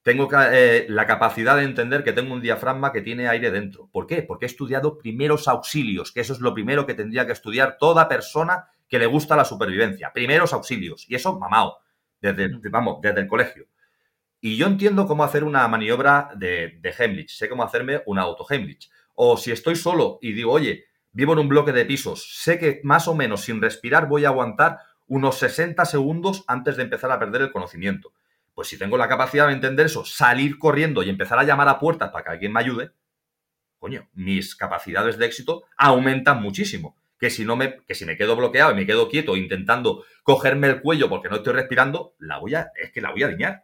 tengo 0.03 0.29
eh, 0.33 0.85
la 0.89 1.05
capacidad 1.05 1.57
de 1.57 1.63
entender 1.63 2.03
que 2.03 2.13
tengo 2.13 2.33
un 2.33 2.41
diafragma 2.41 2.91
que 2.91 3.01
tiene 3.01 3.27
aire 3.27 3.51
dentro. 3.51 3.87
¿Por 3.91 4.07
qué? 4.07 4.23
Porque 4.23 4.45
he 4.45 4.47
estudiado 4.47 4.97
primeros 4.97 5.47
auxilios, 5.47 6.11
que 6.11 6.21
eso 6.21 6.33
es 6.33 6.39
lo 6.39 6.53
primero 6.53 6.87
que 6.87 6.95
tendría 6.95 7.25
que 7.25 7.33
estudiar 7.33 7.77
toda 7.79 8.07
persona 8.07 8.65
que 8.87 8.99
le 8.99 9.05
gusta 9.05 9.35
la 9.35 9.45
supervivencia. 9.45 10.11
Primeros 10.11 10.53
auxilios. 10.53 11.05
Y 11.07 11.15
eso, 11.15 11.37
mamao, 11.37 11.77
desde, 12.19 12.49
vamos, 12.69 12.99
desde 13.01 13.21
el 13.21 13.27
colegio. 13.27 13.67
Y 14.39 14.57
yo 14.57 14.65
entiendo 14.65 15.05
cómo 15.05 15.23
hacer 15.23 15.43
una 15.43 15.67
maniobra 15.67 16.31
de, 16.35 16.79
de 16.81 16.93
Heimlich. 16.97 17.29
Sé 17.29 17.47
cómo 17.47 17.63
hacerme 17.63 18.01
una 18.07 18.23
auto 18.23 18.45
Heimlich. 18.49 18.89
O 19.13 19.37
si 19.37 19.51
estoy 19.51 19.75
solo 19.75 20.17
y 20.19 20.33
digo, 20.33 20.51
oye, 20.51 20.85
vivo 21.11 21.33
en 21.33 21.39
un 21.39 21.47
bloque 21.47 21.73
de 21.73 21.85
pisos, 21.85 22.41
sé 22.41 22.57
que 22.57 22.81
más 22.83 23.07
o 23.07 23.13
menos 23.13 23.41
sin 23.41 23.61
respirar 23.61 24.07
voy 24.07 24.25
a 24.25 24.29
aguantar 24.29 24.79
unos 25.05 25.37
60 25.37 25.85
segundos 25.85 26.43
antes 26.47 26.75
de 26.75 26.83
empezar 26.83 27.11
a 27.11 27.19
perder 27.19 27.43
el 27.43 27.51
conocimiento. 27.51 28.13
Pues 28.61 28.69
si 28.69 28.77
tengo 28.77 28.95
la 28.95 29.07
capacidad 29.07 29.47
de 29.47 29.53
entender 29.53 29.87
eso, 29.87 30.05
salir 30.05 30.59
corriendo 30.59 31.01
y 31.01 31.09
empezar 31.09 31.39
a 31.39 31.43
llamar 31.43 31.67
a 31.67 31.79
puertas 31.79 32.11
para 32.11 32.23
que 32.23 32.29
alguien 32.29 32.53
me 32.53 32.59
ayude, 32.59 32.91
coño, 33.79 34.07
mis 34.13 34.55
capacidades 34.55 35.17
de 35.17 35.25
éxito 35.25 35.63
aumentan 35.77 36.43
muchísimo. 36.43 36.95
Que 37.17 37.31
si, 37.31 37.43
no 37.43 37.55
me, 37.55 37.77
que 37.87 37.95
si 37.95 38.05
me 38.05 38.17
quedo 38.17 38.35
bloqueado 38.35 38.71
y 38.71 38.75
me 38.75 38.85
quedo 38.85 39.09
quieto 39.09 39.35
intentando 39.35 40.03
cogerme 40.21 40.67
el 40.67 40.79
cuello 40.79 41.09
porque 41.09 41.27
no 41.27 41.37
estoy 41.37 41.53
respirando, 41.53 42.13
la 42.19 42.37
voy 42.37 42.53
a, 42.53 42.69
es 42.79 42.91
que 42.91 43.01
la 43.01 43.09
voy 43.09 43.23
a 43.23 43.29
diñar. 43.29 43.63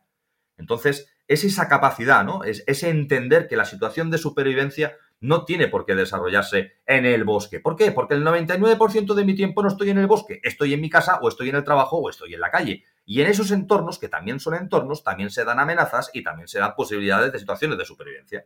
Entonces, 0.58 1.14
es 1.28 1.44
esa 1.44 1.70
capacidad, 1.70 2.26
¿no? 2.26 2.44
Es 2.44 2.64
ese 2.66 2.90
entender 2.90 3.48
que 3.48 3.56
la 3.56 3.66
situación 3.66 4.10
de 4.10 4.18
supervivencia 4.18 4.98
no 5.20 5.46
tiene 5.46 5.68
por 5.68 5.86
qué 5.86 5.94
desarrollarse 5.94 6.72
en 6.88 7.06
el 7.06 7.24
bosque. 7.24 7.60
¿Por 7.60 7.76
qué? 7.76 7.92
Porque 7.92 8.16
el 8.16 8.26
99% 8.26 9.14
de 9.14 9.26
mi 9.26 9.36
tiempo 9.36 9.62
no 9.62 9.68
estoy 9.68 9.92
en 9.92 10.00
el 10.00 10.08
bosque, 10.08 10.40
estoy 10.42 10.74
en 10.74 10.82
mi 10.82 10.90
casa 10.90 11.20
o 11.22 11.30
estoy 11.30 11.50
en 11.50 11.58
el 11.58 11.64
trabajo 11.64 11.98
o 11.98 12.10
estoy 12.10 12.34
en 12.34 12.40
la 12.40 12.50
calle. 12.50 12.84
Y 13.10 13.22
en 13.22 13.28
esos 13.28 13.52
entornos, 13.52 14.00
que 14.00 14.10
también 14.10 14.42
son 14.42 14.56
entornos, 14.56 15.02
también 15.02 15.30
se 15.30 15.46
dan 15.46 15.60
amenazas 15.60 16.12
y 16.14 16.24
también 16.24 16.50
se 16.50 16.60
dan 16.60 16.74
posibilidades 16.76 17.32
de 17.32 17.40
situaciones 17.40 17.78
de 17.78 17.86
supervivencia. 17.86 18.46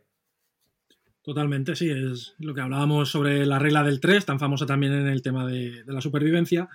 Totalmente, 1.20 1.74
sí, 1.74 1.90
es 1.90 2.36
lo 2.38 2.54
que 2.54 2.60
hablábamos 2.60 3.10
sobre 3.10 3.44
la 3.44 3.58
regla 3.58 3.82
del 3.82 3.98
3, 3.98 4.24
tan 4.24 4.38
famosa 4.38 4.64
también 4.64 4.92
en 4.92 5.08
el 5.08 5.20
tema 5.20 5.48
de, 5.48 5.82
la 5.84 6.00
supervivencia, 6.00 6.68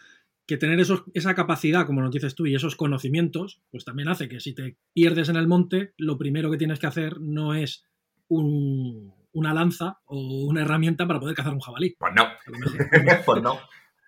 que 0.46 0.58
tener 0.58 0.82
esa 1.14 1.34
capacidad, 1.34 1.86
como 1.86 2.02
nos 2.02 2.12
dices 2.12 2.36
tú, 2.36 2.46
y 2.46 2.56
esos 2.56 2.76
conocimientos, 2.76 3.62
pues 3.72 3.86
también 3.86 4.10
hace 4.10 4.28
que 4.28 4.42
si 4.42 4.54
te 4.54 4.76
pierdes 4.92 5.30
en 5.30 5.38
el 5.38 5.48
monte, 5.48 5.94
lo 5.98 6.18
primero 6.18 6.52
que 6.52 6.58
tienes 6.58 6.80
que 6.80 6.88
hacer 6.88 7.22
no 7.22 7.54
es 7.54 7.86
una 8.28 9.54
lanza 9.54 10.02
o 10.04 10.46
una 10.46 10.64
herramienta 10.64 11.08
para 11.08 11.22
poder 11.22 11.38
cazar 11.38 11.54
un 11.54 11.62
jabalí. 11.62 11.96
Pues 11.98 12.14
no. 12.14 12.26
pues 13.26 13.42
no. 13.42 13.60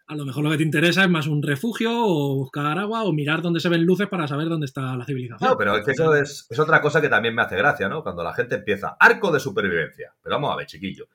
A 0.09 0.15
lo 0.15 0.25
mejor 0.25 0.43
lo 0.43 0.49
que 0.49 0.57
te 0.57 0.63
interesa 0.63 1.03
es 1.03 1.09
más 1.09 1.27
un 1.27 1.43
refugio 1.43 1.91
o 1.93 2.35
buscar 2.35 2.79
agua 2.79 3.03
o 3.03 3.13
mirar 3.13 3.43
dónde 3.43 3.59
se 3.59 3.69
ven 3.69 3.85
luces 3.85 4.07
para 4.07 4.27
saber 4.27 4.49
dónde 4.49 4.65
está 4.65 4.97
la 4.97 5.05
civilización. 5.05 5.47
No, 5.47 5.55
pero 5.55 5.77
es 5.77 5.85
que 5.85 5.91
eso 5.91 6.15
es, 6.15 6.47
es 6.49 6.57
otra 6.57 6.81
cosa 6.81 6.99
que 6.99 7.09
también 7.09 7.35
me 7.35 7.43
hace 7.43 7.55
gracia, 7.55 7.87
¿no? 7.87 8.01
Cuando 8.01 8.23
la 8.23 8.33
gente 8.33 8.55
empieza, 8.55 8.97
arco 8.99 9.31
de 9.31 9.39
supervivencia. 9.39 10.11
Pero 10.19 10.37
vamos 10.37 10.51
a 10.51 10.55
ver, 10.55 10.65
chiquillo. 10.65 11.07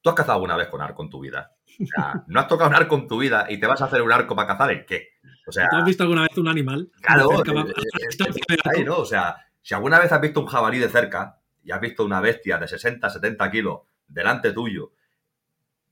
¿Tú 0.00 0.10
has 0.10 0.16
cazado 0.16 0.34
alguna 0.34 0.56
vez 0.56 0.66
con 0.66 0.82
arco 0.82 1.00
en 1.04 1.10
tu 1.10 1.20
vida? 1.20 1.52
O 1.80 1.86
sea, 1.86 2.24
no 2.26 2.40
has 2.40 2.48
tocado 2.48 2.70
un 2.70 2.74
arco 2.74 2.96
en 2.96 3.06
tu 3.06 3.18
vida 3.18 3.46
y 3.48 3.60
te 3.60 3.68
vas 3.68 3.80
a 3.82 3.84
hacer 3.84 4.02
un 4.02 4.10
arco 4.10 4.34
para 4.34 4.48
cazar 4.48 4.72
el 4.72 4.84
qué. 4.84 5.10
O 5.46 5.52
sea, 5.52 5.68
¿Tú 5.70 5.76
has 5.76 5.84
visto 5.84 6.02
alguna 6.02 6.22
vez 6.22 6.36
un 6.36 6.48
animal? 6.48 6.90
Claro, 7.00 7.30
eh, 7.32 7.42
eh, 7.46 8.24
eh, 8.48 8.56
ahí? 8.64 8.84
¿no? 8.84 8.98
O 8.98 9.04
sea, 9.04 9.36
si 9.62 9.74
alguna 9.74 10.00
vez 10.00 10.10
has 10.10 10.20
visto 10.20 10.40
un 10.40 10.46
jabalí 10.46 10.78
de 10.78 10.88
cerca 10.88 11.40
y 11.62 11.70
has 11.70 11.80
visto 11.80 12.04
una 12.04 12.20
bestia 12.20 12.58
de 12.58 12.66
60, 12.66 13.08
70 13.08 13.48
kilos 13.50 13.80
delante 14.08 14.52
tuyo 14.52 14.92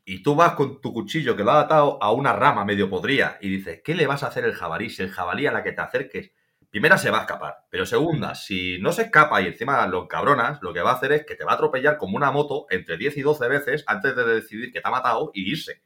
y 0.09 0.22
tú 0.22 0.34
vas 0.34 0.54
con 0.54 0.80
tu 0.80 0.94
cuchillo 0.94 1.36
que 1.36 1.44
lo 1.44 1.50
has 1.50 1.66
atado 1.66 2.02
a 2.02 2.12
una 2.12 2.32
rama 2.32 2.64
medio 2.64 2.88
podría 2.88 3.36
y 3.42 3.50
dices, 3.50 3.82
¿qué 3.84 3.94
le 3.94 4.06
vas 4.06 4.22
a 4.22 4.28
hacer 4.28 4.46
el 4.46 4.54
jabalí? 4.54 4.88
Si 4.88 5.02
el 5.02 5.11
jabalí 5.11 5.46
a 5.46 5.52
la 5.52 5.62
que 5.62 5.72
te 5.72 5.82
acerques, 5.82 6.32
primera 6.70 6.96
se 6.96 7.11
va 7.11 7.18
a 7.18 7.20
escapar, 7.22 7.66
pero 7.68 7.84
segunda, 7.84 8.34
si 8.34 8.78
no 8.80 8.90
se 8.92 9.02
escapa 9.02 9.42
y 9.42 9.48
encima 9.48 9.86
lo 9.86 10.04
encabronas, 10.04 10.61
lo 10.62 10.72
que 10.72 10.80
va 10.80 10.92
a 10.92 10.94
hacer 10.94 11.12
es 11.12 11.26
que 11.26 11.34
te 11.34 11.44
va 11.44 11.52
a 11.52 11.54
atropellar 11.56 11.98
como 11.98 12.16
una 12.16 12.30
moto 12.30 12.64
entre 12.70 12.96
10 12.96 13.18
y 13.18 13.20
12 13.20 13.48
veces 13.48 13.84
antes 13.86 14.16
de 14.16 14.24
decidir 14.24 14.72
que 14.72 14.80
te 14.80 14.88
ha 14.88 14.90
matado 14.90 15.30
y 15.34 15.50
irse. 15.50 15.82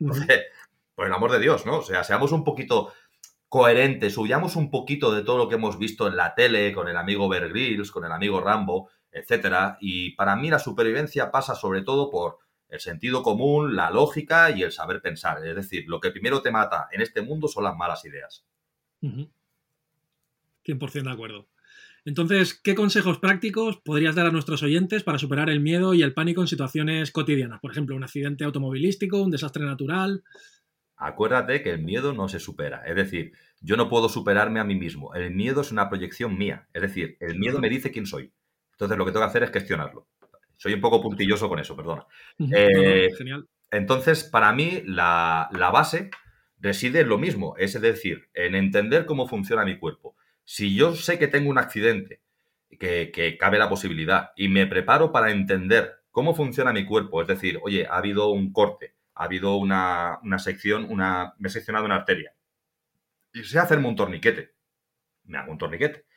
Entonces, 0.00 0.46
por 0.94 1.06
el 1.06 1.12
amor 1.12 1.30
de 1.32 1.38
Dios, 1.38 1.66
¿no? 1.66 1.80
O 1.80 1.82
sea, 1.82 2.04
seamos 2.04 2.32
un 2.32 2.44
poquito 2.44 2.94
coherentes, 3.50 4.16
huyamos 4.16 4.56
un 4.56 4.70
poquito 4.70 5.14
de 5.14 5.22
todo 5.24 5.36
lo 5.36 5.46
que 5.50 5.56
hemos 5.56 5.78
visto 5.78 6.08
en 6.08 6.16
la 6.16 6.34
tele, 6.34 6.72
con 6.72 6.88
el 6.88 6.96
amigo 6.96 7.28
Bear 7.28 7.50
Grylls, 7.50 7.90
con 7.90 8.06
el 8.06 8.12
amigo 8.12 8.40
Rambo, 8.40 8.88
etcétera. 9.12 9.76
Y 9.82 10.14
para 10.14 10.36
mí 10.36 10.48
la 10.48 10.58
supervivencia 10.58 11.30
pasa 11.30 11.54
sobre 11.54 11.82
todo 11.82 12.10
por 12.10 12.38
el 12.68 12.80
sentido 12.80 13.22
común, 13.22 13.76
la 13.76 13.90
lógica 13.90 14.50
y 14.50 14.62
el 14.62 14.72
saber 14.72 15.00
pensar. 15.00 15.44
Es 15.46 15.56
decir, 15.56 15.84
lo 15.86 16.00
que 16.00 16.10
primero 16.10 16.42
te 16.42 16.50
mata 16.50 16.88
en 16.92 17.00
este 17.00 17.22
mundo 17.22 17.48
son 17.48 17.64
las 17.64 17.76
malas 17.76 18.04
ideas. 18.04 18.44
Ujú. 19.02 19.30
100% 20.64 21.02
de 21.04 21.10
acuerdo. 21.10 21.48
Entonces, 22.04 22.54
¿qué 22.54 22.74
consejos 22.74 23.18
prácticos 23.18 23.78
podrías 23.78 24.14
dar 24.14 24.26
a 24.26 24.30
nuestros 24.30 24.62
oyentes 24.62 25.02
para 25.02 25.18
superar 25.18 25.50
el 25.50 25.60
miedo 25.60 25.94
y 25.94 26.02
el 26.02 26.14
pánico 26.14 26.40
en 26.40 26.46
situaciones 26.46 27.10
cotidianas? 27.10 27.60
Por 27.60 27.70
ejemplo, 27.70 27.96
un 27.96 28.04
accidente 28.04 28.44
automovilístico, 28.44 29.20
un 29.20 29.30
desastre 29.30 29.64
natural. 29.64 30.22
Acuérdate 30.96 31.62
que 31.62 31.70
el 31.70 31.82
miedo 31.82 32.12
no 32.12 32.28
se 32.28 32.40
supera. 32.40 32.82
Es 32.86 32.96
decir, 32.96 33.32
yo 33.60 33.76
no 33.76 33.88
puedo 33.88 34.08
superarme 34.08 34.60
a 34.60 34.64
mí 34.64 34.74
mismo. 34.74 35.14
El 35.14 35.34
miedo 35.34 35.60
es 35.60 35.70
una 35.70 35.88
proyección 35.88 36.38
mía. 36.38 36.68
Es 36.72 36.82
decir, 36.82 37.16
el 37.20 37.38
miedo 37.38 37.60
me 37.60 37.68
dice 37.68 37.90
quién 37.90 38.06
soy. 38.06 38.32
Entonces 38.72 38.96
lo 38.96 39.04
que 39.04 39.12
tengo 39.12 39.24
que 39.24 39.30
hacer 39.30 39.42
es 39.42 39.50
gestionarlo. 39.50 40.06
Soy 40.58 40.74
un 40.74 40.80
poco 40.82 41.00
puntilloso 41.00 41.48
con 41.48 41.58
eso, 41.60 41.74
perdona. 41.74 42.06
Eh, 42.38 43.08
genial. 43.16 43.48
Entonces, 43.70 44.24
para 44.24 44.52
mí, 44.52 44.82
la, 44.84 45.48
la 45.52 45.70
base 45.70 46.10
reside 46.58 47.00
en 47.00 47.08
lo 47.08 47.16
mismo, 47.16 47.54
es 47.56 47.80
decir, 47.80 48.28
en 48.34 48.54
entender 48.56 49.06
cómo 49.06 49.28
funciona 49.28 49.64
mi 49.64 49.78
cuerpo. 49.78 50.16
Si 50.44 50.74
yo 50.74 50.94
sé 50.96 51.18
que 51.18 51.28
tengo 51.28 51.48
un 51.48 51.58
accidente, 51.58 52.22
que, 52.78 53.12
que 53.12 53.38
cabe 53.38 53.58
la 53.58 53.68
posibilidad, 53.68 54.32
y 54.36 54.48
me 54.48 54.66
preparo 54.66 55.12
para 55.12 55.30
entender 55.30 56.02
cómo 56.10 56.34
funciona 56.34 56.72
mi 56.72 56.84
cuerpo, 56.84 57.22
es 57.22 57.28
decir, 57.28 57.60
oye, 57.62 57.86
ha 57.86 57.96
habido 57.98 58.30
un 58.30 58.52
corte, 58.52 58.96
ha 59.14 59.24
habido 59.24 59.56
una, 59.56 60.18
una 60.24 60.40
sección, 60.40 60.86
una, 60.90 61.34
me 61.38 61.48
he 61.48 61.50
seccionado 61.52 61.86
una 61.86 61.96
arteria, 61.96 62.34
y 63.32 63.44
sé 63.44 63.60
hacerme 63.60 63.86
un 63.86 63.94
torniquete, 63.94 64.54
me 65.24 65.38
hago 65.38 65.52
un 65.52 65.58
torniquete. 65.58 66.07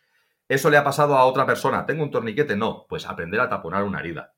¿Eso 0.52 0.70
le 0.70 0.76
ha 0.76 0.84
pasado 0.84 1.16
a 1.16 1.24
otra 1.24 1.46
persona? 1.46 1.86
¿Tengo 1.86 2.04
un 2.04 2.12
torniquete? 2.12 2.58
No, 2.58 2.86
pues 2.90 3.08
aprender 3.08 3.40
a 3.40 3.48
taponar 3.48 3.86
una 3.86 4.02
herida. 4.02 4.34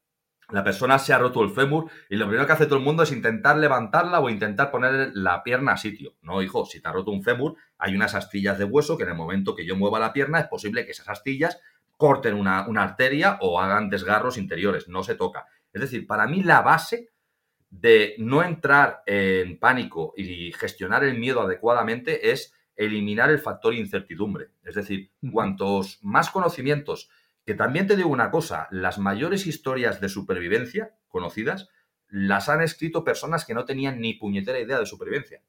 La 0.51 0.63
persona 0.63 0.99
se 0.99 1.11
ha 1.11 1.17
roto 1.17 1.41
el 1.41 1.49
fémur 1.49 1.89
y 2.07 2.17
lo 2.17 2.27
primero 2.27 2.45
que 2.45 2.53
hace 2.53 2.67
todo 2.67 2.77
el 2.77 2.85
mundo 2.85 3.01
es 3.01 3.11
intentar 3.11 3.57
levantarla 3.57 4.19
o 4.19 4.29
intentar 4.29 4.69
poner 4.69 5.09
la 5.15 5.41
pierna 5.41 5.71
a 5.71 5.77
sitio. 5.77 6.13
No, 6.21 6.43
hijo, 6.43 6.67
si 6.67 6.79
te 6.79 6.87
ha 6.87 6.91
roto 6.91 7.09
un 7.09 7.23
fémur, 7.23 7.55
hay 7.79 7.95
unas 7.95 8.13
astillas 8.13 8.59
de 8.59 8.65
hueso 8.65 8.95
que 8.95 9.05
en 9.05 9.09
el 9.09 9.15
momento 9.15 9.55
que 9.55 9.65
yo 9.65 9.75
mueva 9.75 9.97
la 9.97 10.13
pierna 10.13 10.39
es 10.39 10.45
posible 10.45 10.85
que 10.85 10.91
esas 10.91 11.09
astillas 11.09 11.59
corten 11.97 12.35
una, 12.35 12.67
una 12.67 12.83
arteria 12.83 13.39
o 13.41 13.59
hagan 13.59 13.89
desgarros 13.89 14.37
interiores. 14.37 14.87
No 14.87 15.01
se 15.01 15.15
toca. 15.15 15.47
Es 15.73 15.81
decir, 15.81 16.05
para 16.05 16.27
mí 16.27 16.43
la 16.43 16.61
base 16.61 17.09
de 17.71 18.13
no 18.19 18.43
entrar 18.43 19.01
en 19.07 19.57
pánico 19.57 20.13
y 20.15 20.51
gestionar 20.51 21.03
el 21.03 21.17
miedo 21.17 21.41
adecuadamente 21.41 22.29
es 22.29 22.53
eliminar 22.75 23.29
el 23.29 23.39
factor 23.39 23.73
incertidumbre. 23.73 24.49
Es 24.63 24.75
decir, 24.75 25.11
cuantos 25.31 25.99
más 26.01 26.29
conocimientos, 26.29 27.09
que 27.45 27.53
también 27.53 27.87
te 27.87 27.95
digo 27.95 28.09
una 28.09 28.31
cosa, 28.31 28.67
las 28.71 28.97
mayores 28.99 29.45
historias 29.47 29.99
de 30.01 30.09
supervivencia 30.09 30.95
conocidas 31.07 31.69
las 32.07 32.47
han 32.49 32.61
escrito 32.61 33.03
personas 33.03 33.45
que 33.45 33.53
no 33.53 33.65
tenían 33.65 33.99
ni 33.99 34.13
puñetera 34.13 34.59
idea 34.59 34.79
de 34.79 34.85
supervivencia. 34.85 35.41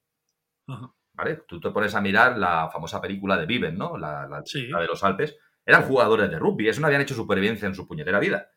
Ajá. 0.66 0.93
¿Vale? 1.12 1.43
Tú 1.47 1.61
te 1.61 1.70
pones 1.70 1.95
a 1.95 2.01
mirar 2.01 2.37
la 2.39 2.68
famosa 2.72 3.01
película 3.01 3.37
de 3.37 3.47
Viven, 3.47 3.77
¿no? 3.79 3.97
La, 3.97 4.27
la- 4.27 4.43
Sí. 4.45 4.66
la 4.66 4.81
de 4.81 4.87
los 4.87 5.05
Alpes. 5.05 5.37
Eran 5.64 5.83
jugadores 5.85 6.29
de 6.31 6.39
rugby, 6.39 6.68
eso 6.68 6.81
no 6.81 6.87
habían 6.89 7.03
hecho 7.03 7.14
supervivencia 7.14 7.66
en 7.68 7.75
su 7.75 7.87
puñetera 7.87 8.18
vida. 8.18 8.51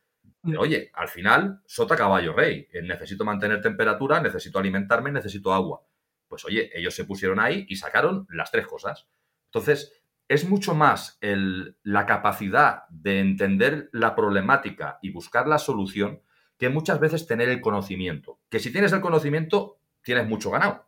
Pero, 0.43 0.61
oye, 0.61 0.89
al 0.93 1.07
final, 1.07 1.61
sota 1.65 1.95
caballo 1.95 2.33
rey. 2.33 2.67
Eh, 2.73 2.81
Necesito 2.81 3.23
mantener 3.25 3.61
temperatura, 3.61 4.21
necesito 4.21 4.57
alimentarme, 4.59 5.11
necesito 5.11 5.53
agua. 5.53 5.81
Pues 6.27 6.45
oye, 6.45 6.69
ellos 6.77 6.93
se 6.95 7.05
pusieron 7.05 7.39
ahí 7.39 7.65
y 7.69 7.75
sacaron 7.77 8.27
las 8.29 8.51
tres 8.51 8.67
cosas. 8.67 9.07
Entonces, 9.45 9.93
es 10.27 10.47
mucho 10.49 10.75
más 10.75 11.17
el- 11.21 11.77
la 11.83 12.05
capacidad 12.05 12.83
de 12.89 13.19
entender 13.19 13.89
la 13.93 14.15
problemática 14.15 14.99
y 15.01 15.11
buscar 15.11 15.47
la 15.47 15.57
solución 15.57 16.21
que 16.57 16.69
muchas 16.69 16.99
veces 16.99 17.27
tener 17.27 17.49
el 17.49 17.61
conocimiento. 17.61 18.39
Que 18.49 18.59
si 18.59 18.71
tienes 18.71 18.91
el 18.91 19.01
conocimiento, 19.01 19.77
tienes 20.01 20.27
mucho 20.27 20.51
ganado. 20.51 20.85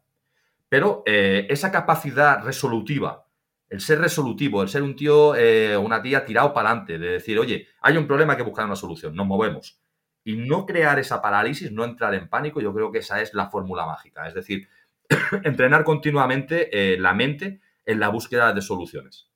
Pero 0.67 1.03
eh, 1.05 1.47
esa 1.49 1.71
capacidad 1.71 2.43
resolutiva, 2.43 3.25
el 3.69 3.81
ser 3.81 3.99
resolutivo, 3.99 4.61
el 4.61 4.69
ser 4.69 4.83
un 4.83 4.95
tío 4.95 5.35
eh, 5.35 5.75
o 5.75 5.81
una 5.81 6.01
tía 6.01 6.25
tirado 6.25 6.53
para 6.53 6.69
adelante, 6.69 6.97
de 6.99 7.07
decir, 7.13 7.39
oye, 7.39 7.67
hay 7.81 7.97
un 7.97 8.07
problema, 8.07 8.33
hay 8.33 8.37
que 8.37 8.43
buscar 8.43 8.65
una 8.65 8.75
solución, 8.75 9.15
nos 9.15 9.25
movemos. 9.27 9.79
Y 10.23 10.35
no 10.35 10.65
crear 10.65 10.99
esa 10.99 11.21
parálisis, 11.21 11.71
no 11.71 11.83
entrar 11.85 12.13
en 12.13 12.29
pánico, 12.29 12.61
yo 12.61 12.73
creo 12.73 12.91
que 12.91 12.99
esa 12.99 13.21
es 13.21 13.33
la 13.33 13.49
fórmula 13.49 13.85
mágica. 13.85 14.27
Es 14.27 14.33
decir, 14.33 14.67
entrenar 15.43 15.83
continuamente 15.83 16.69
eh, 16.71 16.99
la 16.99 17.13
mente 17.13 17.61
en 17.85 17.99
la 17.99 18.09
búsqueda 18.09 18.53
de 18.53 18.61
soluciones. 18.61 19.29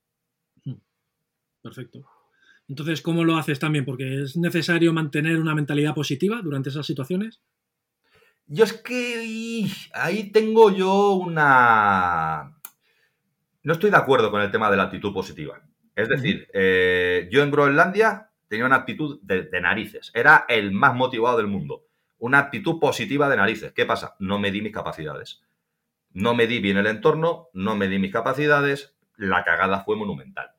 Perfecto. 1.62 2.06
Entonces, 2.68 3.02
¿cómo 3.02 3.24
lo 3.24 3.36
haces 3.36 3.58
también? 3.58 3.84
Porque 3.84 4.22
es 4.22 4.36
necesario 4.36 4.92
mantener 4.92 5.38
una 5.40 5.54
mentalidad 5.54 5.94
positiva 5.94 6.40
durante 6.42 6.68
esas 6.68 6.86
situaciones. 6.86 7.40
Yo 8.46 8.64
es 8.64 8.74
que 8.74 9.66
ahí 9.94 10.30
tengo 10.30 10.70
yo 10.70 11.12
una... 11.12 12.58
No 13.62 13.72
estoy 13.72 13.90
de 13.90 13.96
acuerdo 13.96 14.30
con 14.30 14.42
el 14.42 14.50
tema 14.50 14.70
de 14.70 14.76
la 14.76 14.84
actitud 14.84 15.12
positiva. 15.12 15.62
Es 15.96 16.08
decir, 16.08 16.48
eh, 16.52 17.28
yo 17.30 17.42
en 17.42 17.50
Groenlandia 17.50 18.30
tenía 18.48 18.66
una 18.66 18.76
actitud 18.76 19.20
de, 19.22 19.44
de 19.44 19.60
narices. 19.62 20.10
Era 20.14 20.44
el 20.48 20.72
más 20.72 20.94
motivado 20.94 21.38
del 21.38 21.46
mundo. 21.46 21.86
Una 22.18 22.38
actitud 22.38 22.78
positiva 22.78 23.30
de 23.30 23.36
narices. 23.36 23.72
¿Qué 23.72 23.86
pasa? 23.86 24.16
No 24.18 24.38
medí 24.38 24.60
mis 24.60 24.72
capacidades. 24.72 25.43
No 26.14 26.34
medí 26.34 26.60
bien 26.60 26.78
el 26.78 26.86
entorno, 26.86 27.48
no 27.52 27.76
medí 27.76 27.98
mis 27.98 28.12
capacidades. 28.12 28.96
La 29.16 29.44
cagada 29.44 29.84
fue 29.84 29.96
monumental. 29.96 30.52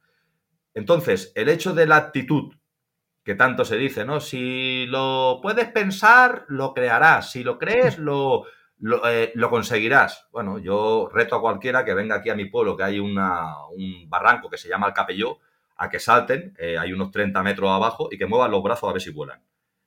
Entonces, 0.73 1.31
el 1.35 1.49
hecho 1.49 1.73
de 1.73 1.87
la 1.87 1.95
actitud 1.95 2.53
que 3.23 3.33
tanto 3.33 3.65
se 3.65 3.77
dice, 3.77 4.05
¿no? 4.05 4.19
Si 4.19 4.85
lo 4.85 5.39
puedes 5.41 5.67
pensar, 5.69 6.45
lo 6.47 6.75
crearás. 6.75 7.31
Si 7.31 7.43
lo 7.43 7.57
crees, 7.57 7.97
lo, 7.97 8.45
lo, 8.77 9.07
eh, 9.09 9.31
lo 9.33 9.49
conseguirás. 9.49 10.27
Bueno, 10.31 10.59
yo 10.59 11.09
reto 11.11 11.35
a 11.35 11.41
cualquiera 11.41 11.83
que 11.83 11.95
venga 11.95 12.17
aquí 12.17 12.29
a 12.29 12.35
mi 12.35 12.45
pueblo, 12.45 12.77
que 12.77 12.83
hay 12.83 12.99
una, 12.99 13.67
un 13.69 14.07
barranco 14.07 14.47
que 14.47 14.59
se 14.59 14.69
llama 14.69 14.87
el 14.87 14.93
Capelló, 14.93 15.39
a 15.77 15.89
que 15.89 15.99
salten, 15.99 16.53
eh, 16.59 16.77
hay 16.77 16.93
unos 16.93 17.09
30 17.09 17.41
metros 17.41 17.71
abajo, 17.71 18.09
y 18.11 18.17
que 18.17 18.27
muevan 18.27 18.51
los 18.51 18.61
brazos 18.61 18.89
a 18.89 18.93
ver 18.93 19.01
si 19.01 19.11
vuelan. 19.11 19.41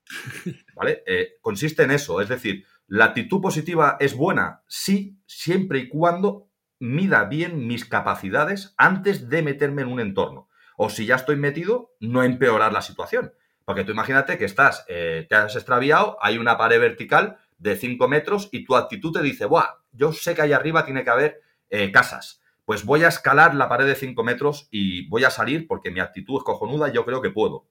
¿Vale? 0.75 1.05
Eh, 1.07 1.37
consiste 1.41 1.85
en 1.85 1.93
eso, 1.93 2.21
es 2.21 2.29
decir, 2.29 2.65
la 2.89 3.07
actitud 3.07 3.41
positiva 3.41 3.97
es 4.01 4.17
buena, 4.17 4.63
sí, 4.67 5.19
siempre 5.27 5.79
y 5.79 5.89
cuando 5.89 6.49
mida 6.81 7.25
bien 7.25 7.67
mis 7.67 7.85
capacidades 7.85 8.75
antes 8.77 9.29
de 9.29 9.43
meterme 9.43 9.83
en 9.83 9.89
un 9.89 10.01
entorno 10.01 10.49
o 10.79 10.89
si 10.89 11.07
ya 11.07 11.17
estoy 11.17 11.37
metido, 11.37 11.93
no 12.01 12.23
empeorar 12.23 12.73
la 12.73 12.83
situación. 12.83 13.35
Porque 13.65 13.85
tú 13.85 13.91
imagínate 13.93 14.39
que 14.39 14.45
estás, 14.45 14.85
eh, 14.89 15.27
te 15.29 15.35
has 15.35 15.57
extraviado, 15.57 16.17
hay 16.23 16.39
una 16.39 16.57
pared 16.57 16.81
vertical 16.81 17.37
de 17.59 17.77
5 17.77 18.09
metros 18.09 18.49
y 18.53 18.65
tu 18.65 18.77
actitud 18.77 19.13
te 19.13 19.21
dice, 19.21 19.45
Buah, 19.45 19.81
yo 19.93 20.13
sé 20.13 20.37
que 20.37 20.43
ahí 20.43 20.53
arriba 20.53 20.85
tiene 20.85 21.03
que 21.03 21.11
haber 21.11 21.41
eh, 21.69 21.91
casas. 21.91 22.41
Pues 22.65 22.85
voy 22.85 23.03
a 23.03 23.09
escalar 23.09 23.57
la 23.57 23.69
pared 23.69 23.87
de 23.87 23.97
5 23.97 24.23
metros 24.23 24.69
y 24.71 25.09
voy 25.09 25.25
a 25.25 25.31
salir 25.31 25.67
porque 25.67 25.91
mi 25.91 25.99
actitud 25.99 26.39
es 26.39 26.45
cojonuda 26.45 26.89
y 26.89 26.93
yo 26.93 27.05
creo 27.05 27.21
que 27.21 27.31
puedo. 27.31 27.67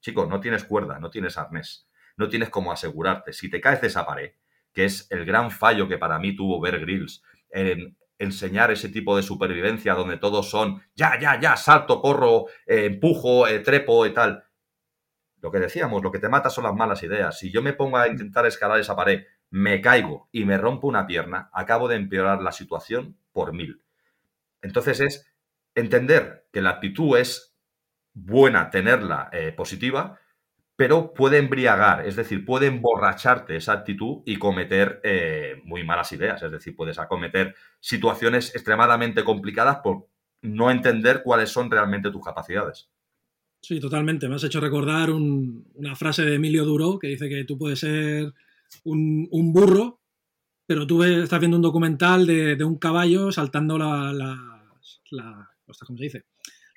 Chicos, 0.00 0.28
no 0.28 0.40
tienes 0.40 0.64
cuerda, 0.64 0.98
no 0.98 1.08
tienes 1.08 1.38
arnés, 1.38 1.88
no 2.16 2.28
tienes 2.28 2.50
cómo 2.50 2.72
asegurarte. 2.72 3.32
Si 3.32 3.48
te 3.48 3.60
caes 3.60 3.80
de 3.80 3.86
esa 3.86 4.04
pared, 4.04 4.32
que 4.72 4.84
es 4.84 5.06
el 5.10 5.24
gran 5.24 5.50
fallo 5.50 5.88
que 5.88 5.98
para 5.98 6.18
mí 6.18 6.34
tuvo 6.34 6.60
Bear 6.60 6.80
Grylls 6.80 7.22
en, 7.50 7.96
enseñar 8.20 8.70
ese 8.70 8.90
tipo 8.90 9.16
de 9.16 9.22
supervivencia 9.22 9.94
donde 9.94 10.18
todos 10.18 10.48
son 10.48 10.82
ya, 10.94 11.18
ya, 11.18 11.40
ya, 11.40 11.56
salto, 11.56 12.00
corro, 12.00 12.46
eh, 12.66 12.84
empujo, 12.84 13.48
eh, 13.48 13.60
trepo 13.60 14.06
y 14.06 14.12
tal. 14.12 14.44
Lo 15.40 15.50
que 15.50 15.58
decíamos, 15.58 16.02
lo 16.02 16.12
que 16.12 16.18
te 16.18 16.28
mata 16.28 16.50
son 16.50 16.64
las 16.64 16.74
malas 16.74 17.02
ideas. 17.02 17.38
Si 17.38 17.50
yo 17.50 17.62
me 17.62 17.72
pongo 17.72 17.96
a 17.96 18.08
intentar 18.08 18.44
escalar 18.44 18.78
esa 18.78 18.94
pared 18.94 19.24
me 19.48 19.80
caigo 19.80 20.28
y 20.30 20.44
me 20.44 20.58
rompo 20.58 20.86
una 20.86 21.06
pierna, 21.06 21.50
acabo 21.52 21.88
de 21.88 21.96
empeorar 21.96 22.42
la 22.42 22.52
situación 22.52 23.16
por 23.32 23.54
mil. 23.54 23.82
Entonces 24.60 25.00
es 25.00 25.32
entender 25.74 26.46
que 26.52 26.60
la 26.60 26.70
actitud 26.70 27.16
es 27.16 27.56
buena 28.12 28.70
tenerla 28.70 29.30
eh, 29.32 29.52
positiva, 29.52 30.19
pero 30.80 31.12
puede 31.12 31.36
embriagar, 31.36 32.08
es 32.08 32.16
decir, 32.16 32.42
puede 32.42 32.68
emborracharte 32.68 33.54
esa 33.54 33.74
actitud 33.74 34.22
y 34.24 34.36
cometer 34.36 34.98
eh, 35.04 35.60
muy 35.62 35.84
malas 35.84 36.10
ideas, 36.12 36.42
es 36.42 36.50
decir, 36.50 36.74
puedes 36.74 36.98
acometer 36.98 37.54
situaciones 37.80 38.54
extremadamente 38.54 39.22
complicadas 39.22 39.80
por 39.84 40.08
no 40.40 40.70
entender 40.70 41.20
cuáles 41.22 41.50
son 41.50 41.70
realmente 41.70 42.10
tus 42.10 42.24
capacidades. 42.24 42.88
Sí, 43.60 43.78
totalmente. 43.78 44.26
Me 44.26 44.36
has 44.36 44.44
hecho 44.44 44.58
recordar 44.58 45.10
una 45.10 45.94
frase 45.96 46.24
de 46.24 46.36
Emilio 46.36 46.64
Duro 46.64 46.98
que 46.98 47.08
dice 47.08 47.28
que 47.28 47.44
tú 47.44 47.58
puedes 47.58 47.80
ser 47.80 48.32
un, 48.84 49.52
burro, 49.52 50.00
pero 50.64 50.86
tú 50.86 51.04
estás 51.04 51.40
viendo 51.40 51.58
un 51.58 51.62
documental 51.62 52.26
de, 52.26 52.64
un 52.64 52.78
caballo 52.78 53.30
saltando 53.30 53.76
la, 53.76 54.64
¿cómo 55.86 55.98
se 55.98 56.04
dice? 56.04 56.24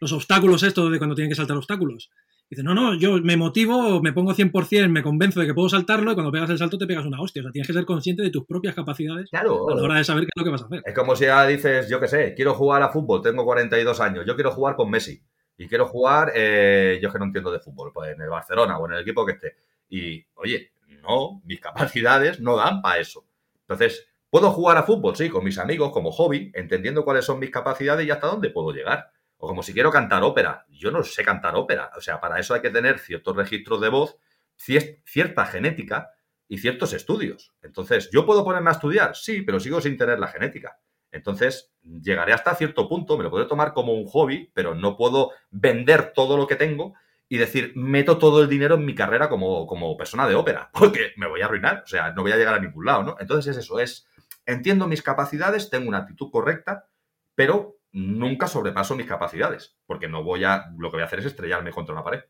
los 0.04 0.12
obstáculos 0.12 0.62
estos 0.64 0.92
de 0.92 0.98
cuando 0.98 1.16
tienen 1.16 1.30
que 1.30 1.36
saltar 1.36 1.56
obstáculos. 1.56 2.12
Dice, 2.54 2.64
no, 2.64 2.76
no, 2.76 2.94
yo 2.94 3.18
me 3.24 3.36
motivo, 3.36 4.00
me 4.02 4.14
pongo 4.14 4.34
100%, 4.34 4.88
me 4.88 5.02
convenzo 5.02 5.40
de 5.40 5.48
que 5.48 5.56
puedo 5.56 5.70
saltarlo 5.70 6.12
y 6.12 6.14
cuando 6.14 6.32
pegas 6.32 6.52
el 6.52 6.60
salto 6.60 6.78
te 6.78 6.86
pegas 6.86 7.06
una 7.06 7.20
hostia. 7.20 7.42
O 7.42 7.44
sea, 7.44 7.52
tienes 7.52 7.66
que 7.68 7.74
ser 7.74 7.86
consciente 7.86 8.22
de 8.22 8.30
tus 8.30 8.46
propias 8.46 8.76
capacidades 8.76 9.30
claro. 9.32 9.70
a 9.70 9.76
la 9.76 9.82
hora 9.82 9.96
de 9.96 10.04
saber 10.04 10.26
qué 10.26 10.30
es 10.36 10.40
lo 10.40 10.44
que 10.44 10.52
vas 10.52 10.62
a 10.62 10.66
hacer. 10.66 10.84
Es 10.86 10.94
como 10.94 11.16
si 11.16 11.26
ya 11.26 11.48
dices, 11.48 11.90
yo 11.90 12.00
qué 12.00 12.08
sé, 12.08 12.34
quiero 12.36 12.54
jugar 12.54 12.84
a 12.84 12.90
fútbol, 12.90 13.24
tengo 13.24 13.44
42 13.44 14.00
años, 14.00 14.26
yo 14.28 14.36
quiero 14.36 14.52
jugar 14.52 14.76
con 14.76 14.92
Messi 14.92 15.24
y 15.58 15.68
quiero 15.68 15.88
jugar, 15.88 16.32
eh, 16.36 17.00
yo 17.02 17.08
es 17.08 17.14
que 17.14 17.20
no 17.20 17.26
entiendo 17.26 17.52
de 17.52 17.60
fútbol, 17.60 17.92
pues 17.92 18.14
en 18.14 18.22
el 18.22 18.30
Barcelona 18.30 18.78
o 18.78 18.86
en 18.88 18.94
el 18.94 19.02
equipo 19.02 19.26
que 19.26 19.32
esté. 19.32 19.56
Y, 19.90 20.24
oye, 20.36 20.74
no, 21.02 21.42
mis 21.46 21.60
capacidades 21.60 22.40
no 22.40 22.56
dan 22.56 22.82
para 22.82 23.00
eso. 23.00 23.26
Entonces, 23.62 24.08
¿puedo 24.30 24.52
jugar 24.52 24.78
a 24.78 24.84
fútbol? 24.84 25.16
Sí, 25.16 25.30
con 25.30 25.44
mis 25.44 25.58
amigos, 25.58 25.92
como 25.92 26.12
hobby, 26.12 26.52
entendiendo 26.54 27.04
cuáles 27.04 27.26
son 27.26 27.40
mis 27.40 27.50
capacidades 27.50 28.06
y 28.06 28.12
hasta 28.12 28.28
dónde 28.28 28.50
puedo 28.50 28.72
llegar. 28.72 29.12
O 29.44 29.48
como 29.48 29.62
si 29.62 29.74
quiero 29.74 29.92
cantar 29.92 30.24
ópera. 30.24 30.66
Yo 30.70 30.90
no 30.90 31.04
sé 31.04 31.22
cantar 31.22 31.58
ópera. 31.58 31.92
O 31.98 32.02
sea, 32.02 32.22
para 32.22 32.40
eso 32.40 32.54
hay 32.54 32.62
que 32.62 32.70
tener 32.70 32.98
ciertos 32.98 33.36
registros 33.36 33.82
de 33.82 33.90
voz, 33.90 34.16
cierta 34.56 35.46
genética 35.46 36.12
y 36.48 36.60
ciertos 36.60 36.94
estudios. 36.94 37.54
Entonces, 37.62 38.10
¿yo 38.10 38.26
puedo 38.26 38.46
ponerme 38.46 38.70
a 38.70 38.72
estudiar? 38.72 39.18
Sí, 39.18 39.42
pero 39.42 39.60
sigo 39.60 39.82
sin 39.82 39.98
tener 39.98 40.18
la 40.18 40.30
genética. 40.30 40.80
Entonces, 41.12 41.74
llegaré 41.82 42.32
hasta 42.32 42.56
cierto 42.56 42.88
punto, 42.88 43.18
me 43.18 43.26
lo 43.26 43.32
puedo 43.32 43.46
tomar 43.46 43.74
como 43.74 43.92
un 43.92 44.06
hobby, 44.06 44.50
pero 44.54 44.76
no 44.76 44.96
puedo 44.96 45.32
vender 45.52 46.14
todo 46.14 46.38
lo 46.38 46.48
que 46.48 46.56
tengo 46.56 46.94
y 47.28 47.38
decir, 47.38 47.74
meto 47.76 48.18
todo 48.18 48.42
el 48.44 48.48
dinero 48.48 48.76
en 48.76 48.86
mi 48.86 48.96
carrera 48.96 49.28
como, 49.28 49.68
como 49.68 49.98
persona 49.98 50.26
de 50.26 50.36
ópera, 50.36 50.70
porque 50.74 51.12
me 51.18 51.28
voy 51.28 51.42
a 51.42 51.48
arruinar, 51.48 51.84
o 51.84 51.88
sea, 51.88 52.14
no 52.14 52.22
voy 52.22 52.32
a 52.32 52.38
llegar 52.38 52.54
a 52.54 52.60
ningún 52.60 52.86
lado, 52.86 53.04
¿no? 53.04 53.18
Entonces 53.20 53.58
es 53.58 53.66
eso, 53.66 53.82
es, 53.82 54.08
entiendo 54.46 54.88
mis 54.88 55.02
capacidades, 55.02 55.70
tengo 55.70 55.90
una 55.90 55.98
actitud 55.98 56.32
correcta, 56.32 56.88
pero 57.36 57.76
nunca 57.94 58.48
sobrepaso 58.48 58.96
mis 58.96 59.06
capacidades, 59.06 59.78
porque 59.86 60.10
no 60.10 60.24
voy 60.24 60.44
a, 60.44 60.66
lo 60.78 60.90
que 60.90 60.98
voy 60.98 61.04
a 61.04 61.06
hacer 61.06 61.20
es 61.20 61.26
estrellarme 61.26 61.72
contra 61.72 61.94
una 61.94 62.04
pared. 62.04 62.22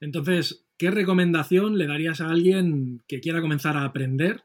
Entonces, 0.00 0.68
¿qué 0.76 0.90
recomendación 0.90 1.78
le 1.78 1.86
darías 1.86 2.20
a 2.20 2.28
alguien 2.28 3.02
que 3.08 3.20
quiera 3.20 3.40
comenzar 3.40 3.76
a 3.76 3.84
aprender 3.84 4.44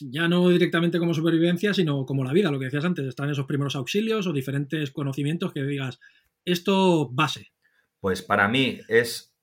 ya 0.00 0.28
no 0.28 0.48
directamente 0.48 0.98
como 0.98 1.14
supervivencia, 1.14 1.72
sino 1.72 2.04
como 2.04 2.24
la 2.24 2.32
vida, 2.32 2.50
lo 2.50 2.58
que 2.58 2.66
decías 2.66 2.84
antes, 2.84 3.06
están 3.06 3.30
esos 3.30 3.46
primeros 3.46 3.74
auxilios 3.74 4.26
o 4.26 4.32
diferentes 4.32 4.90
conocimientos 4.90 5.52
que 5.52 5.62
digas, 5.62 5.98
esto 6.44 7.08
base. 7.10 7.52
Pues 8.00 8.22
para 8.22 8.48
mí 8.48 8.80
es, 8.88 9.34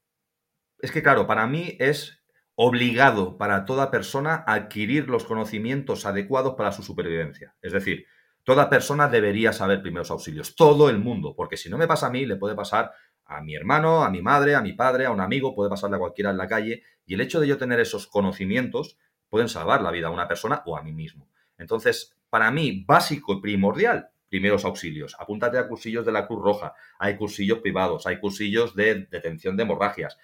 es 0.79 0.91
que 0.91 1.01
claro, 1.01 1.27
para 1.27 1.47
mí 1.47 1.75
es 1.79 2.21
obligado 2.53 3.37
para 3.37 3.65
toda 3.65 3.91
persona 3.91 4.43
adquirir 4.47 5.09
los 5.09 5.25
conocimientos 5.25 6.05
adecuados 6.05 6.53
para 6.55 6.71
su 6.71 6.83
supervivencia. 6.83 7.55
Es 7.61 7.73
decir, 7.73 8.05
toda 8.45 8.69
persona 8.69 9.09
debería 9.09 9.51
saber 9.51 9.81
primeros 9.81 10.11
auxilios, 10.11 10.55
todo 10.55 10.89
el 10.89 10.99
mundo, 10.99 11.33
porque 11.35 11.57
si 11.57 11.69
no 11.69 11.77
me 11.77 11.87
pasa 11.87 12.07
a 12.07 12.11
mí, 12.11 12.25
le 12.25 12.37
puede 12.37 12.55
pasar 12.55 12.93
a 13.25 13.41
mi 13.41 13.55
hermano, 13.55 14.03
a 14.03 14.09
mi 14.09 14.21
madre, 14.21 14.55
a 14.55 14.61
mi 14.61 14.73
padre, 14.73 15.07
a 15.07 15.11
un 15.11 15.19
amigo, 15.19 15.53
puede 15.55 15.69
pasarle 15.69 15.97
a 15.97 15.99
cualquiera 15.99 16.29
en 16.29 16.37
la 16.37 16.47
calle, 16.47 16.83
y 17.05 17.15
el 17.15 17.21
hecho 17.21 17.41
de 17.41 17.47
yo 17.47 17.57
tener 17.57 17.79
esos 17.79 18.07
conocimientos 18.07 18.97
pueden 19.29 19.49
salvar 19.49 19.81
la 19.81 19.91
vida 19.91 20.07
a 20.07 20.11
una 20.11 20.27
persona 20.27 20.61
o 20.65 20.77
a 20.77 20.83
mí 20.83 20.93
mismo. 20.93 21.27
Entonces, 21.57 22.15
para 22.29 22.51
mí, 22.51 22.85
básico 22.87 23.33
y 23.33 23.41
primordial, 23.41 24.11
primeros 24.29 24.63
auxilios. 24.63 25.15
Apúntate 25.19 25.57
a 25.57 25.67
cursillos 25.67 26.05
de 26.05 26.11
la 26.11 26.27
Cruz 26.27 26.43
Roja, 26.43 26.73
hay 26.99 27.17
cursillos 27.17 27.59
privados, 27.59 28.05
hay 28.05 28.19
cursillos 28.19 28.75
de 28.75 29.07
detención 29.09 29.57
de 29.57 29.63
hemorragias. 29.63 30.17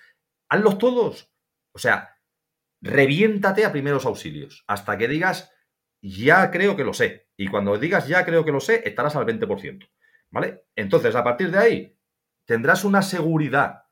Hazlos 0.47 0.78
todos. 0.78 1.32
O 1.72 1.80
sea, 1.80 2.17
reviéntate 2.82 3.65
a 3.65 3.72
primeros 3.72 4.05
auxilios 4.05 4.63
hasta 4.67 4.97
que 4.97 5.07
digas, 5.07 5.51
ya 6.01 6.51
creo 6.51 6.76
que 6.76 6.84
lo 6.84 6.93
sé. 6.93 7.28
Y 7.41 7.47
cuando 7.47 7.75
digas, 7.75 8.07
ya 8.07 8.23
creo 8.23 8.45
que 8.45 8.51
lo 8.51 8.59
sé, 8.59 8.83
estarás 8.85 9.15
al 9.15 9.25
20%. 9.25 9.89
¿Vale? 10.29 10.65
Entonces, 10.75 11.15
a 11.15 11.23
partir 11.23 11.49
de 11.49 11.57
ahí, 11.57 11.97
tendrás 12.45 12.85
una 12.85 13.01
seguridad, 13.01 13.85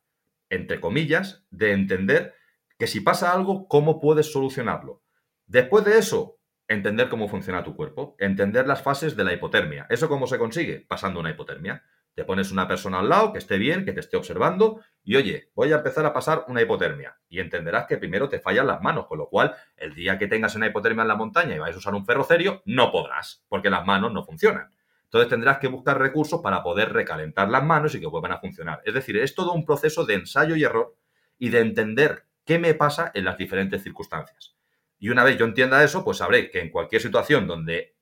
entre 0.52 0.80
comillas, 0.80 1.47
de 1.50 1.72
entender 1.72 2.36
que 2.78 2.86
si 2.86 3.02
pasa 3.02 3.34
algo, 3.34 3.68
¿cómo 3.68 4.00
puedes 4.00 4.32
solucionarlo? 4.32 5.02
Después 5.47 5.84
de 5.84 5.97
eso, 5.97 6.38
entender 6.68 7.10
cómo 7.10 7.28
funciona 7.28 7.64
tu 7.64 7.76
cuerpo, 7.76 8.16
entender 8.20 8.68
las 8.68 8.84
fases 8.84 9.16
de 9.16 9.24
la 9.24 9.34
hipotermia. 9.34 9.88
¿Eso 9.89 10.10
cómo 10.10 10.28
se 10.28 10.38
consigue? 10.38 10.86
Pasando 10.88 11.20
una 11.20 11.32
hipotermia. 11.32 11.84
Te 12.16 12.26
pones 12.26 12.51
una 12.51 12.68
persona 12.68 12.99
al 12.99 13.10
lado 13.10 13.32
que 13.32 13.38
esté 13.38 13.57
bien, 13.57 13.86
que 13.86 13.93
te 13.93 14.01
esté 14.01 14.18
observando 14.18 14.82
y 15.03 15.16
oye, 15.16 15.49
voy 15.55 15.72
a 15.72 15.78
empezar 15.78 16.05
a 16.05 16.14
pasar 16.14 16.45
una 16.47 16.62
hipotermia. 16.62 17.18
Y 17.30 17.39
entenderás 17.39 17.86
que 17.88 17.97
primero 17.97 18.28
te 18.28 18.39
fallan 18.39 18.68
las 18.68 18.82
manos, 18.82 19.07
con 19.07 19.18
lo 19.18 19.30
cual 19.30 19.55
el 19.78 19.95
día 19.95 20.18
que 20.18 20.28
tengas 20.28 20.55
una 20.55 20.68
hipotermia 20.68 21.03
en 21.03 21.07
la 21.07 21.16
montaña 21.16 21.55
y 21.55 21.60
vais 21.60 21.76
a 21.76 21.80
usar 21.80 21.95
un 21.95 22.05
ferrocerio, 22.05 22.62
no 22.66 22.91
podrás, 22.91 23.45
porque 23.47 23.70
las 23.70 23.86
manos 23.86 24.12
no 24.12 24.24
funcionan. 24.24 24.72
Entonces 25.05 25.30
tendrás 25.30 25.57
que 25.57 25.68
buscar 25.68 25.97
recursos 25.97 26.41
para 26.41 26.62
poder 26.62 26.93
recalentar 26.93 27.49
las 27.49 27.64
manos 27.64 27.95
y 27.95 27.99
que 27.99 28.05
vuelvan 28.05 28.34
a 28.34 28.39
funcionar. 28.39 28.82
Es 28.86 28.93
decir, 28.93 29.18
es 29.18 29.34
todo 29.34 29.53
un 29.53 29.66
proceso 29.66 30.05
de 30.05 30.14
ensayo 30.14 30.55
y 30.55 30.64
error 30.64 30.95
y 31.39 31.49
de 31.49 31.62
entender 31.62 32.26
qué 32.45 32.60
me 32.60 32.76
pasa 32.76 33.12
en 33.16 33.26
las 33.26 33.38
diferentes 33.38 33.82
circunstancias. 33.82 34.55
Y 34.99 35.10
una 35.10 35.24
vez 35.24 35.38
yo 35.38 35.45
entienda 35.45 35.84
eso, 35.84 36.03
pues 36.03 36.18
sabré 36.18 36.51
que 36.51 36.60
en 36.60 36.70
cualquier 36.70 37.01
situación 37.01 37.47
donde 37.47 37.95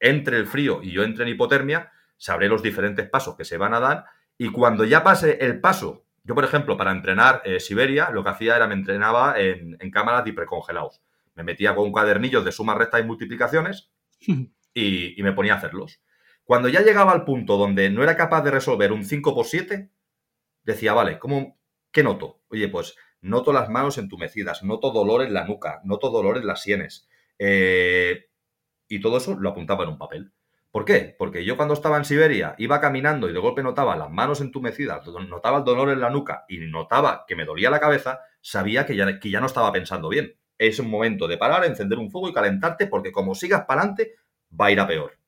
entre 0.00 0.36
el 0.36 0.46
frío 0.46 0.80
y 0.82 0.90
yo 0.90 1.04
entre 1.04 1.24
en 1.24 1.30
hipotermia, 1.30 1.92
sabré 2.20 2.48
los 2.48 2.62
diferentes 2.62 3.08
pasos 3.08 3.34
que 3.34 3.44
se 3.44 3.56
van 3.56 3.72
a 3.72 3.80
dar 3.80 4.04
y 4.36 4.52
cuando 4.52 4.84
ya 4.84 5.02
pase 5.02 5.38
el 5.40 5.60
paso, 5.60 6.04
yo 6.22 6.34
por 6.34 6.44
ejemplo, 6.44 6.76
para 6.76 6.92
entrenar 6.92 7.42
eh, 7.44 7.60
Siberia, 7.60 8.10
lo 8.10 8.22
que 8.22 8.30
hacía 8.30 8.56
era 8.56 8.66
me 8.66 8.74
entrenaba 8.74 9.34
en, 9.38 9.76
cámaras 9.90 10.24
de 10.24 10.30
hipercongelados. 10.30 11.02
Me 11.34 11.42
metía 11.42 11.74
con 11.74 11.86
un 11.86 11.92
cuadernillo 11.92 12.42
de 12.42 12.52
sumas, 12.52 12.76
rectas 12.76 13.00
y 13.00 13.04
multiplicaciones 13.04 13.90
y, 14.20 15.18
y, 15.18 15.22
me 15.22 15.32
ponía 15.32 15.54
a 15.54 15.56
hacerlos. 15.56 16.02
Cuando 16.44 16.68
ya 16.68 16.82
llegaba 16.82 17.12
al 17.12 17.24
punto 17.24 17.56
donde 17.56 17.90
no 17.90 18.02
era 18.02 18.16
capaz 18.16 18.42
de 18.42 18.50
resolver 18.50 18.92
un 18.92 19.04
5 19.04 19.34
por 19.34 19.46
7, 19.46 19.90
decía, 20.62 20.92
vale, 20.92 21.18
¿cómo, 21.18 21.58
¿qué 21.90 22.02
noto? 22.02 22.42
Oye, 22.48 22.68
pues 22.68 22.96
noto 23.22 23.52
las 23.52 23.68
manos 23.68 23.98
entumecidas, 23.98 24.62
noto 24.62 24.90
dolor 24.90 25.22
en 25.22 25.34
la 25.34 25.44
nuca, 25.44 25.80
noto 25.84 26.10
dolor 26.10 26.36
en 26.36 26.46
las 26.46 26.62
sienes. 26.62 27.08
Eh, 27.38 28.28
y 28.88 29.00
todo 29.00 29.18
eso 29.18 29.36
lo 29.38 29.50
apuntaba 29.50 29.84
en 29.84 29.90
un 29.90 29.98
papel. 29.98 30.32
¿Por 30.70 30.84
qué? 30.84 31.16
Porque 31.18 31.44
yo 31.44 31.56
cuando 31.56 31.74
estaba 31.74 31.96
en 31.96 32.04
Siberia 32.04 32.54
iba 32.58 32.80
caminando 32.80 33.28
y 33.28 33.32
de 33.32 33.40
golpe 33.40 33.62
notaba 33.62 33.96
las 33.96 34.10
manos 34.10 34.40
entumecidas, 34.40 35.04
notaba 35.06 35.58
el 35.58 35.64
dolor 35.64 35.90
en 35.90 36.00
la 36.00 36.10
nuca 36.10 36.44
y 36.48 36.58
notaba 36.58 37.24
que 37.26 37.34
me 37.34 37.44
dolía 37.44 37.70
la 37.70 37.80
cabeza, 37.80 38.20
sabía 38.40 38.86
que 38.86 38.94
ya, 38.94 39.18
que 39.18 39.30
ya 39.30 39.40
no 39.40 39.46
estaba 39.46 39.72
pensando 39.72 40.08
bien. 40.08 40.36
Es 40.58 40.78
un 40.78 40.88
momento 40.88 41.26
de 41.26 41.38
parar, 41.38 41.64
encender 41.64 41.98
un 41.98 42.10
fuego 42.10 42.28
y 42.28 42.32
calentarte 42.32 42.86
porque 42.86 43.10
como 43.10 43.34
sigas 43.34 43.64
para 43.66 43.80
adelante 43.80 44.14
va 44.58 44.66
a 44.66 44.70
ir 44.70 44.78
a 44.78 44.86
peor. 44.86 45.18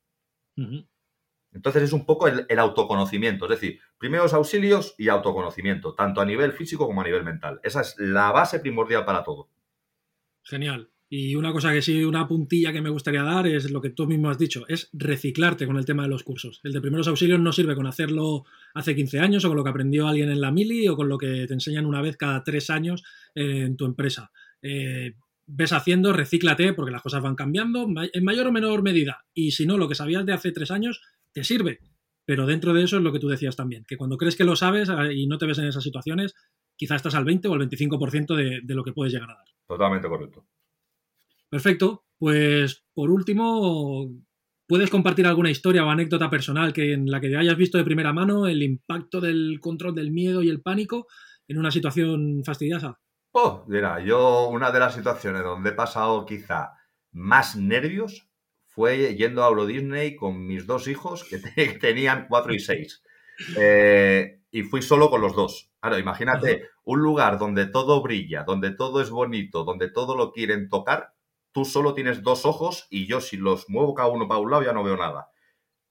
Entonces 1.53 1.83
es 1.83 1.93
un 1.93 2.07
poco 2.07 2.29
el, 2.29 2.59
autoconocimiento, 2.59 3.47
es 3.47 3.51
decir, 3.51 3.81
primeros 3.99 4.35
auxilios 4.35 4.95
y 4.97 5.09
autoconocimiento, 5.09 5.95
tanto 5.95 6.21
a 6.21 6.25
nivel 6.25 6.53
físico 6.53 6.87
como 6.87 7.01
a 7.01 7.05
nivel 7.05 7.25
mental. 7.25 7.61
Esa 7.65 7.81
es 7.81 7.97
la 7.99 8.31
base 8.31 8.61
primordial 8.61 9.05
para 9.05 9.25
todo. 9.25 9.51
Genial. 10.43 10.92
Y 11.15 11.35
una 11.35 11.53
cosa 11.53 11.75
que 11.75 11.83
sí, 11.83 12.03
una 12.05 12.27
puntilla 12.27 12.73
que 12.73 12.81
me 12.81 12.89
gustaría 12.89 13.23
dar 13.23 13.47
es 13.47 13.71
lo 13.71 13.83
que 13.83 13.91
tú 13.91 14.07
mismo 14.07 14.31
has 14.31 14.39
dicho, 14.39 14.65
es 14.67 14.89
reciclarte 14.95 15.67
con 15.67 15.77
el 15.77 15.85
tema 15.85 16.05
de 16.05 16.09
los 16.09 16.23
cursos. 16.23 16.59
El 16.65 16.73
de 16.73 16.81
primeros 16.81 17.07
auxilios 17.07 17.39
no 17.39 17.53
sirve 17.53 17.75
con 17.75 17.87
hacerlo 17.87 18.47
hace 18.73 18.97
15 18.97 19.21
años 19.21 19.45
o 19.45 19.49
con 19.49 19.59
lo 19.59 19.63
que 19.63 19.69
aprendió 19.69 20.09
alguien 20.09 20.31
en 20.31 20.41
la 20.41 20.51
mili 20.51 20.89
o 20.89 20.97
con 20.97 21.11
lo 21.11 21.19
que 21.19 21.47
te 21.47 21.53
enseñan 21.53 21.85
una 21.85 22.01
vez 22.01 22.17
cada 22.17 22.43
tres 22.43 22.71
años 22.71 23.05
en 23.35 23.77
tu 23.77 23.85
empresa. 23.85 24.31
Eh, 24.63 25.13
ves 25.47 25.75
haciendo, 25.75 26.15
recíclate 26.15 26.73
porque 26.73 26.93
las 26.93 27.03
cosas 27.03 27.21
van 27.21 27.37
cambiando 27.37 27.87
en 28.11 28.25
mayor 28.25 28.47
o 28.47 28.53
menor 28.53 28.83
medida. 28.83 29.27
Y 29.35 29.51
si 29.51 29.67
no, 29.67 29.77
lo 29.77 29.91
que 29.91 29.95
sabías 29.95 30.25
de 30.25 30.33
hace 30.33 30.51
tres 30.51 30.71
años, 30.71 31.03
te 31.35 31.45
sirve. 31.45 31.81
Pero 32.25 32.47
dentro 32.47 32.73
de 32.73 32.85
eso 32.85 32.97
es 32.97 33.03
lo 33.03 33.13
que 33.13 33.19
tú 33.19 33.29
decías 33.29 33.55
también, 33.55 33.85
que 33.87 33.99
cuando 33.99 34.17
crees 34.17 34.35
que 34.35 34.45
lo 34.45 34.57
sabes 34.57 34.89
ah, 34.89 35.13
y 35.13 35.27
no 35.27 35.37
te 35.37 35.45
ves 35.45 35.59
en 35.59 35.67
esas 35.67 35.85
situaciones, 35.85 36.35
quizás 36.75 36.97
estás 36.97 37.17
al 37.17 37.27
20 37.27 37.49
o 37.49 37.53
al 37.53 37.69
25% 37.69 38.35
de, 38.35 38.61
de 38.65 38.75
lo 38.75 38.83
que 38.83 38.95
puedes 38.95 39.13
llegar 39.13 39.29
a 39.29 39.35
dar. 39.35 39.47
Totalmente 39.67 40.09
correcto. 40.09 40.47
Perfecto. 41.53 42.07
Pues 42.19 42.83
por 42.95 43.11
último, 43.11 44.09
¿puedes 44.67 44.89
compartir 44.89 45.27
alguna 45.27 45.51
historia 45.51 45.85
o 45.85 45.91
anécdota 45.91 46.31
personal 46.31 46.73
que 46.73 46.95
en 46.95 47.11
la 47.11 47.21
que 47.21 47.37
hayas 47.37 47.59
visto 47.59 47.77
de 47.77 47.85
primera 47.85 48.15
mano 48.15 48.47
el 48.47 48.63
impacto 48.63 49.21
del 49.21 49.59
control 49.61 49.95
del 49.95 50.13
miedo 50.13 50.43
y 50.43 50.49
el 50.49 50.63
pánico 50.63 51.09
en 51.47 51.59
una 51.59 51.71
situación 51.71 52.43
fastidiosa? 52.43 52.99
Oh, 53.33 53.67
mira, 53.69 54.03
yo 54.03 54.49
una 54.49 54.71
de 54.71 54.79
las 54.79 54.95
situaciones 54.95 55.43
donde 55.43 55.71
he 55.71 55.75
pasado 55.75 56.25
quizá 56.25 56.71
más 57.11 57.55
nervios 57.55 58.31
fue 58.65 59.15
yendo 59.15 59.45
a 59.45 59.49
Euro 59.49 59.67
Disney 59.67 60.17
con 60.17 60.47
mis 60.47 60.67
dos 60.67 60.89
hijos 60.89 61.23
que, 61.25 61.69
tenían 61.79 62.29
cuatro 62.31 62.55
y 62.55 62.61
seis. 62.61 63.03
Eh, 63.59 64.41
y 64.51 64.63
fui 64.63 64.81
solo 64.81 65.11
con 65.11 65.21
los 65.21 65.37
dos. 65.37 65.71
Claro, 65.81 65.99
imagínate 65.99 66.71
un 66.85 67.01
lugar 67.01 67.39
donde 67.39 67.67
todo 67.67 68.01
brilla, 68.01 68.45
donde 68.45 68.71
todo 68.71 69.03
es 69.03 69.11
bonito, 69.11 69.65
donde 69.65 69.91
todo 69.91 70.17
lo 70.17 70.33
quieren 70.33 70.71
tocar. 70.71 71.13
Tú 71.53 71.65
solo 71.65 71.95
tienes 71.95 72.23
dos 72.23 72.47
ojos 72.47 72.87
y 72.91 73.07
yo 73.07 73.21
si 73.21 73.37
los 73.37 73.69
muevo 73.69 73.95
cada 73.95 74.09
uno 74.09 74.27
para 74.27 74.41
un 74.41 74.51
lado 74.51 74.63
ya 74.63 74.73
no 74.73 74.83
veo 74.83 74.97
nada. 74.97 75.31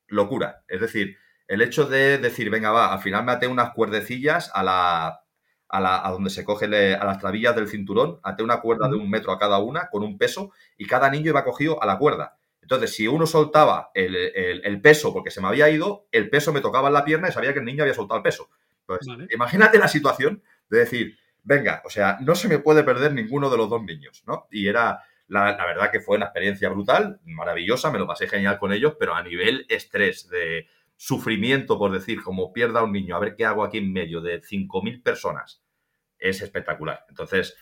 Locura. 0.07 0.63
Es 0.67 0.81
decir, 0.81 1.17
el 1.47 1.61
hecho 1.61 1.85
de 1.85 2.17
decir, 2.17 2.49
venga, 2.49 2.71
va, 2.71 2.93
al 2.93 2.99
final 2.99 3.23
me 3.23 3.31
até 3.31 3.47
unas 3.47 3.71
cuerdecillas 3.71 4.51
a 4.53 4.63
la 4.63 5.21
a, 5.71 5.79
la, 5.79 6.05
a 6.05 6.11
donde 6.11 6.29
se 6.29 6.43
coge 6.43 6.65
a 6.65 7.05
las 7.05 7.19
trabillas 7.19 7.55
del 7.55 7.67
cinturón, 7.67 8.19
até 8.23 8.43
una 8.43 8.59
cuerda 8.59 8.89
de 8.89 8.97
un 8.97 9.09
metro 9.09 9.31
a 9.31 9.39
cada 9.39 9.59
una 9.59 9.89
con 9.89 10.03
un 10.03 10.17
peso 10.17 10.51
y 10.77 10.85
cada 10.85 11.09
niño 11.09 11.29
iba 11.29 11.45
cogido 11.45 11.81
a 11.81 11.85
la 11.85 11.97
cuerda. 11.97 12.35
Entonces, 12.61 12.93
si 12.93 13.07
uno 13.07 13.25
soltaba 13.25 13.89
el, 13.93 14.79
peso 14.81 15.13
porque 15.13 15.31
se 15.31 15.41
me 15.41 15.47
había 15.47 15.69
ido, 15.69 16.07
el 16.11 16.29
peso 16.29 16.53
me 16.53 16.61
tocaba 16.61 16.89
en 16.89 16.93
la 16.93 17.05
pierna 17.05 17.29
y 17.29 17.31
sabía 17.31 17.53
que 17.53 17.59
el 17.59 17.65
niño 17.65 17.83
había 17.83 17.93
soltado 17.93 18.17
el 18.17 18.23
peso. 18.23 18.49
imagínate 19.33 19.79
la 19.79 19.87
situación 19.87 20.43
de 20.69 20.79
decir, 20.79 21.17
venga, 21.43 21.81
o 21.85 21.89
sea, 21.89 22.17
no 22.21 22.35
se 22.35 22.47
me 22.47 22.59
puede 22.59 22.83
perder 22.83 23.13
ninguno 23.13 23.49
de 23.49 23.57
los 23.57 23.69
dos 23.69 23.83
niños, 23.83 24.23
¿no? 24.27 24.47
Y 24.51 24.67
era, 24.67 25.03
la, 25.31 25.55
la, 25.55 25.65
verdad 25.65 25.91
que 25.91 26.01
fue 26.01 26.17
una 26.17 26.25
experiencia 26.25 26.69
brutal, 26.69 27.19
maravillosa, 27.23 27.89
me 27.89 27.99
lo 27.99 28.05
pasé 28.05 28.27
genial 28.27 28.59
con 28.59 28.73
ellos, 28.73 28.95
pero 28.99 29.15
a 29.15 29.23
nivel 29.23 29.65
estrés, 29.69 30.27
de 30.29 30.67
sufrimiento, 30.97 31.79
por 31.79 31.91
decir, 31.91 32.21
como 32.21 32.51
pierda 32.51 32.83
un 32.83 32.91
niño, 32.91 33.15
a 33.15 33.19
ver 33.19 33.35
qué 33.35 33.45
hago 33.45 33.63
aquí 33.63 33.77
en 33.77 33.93
medio 33.93 34.21
de 34.21 34.41
5.000 34.41 35.01
personas, 35.01 35.63
es 36.19 36.41
espectacular. 36.41 37.05
Entonces, 37.07 37.55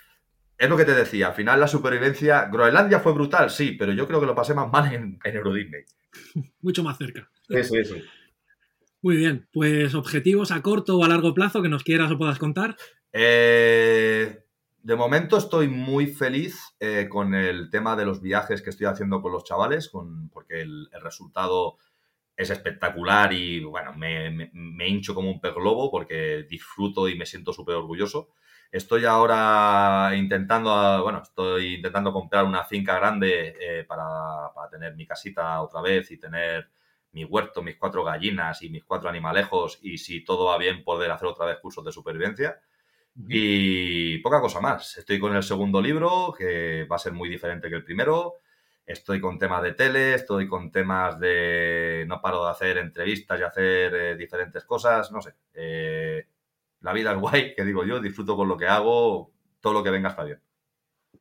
es 0.58 0.70
lo 0.70 0.76
que 0.76 0.84
te 0.84 0.96
decía, 0.96 1.28
al 1.28 1.36
final 1.36 1.60
la 1.60 1.68
supervivencia, 1.68 2.50
Groenlandia 2.52 3.00
fue 3.00 3.14
brutal, 3.14 3.52
sí, 3.52 3.78
pero 3.78 3.94
yo 3.94 4.08
creo 4.08 4.20
que 4.20 4.26
lo 4.26 4.36
pasé 4.36 4.56
más 4.56 4.70
mal 4.72 4.92
en, 4.92 5.20
en 5.24 5.36
Euro 5.38 5.54
Disney. 5.54 5.84
Mucho 6.62 6.84
más 6.84 6.98
cerca. 6.98 7.30
Eso, 7.48 7.76
eso. 7.76 7.96
Muy 9.02 9.16
bien, 9.16 9.48
pues 9.54 9.94
objetivos 9.94 10.52
a 10.52 10.62
corto 10.62 10.98
o 10.98 11.06
a 11.06 11.08
largo 11.08 11.36
plazo 11.36 11.62
que 11.62 11.70
nos 11.70 11.84
quieras 11.84 12.12
o 12.12 12.18
puedas 12.18 12.40
contar. 12.40 12.76
Eh, 13.14 14.40
de 14.82 14.96
momento 14.96 15.38
estoy 15.38 15.68
muy 15.68 16.08
feliz 16.08 16.76
eh, 16.80 17.08
con 17.10 17.36
el 17.36 17.70
tema 17.70 17.96
de 17.96 18.06
los 18.06 18.22
viajes 18.22 18.62
que 18.62 18.70
estoy 18.70 18.88
haciendo 18.88 19.22
con 19.22 19.32
los 19.32 19.44
chavales, 19.44 19.90
con, 19.90 20.30
porque 20.30 20.62
el, 20.62 20.90
resultado 21.02 21.78
es 22.36 22.50
espectacular 22.50 23.34
y 23.34 23.64
bueno, 23.64 23.94
me, 23.96 24.50
me, 24.54 24.88
hincho 24.88 25.14
como 25.14 25.30
un 25.30 25.42
pez 25.42 25.54
globo 25.54 25.92
porque 25.92 26.46
disfruto 26.50 27.10
y 27.10 27.18
me 27.18 27.26
siento 27.26 27.52
súper 27.52 27.76
orgulloso. 27.76 28.30
Estoy 28.72 29.06
ahora 29.06 30.12
intentando, 30.16 31.02
bueno, 31.02 31.22
estoy 31.24 31.76
intentando 31.76 32.14
comprar 32.14 32.46
una 32.46 32.64
finca 32.64 32.96
grande 32.96 33.56
eh, 33.60 33.84
para, 33.84 34.52
tener 34.72 34.96
mi 34.96 35.08
casita 35.08 35.62
otra 35.62 35.82
vez 35.82 36.12
y 36.12 36.20
tener 36.20 36.70
mi 37.12 37.26
huerto, 37.26 37.64
mis 37.64 37.78
cuatro 37.78 38.04
gallinas 38.04 38.62
y 38.62 38.70
mis 38.70 38.84
cuatro 38.84 39.10
animalejos 39.10 39.80
y 39.82 39.98
si 39.98 40.24
todo 40.24 40.46
va 40.46 40.58
bien 40.60 40.84
poder 40.84 41.10
hacer 41.10 41.28
otra 41.28 41.48
vez 41.48 41.58
cursos 41.60 41.84
de 41.84 41.92
supervivencia. 41.92 42.60
Y 43.28 44.20
poca 44.20 44.40
cosa 44.40 44.62
más. 44.62 44.98
Estoy 44.98 45.20
con 45.20 45.36
el 45.36 45.44
segundo 45.44 45.82
libro, 45.82 46.34
que 46.38 46.86
va 46.90 46.96
a 46.96 47.00
ser 47.00 47.14
muy 47.14 47.28
diferente 47.30 47.70
que 47.70 47.76
el 47.76 47.84
primero. 47.84 48.36
Estoy 48.86 49.20
con 49.20 49.38
temas 49.38 49.62
de 49.62 49.74
tele, 49.74 50.16
estoy 50.16 50.48
con 50.48 50.72
temas 50.72 51.20
de... 51.20 52.06
No 52.08 52.22
paro 52.22 52.46
de 52.46 52.52
hacer 52.52 52.78
entrevistas 52.78 53.40
y 53.40 53.44
hacer 53.44 53.94
eh, 53.94 54.16
diferentes 54.16 54.64
cosas, 54.64 55.12
no 55.12 55.22
sé. 55.22 55.36
Eh, 55.54 56.28
la 56.82 56.94
vida 56.94 57.12
es 57.12 57.20
guay, 57.20 57.54
que 57.56 57.64
digo 57.66 57.86
yo, 57.86 58.00
disfruto 58.00 58.36
con 58.36 58.48
lo 58.48 58.58
que 58.58 58.68
hago, 58.68 59.32
todo 59.60 59.74
lo 59.74 59.84
que 59.84 59.92
venga 59.92 60.10
está 60.10 60.24
bien. 60.24 60.42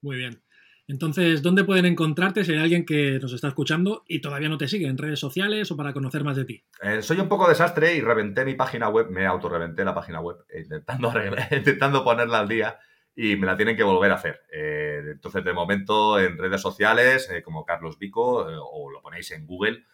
Muy 0.01 0.16
bien. 0.16 0.42
Entonces, 0.89 1.43
¿dónde 1.43 1.64
pueden 1.64 1.84
encontrarte 1.84 2.45
si 2.45 2.53
hay 2.53 2.59
alguien 2.61 2.86
que 2.86 3.18
nos 3.20 3.34
está 3.34 3.49
escuchando 3.49 4.05
y 4.09 4.22
todavía 4.22 4.49
no 4.49 4.57
te 4.57 4.68
sigue 4.68 4.86
en 4.86 4.97
redes 4.97 5.20
sociales 5.20 5.70
o 5.70 5.76
para 5.76 5.93
conocer 5.93 6.24
más 6.24 6.34
de 6.34 6.47
ti? 6.47 6.64
Eh, 6.82 7.03
soy 7.03 7.20
un 7.20 7.28
poco 7.28 7.47
desastre 7.47 7.95
y 7.95 8.01
reventé 8.01 8.43
mi 8.47 8.55
página 8.55 8.89
web, 8.89 9.11
me 9.11 9.26
autorreventé 9.26 9.84
la 9.84 9.95
página 9.95 10.20
web 10.20 10.39
intentando, 10.59 11.12
intentando 11.53 12.03
ponerla 12.03 12.41
al 12.41 12.49
día 12.49 12.78
y 13.14 13.36
me 13.36 13.47
la 13.47 13.55
tienen 13.55 13.76
que 13.76 13.82
volver 13.82 14.11
a 14.12 14.14
hacer. 14.14 14.41
Eh, 14.51 15.03
entonces, 15.12 15.45
de 15.45 15.53
momento, 15.53 16.18
en 16.18 16.39
redes 16.39 16.62
sociales, 16.62 17.28
eh, 17.30 17.43
como 17.43 17.66
Carlos 17.66 17.99
Vico, 17.99 18.47
o 18.47 18.91
lo 18.91 19.03
ponéis 19.03 19.30
en 19.32 19.47
Google, 19.47 19.84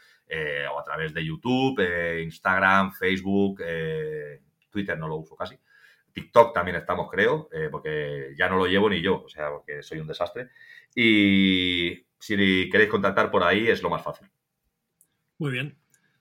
o 0.72 0.78
a 0.78 0.84
través 0.84 1.12
de 1.12 1.24
YouTube, 1.24 1.80
Instagram, 2.22 2.92
Facebook, 2.92 3.62
Twitter 4.70 4.97
no 4.97 5.09
lo 5.09 5.16
uso 5.16 5.34
casi. 5.34 5.59
TikTok 6.14 6.55
también 6.55 6.76
estamos, 6.76 7.11
creo, 7.11 7.49
eh, 7.53 7.68
porque 7.70 8.34
ya 8.38 8.49
no 8.49 8.57
lo 8.57 8.66
llevo 8.66 8.88
ni 8.88 9.03
yo, 9.03 9.24
o 9.24 9.28
sea, 9.28 9.51
porque 9.51 9.82
soy 9.82 9.99
un 9.99 10.07
desastre. 10.07 10.51
Y 10.95 12.07
si 12.18 12.36
queréis 12.70 12.90
contactar 12.90 13.30
por 13.30 13.42
ahí 13.42 13.66
es 13.68 13.82
lo 13.82 13.90
más 13.90 14.03
fácil. 14.03 14.28
Muy 15.38 15.53
bien. 15.53 15.76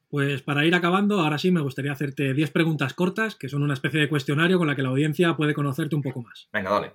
Pues 0.09 0.43
para 0.43 0.65
ir 0.65 0.75
acabando, 0.75 1.21
ahora 1.21 1.37
sí 1.37 1.49
me 1.49 1.61
gustaría 1.61 1.91
hacerte 1.91 2.33
10 2.33 2.51
preguntas 2.51 2.93
cortas, 2.93 3.35
que 3.35 3.49
son 3.49 3.63
una 3.63 3.73
especie 3.73 3.99
de 3.99 4.09
cuestionario 4.09 4.59
con 4.59 4.67
la 4.67 4.75
que 4.75 4.83
la 4.83 4.89
audiencia 4.89 5.35
puede 5.35 5.55
conocerte 5.55 5.95
un 5.95 6.03
poco 6.03 6.21
más. 6.21 6.49
Venga, 6.53 6.69
dale. 6.69 6.93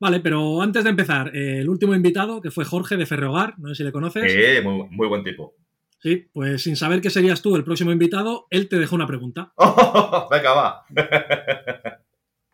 Vale, 0.00 0.20
pero 0.20 0.62
antes 0.62 0.84
de 0.84 0.90
empezar, 0.90 1.34
eh, 1.34 1.60
el 1.60 1.68
último 1.68 1.94
invitado, 1.94 2.40
que 2.40 2.50
fue 2.50 2.64
Jorge 2.64 2.96
de 2.96 3.06
Ferrogar, 3.06 3.58
no 3.58 3.68
sé 3.68 3.76
si 3.76 3.84
le 3.84 3.92
conoces. 3.92 4.30
Sí, 4.30 4.62
muy, 4.62 4.88
muy 4.90 5.08
buen 5.08 5.24
tipo. 5.24 5.54
Sí, 6.00 6.28
pues 6.32 6.62
sin 6.62 6.76
saber 6.76 7.00
que 7.00 7.10
serías 7.10 7.42
tú 7.42 7.56
el 7.56 7.64
próximo 7.64 7.90
invitado, 7.90 8.46
él 8.50 8.68
te 8.68 8.78
dejó 8.78 8.94
una 8.94 9.06
pregunta. 9.06 9.52
venga, 10.30 10.52
va. 10.52 10.84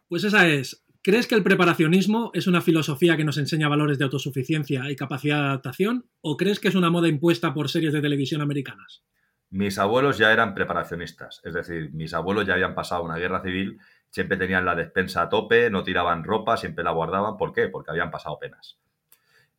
pues 0.08 0.24
esa 0.24 0.48
es, 0.48 0.83
¿crees 1.04 1.28
que 1.28 1.36
el 1.36 1.44
preparacionismo 1.44 2.30
es 2.34 2.48
una 2.48 2.62
filosofía 2.62 3.16
que 3.16 3.24
nos 3.24 3.38
enseña 3.38 3.68
valores 3.68 3.98
de 3.98 4.04
autosuficiencia 4.04 4.90
y 4.90 4.96
capacidad 4.96 5.38
de 5.38 5.46
adaptación? 5.48 6.06
¿O 6.22 6.36
crees 6.36 6.58
que 6.58 6.68
es 6.68 6.74
una 6.74 6.90
moda 6.90 7.08
impuesta 7.08 7.54
por 7.54 7.68
series 7.68 7.92
de 7.92 8.00
televisión 8.00 8.40
americanas? 8.40 9.04
Mis 9.50 9.78
abuelos 9.78 10.18
ya 10.18 10.32
eran 10.32 10.54
preparacionistas, 10.54 11.40
es 11.44 11.54
decir, 11.54 11.92
mis 11.92 12.14
abuelos 12.14 12.46
ya 12.46 12.54
habían 12.54 12.74
pasado 12.74 13.04
una 13.04 13.18
guerra 13.18 13.40
civil, 13.42 13.78
siempre 14.10 14.36
tenían 14.36 14.64
la 14.64 14.74
despensa 14.74 15.22
a 15.22 15.28
tope, 15.28 15.70
no 15.70 15.84
tiraban 15.84 16.24
ropa, 16.24 16.56
siempre 16.56 16.82
la 16.82 16.92
guardaban. 16.92 17.36
¿Por 17.36 17.52
qué? 17.52 17.68
Porque 17.68 17.90
habían 17.90 18.10
pasado 18.10 18.38
penas. 18.38 18.80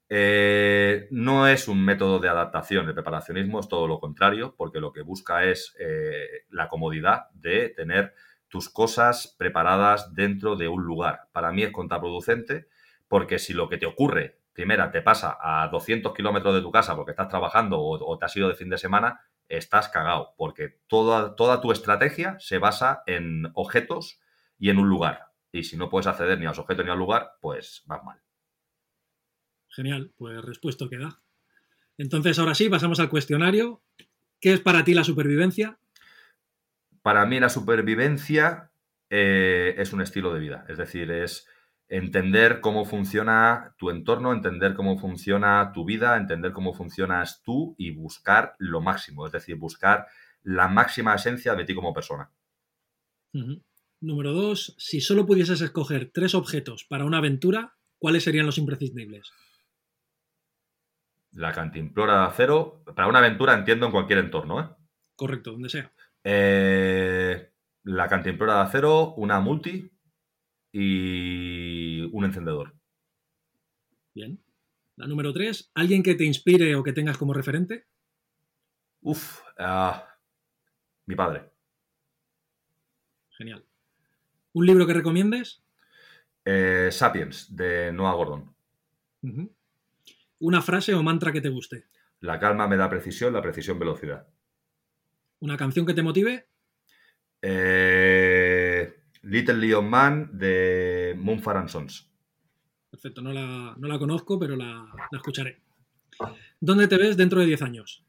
Eh, 0.10 1.08
no 1.12 1.48
es 1.48 1.68
un 1.68 1.84
método 1.84 2.20
de 2.20 2.30
adaptación, 2.30 2.88
el 2.88 2.94
preparacionismo 2.94 3.60
es 3.60 3.68
todo 3.68 3.88
lo 3.88 4.00
contrario, 4.00 4.56
porque 4.58 4.80
lo 4.80 4.92
que 4.92 5.02
busca 5.02 5.44
es 5.44 5.76
eh, 5.80 6.46
la 6.50 6.68
comodidad 6.68 7.30
de 7.34 7.70
tener 7.70 8.14
tus 8.56 8.70
cosas 8.70 9.36
preparadas 9.38 10.16
dentro 10.16 10.56
de 10.56 10.70
un 10.70 10.82
lugar. 10.86 11.28
Para 11.34 11.52
mí 11.52 11.64
es 11.64 11.74
contraproducente, 11.74 12.70
porque 13.10 13.38
si 13.38 13.52
lo 13.52 13.68
que 13.68 13.78
te 13.78 13.86
ocurre, 13.86 14.40
primera, 14.54 14.92
te 14.92 15.02
pasa 15.02 15.38
a 15.42 15.68
200 15.68 16.14
kilómetros 16.14 16.56
de 16.56 16.62
tu 16.62 16.72
casa 16.72 16.96
porque 16.96 17.12
estás 17.12 17.28
trabajando 17.28 17.82
o, 17.82 18.18
te 18.18 18.24
has 18.24 18.38
ido 18.38 18.48
de 18.48 18.56
fin 18.56 18.70
de 18.70 18.78
semana, 18.78 19.20
estás 19.50 19.90
cagado, 19.90 20.36
porque 20.38 20.80
toda, 20.88 21.36
toda 21.36 21.60
tu 21.60 21.74
estrategia 21.74 22.38
se 22.40 22.58
basa 22.58 23.04
en 23.08 23.52
objetos 23.56 24.22
y 24.58 24.70
en 24.70 24.80
un 24.80 24.88
lugar. 24.88 25.34
Y 25.52 25.64
si 25.64 25.76
no 25.76 25.90
puedes 25.90 26.08
acceder 26.08 26.40
ni 26.40 26.46
a 26.46 26.50
los 26.50 26.60
objetos 26.60 26.86
ni 26.86 26.92
al 26.92 26.98
lugar, 26.98 27.32
pues 27.42 27.84
vas 27.88 28.06
mal. 28.06 28.22
Genial, 29.68 30.14
pues 30.16 30.42
respuesta 30.42 30.86
que 30.90 30.98
da. 30.98 31.22
Entonces, 31.98 32.40
ahora 32.40 32.56
sí, 32.56 32.70
pasamos 32.70 33.02
al 33.02 33.10
cuestionario. 33.10 33.84
¿Qué 34.40 34.54
es 34.54 34.62
para 34.62 34.86
ti 34.86 34.94
la 34.94 35.04
supervivencia? 35.04 35.78
Para 37.06 37.28
mí 37.28 37.40
la 37.40 37.50
supervivencia 37.50 38.72
eh, 39.12 39.76
es 39.78 39.94
un 39.94 40.02
estilo 40.02 40.34
de 40.34 40.40
vida, 40.40 40.66
es 40.68 40.80
decir, 40.80 41.12
es 41.12 41.48
entender 41.88 42.62
cómo 42.62 42.84
funciona 42.84 43.76
tu 43.78 43.92
entorno, 43.92 44.34
entender 44.34 44.74
cómo 44.74 44.98
funciona 44.98 45.72
tu 45.72 45.86
vida, 45.86 46.18
entender 46.18 46.52
cómo 46.52 46.74
funcionas 46.74 47.44
tú 47.44 47.76
y 47.78 47.92
buscar 47.92 48.56
lo 48.58 48.82
máximo, 48.82 49.28
es 49.28 49.32
decir, 49.32 49.56
buscar 49.56 50.08
la 50.42 50.68
máxima 50.68 51.14
esencia 51.14 51.54
de 51.54 51.66
ti 51.66 51.76
como 51.76 51.94
persona. 51.94 52.32
Número 54.02 54.34
dos, 54.34 54.74
si 54.80 55.00
solo 55.00 55.28
pudieses 55.28 55.62
escoger 55.62 56.10
tres 56.12 56.34
objetos 56.34 56.86
para 56.86 57.06
una 57.06 57.20
aventura, 57.20 57.76
¿cuáles 58.00 58.24
serían 58.24 58.48
los 58.48 58.58
imprescindibles? 58.58 59.32
La 61.34 61.52
cantimplora 61.52 62.22
de 62.22 62.28
acero. 62.30 62.82
Para 62.96 63.08
una 63.08 63.20
aventura 63.20 63.54
entiendo 63.54 63.86
en 63.86 63.92
cualquier 63.92 64.18
entorno, 64.18 64.60
¿eh? 64.60 64.70
Correcto, 65.16 65.52
donde 65.52 65.70
sea. 65.70 65.94
Eh, 66.28 67.52
la 67.84 68.08
cantimplora 68.08 68.56
de 68.56 68.62
acero, 68.62 69.14
una 69.14 69.40
multi 69.40 69.92
y 70.72 72.02
un 72.12 72.26
encendedor. 72.26 72.74
Bien. 74.16 74.44
La 74.96 75.06
número 75.06 75.32
tres, 75.34 75.70
¿alguien 75.76 76.02
que 76.02 76.16
te 76.16 76.24
inspire 76.24 76.76
o 76.76 76.84
que 76.84 76.94
tengas 76.94 77.18
como 77.20 77.34
referente? 77.34 77.86
Uf, 79.02 79.42
ah, 79.60 80.18
mi 81.06 81.16
padre. 81.16 81.52
Genial. 83.38 83.64
¿Un 84.54 84.66
libro 84.66 84.88
que 84.88 84.94
recomiendes? 84.94 85.64
Eh, 86.44 86.90
Sapiens, 86.92 87.56
de 87.56 87.92
Noah 87.92 88.16
Gordon. 88.16 88.56
Una 90.40 90.62
frase 90.64 90.96
o 90.96 91.04
mantra 91.04 91.32
que 91.32 91.42
te 91.42 91.50
guste. 91.50 91.86
La 92.22 92.40
calma 92.40 92.68
me 92.68 92.78
da 92.78 92.90
precisión, 92.90 93.34
la 93.34 93.42
precisión 93.44 93.78
velocidad. 93.78 94.28
¿Una 95.40 95.58
canción 95.58 95.86
que 95.86 95.94
te 95.94 96.04
motive? 96.04 96.48
Eh, 97.42 98.94
Little 99.24 99.56
Leon 99.56 99.90
Man 99.90 100.30
de 100.34 101.16
Moonfar 101.18 101.58
and 101.58 101.70
Sons. 101.70 102.12
Perfecto, 102.90 103.22
no 103.22 103.34
la, 103.34 103.76
no 103.78 103.88
la 103.88 104.00
conozco, 104.00 104.40
pero 104.40 104.56
la, 104.56 104.88
la 105.12 105.18
escucharé. 105.18 105.62
¿Dónde 106.60 106.88
te 106.88 106.98
ves 106.98 107.18
dentro 107.18 107.40
de 107.40 107.46
10 107.46 107.62
años? 107.62 108.06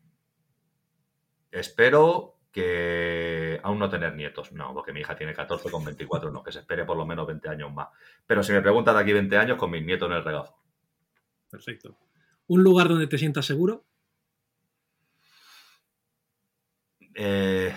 Espero 1.51 2.37
que 2.53 3.61
aún 3.63 3.79
no 3.79 3.91
tener 3.91 4.15
nietos. 4.15 4.53
No, 4.53 4.73
porque 4.73 4.93
mi 4.93 5.01
hija 5.01 5.15
tiene 5.15 5.35
14 5.35 5.71
con 5.71 5.85
24, 5.85 6.31
no, 6.31 6.43
que 6.43 6.53
se 6.53 6.61
espere 6.61 6.87
por 6.87 6.97
lo 6.97 7.05
menos 7.05 7.27
20 7.27 7.49
años 7.51 7.73
más. 7.73 7.89
Pero 8.27 8.43
si 8.43 8.53
me 8.53 8.63
preguntas 8.63 8.95
de 8.95 9.01
aquí 9.03 9.13
20 9.13 9.37
años, 9.37 9.59
con 9.59 9.71
mis 9.71 9.85
nietos 9.85 10.09
en 10.09 10.17
el 10.17 10.25
regazo. 10.25 10.57
Perfecto. 11.51 11.99
¿Un 12.47 12.63
lugar 12.63 12.89
donde 12.89 13.09
te 13.09 13.19
sientas 13.19 13.45
seguro? 13.45 13.85
Eh, 17.17 17.73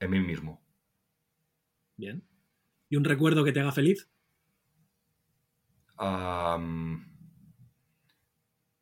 en 0.00 0.10
mí 0.10 0.20
mismo. 0.20 0.60
Bien. 1.96 2.22
¿Y 2.88 2.96
un 2.96 3.04
recuerdo 3.04 3.44
que 3.44 3.52
te 3.52 3.60
haga 3.60 3.72
feliz? 3.72 4.08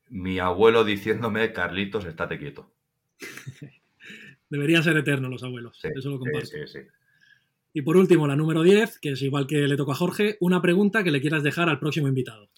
Mi 0.09 0.39
abuelo 0.39 0.85
diciéndome, 0.85 1.53
Carlitos, 1.53 2.05
estate 2.05 2.39
quieto. 2.39 2.73
Deberían 4.49 4.83
ser 4.83 4.97
eternos 4.97 5.31
los 5.31 5.43
abuelos. 5.43 5.79
Sí, 5.81 5.89
Eso 5.95 6.11
lo 6.11 6.19
comparto. 6.19 6.47
sí, 6.47 6.59
sí. 6.67 6.79
Y 7.75 7.83
por 7.83 7.97
último, 7.99 8.27
la 8.27 8.35
número 8.35 8.63
10, 8.63 8.99
que 8.99 9.11
es 9.11 9.23
igual 9.23 9.47
que 9.47 9.69
le 9.69 9.77
tocó 9.77 9.93
a 9.93 9.97
Jorge, 9.97 10.39
una 10.41 10.63
pregunta 10.63 11.05
que 11.05 11.11
le 11.11 11.21
quieras 11.21 11.43
dejar 11.43 11.69
al 11.69 11.79
próximo 11.79 12.09
invitado. 12.09 12.51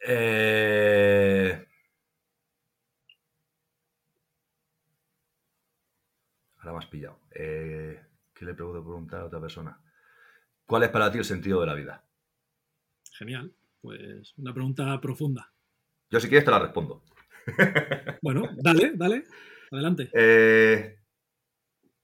Eh, 0.00 1.64
Ahora 6.68 6.80
me 6.80 6.84
has 6.84 6.90
pillado. 6.90 7.20
Eh, 7.30 7.98
¿Qué 8.34 8.44
le 8.44 8.52
puedo 8.52 8.72
preguntar 8.72 9.20
a 9.20 9.24
otra 9.24 9.40
persona? 9.40 9.80
¿Cuál 10.66 10.82
es 10.82 10.90
para 10.90 11.10
ti 11.10 11.16
el 11.16 11.24
sentido 11.24 11.60
de 11.60 11.66
la 11.66 11.74
vida? 11.74 12.04
Genial. 13.12 13.54
Pues 13.80 14.34
una 14.36 14.52
pregunta 14.52 15.00
profunda. 15.00 15.50
Yo 16.10 16.20
si 16.20 16.28
quieres 16.28 16.44
te 16.44 16.50
la 16.50 16.58
respondo. 16.58 17.02
Bueno, 18.20 18.42
dale, 18.56 18.92
dale. 18.94 19.24
Adelante. 19.70 20.10
Eh, 20.12 20.98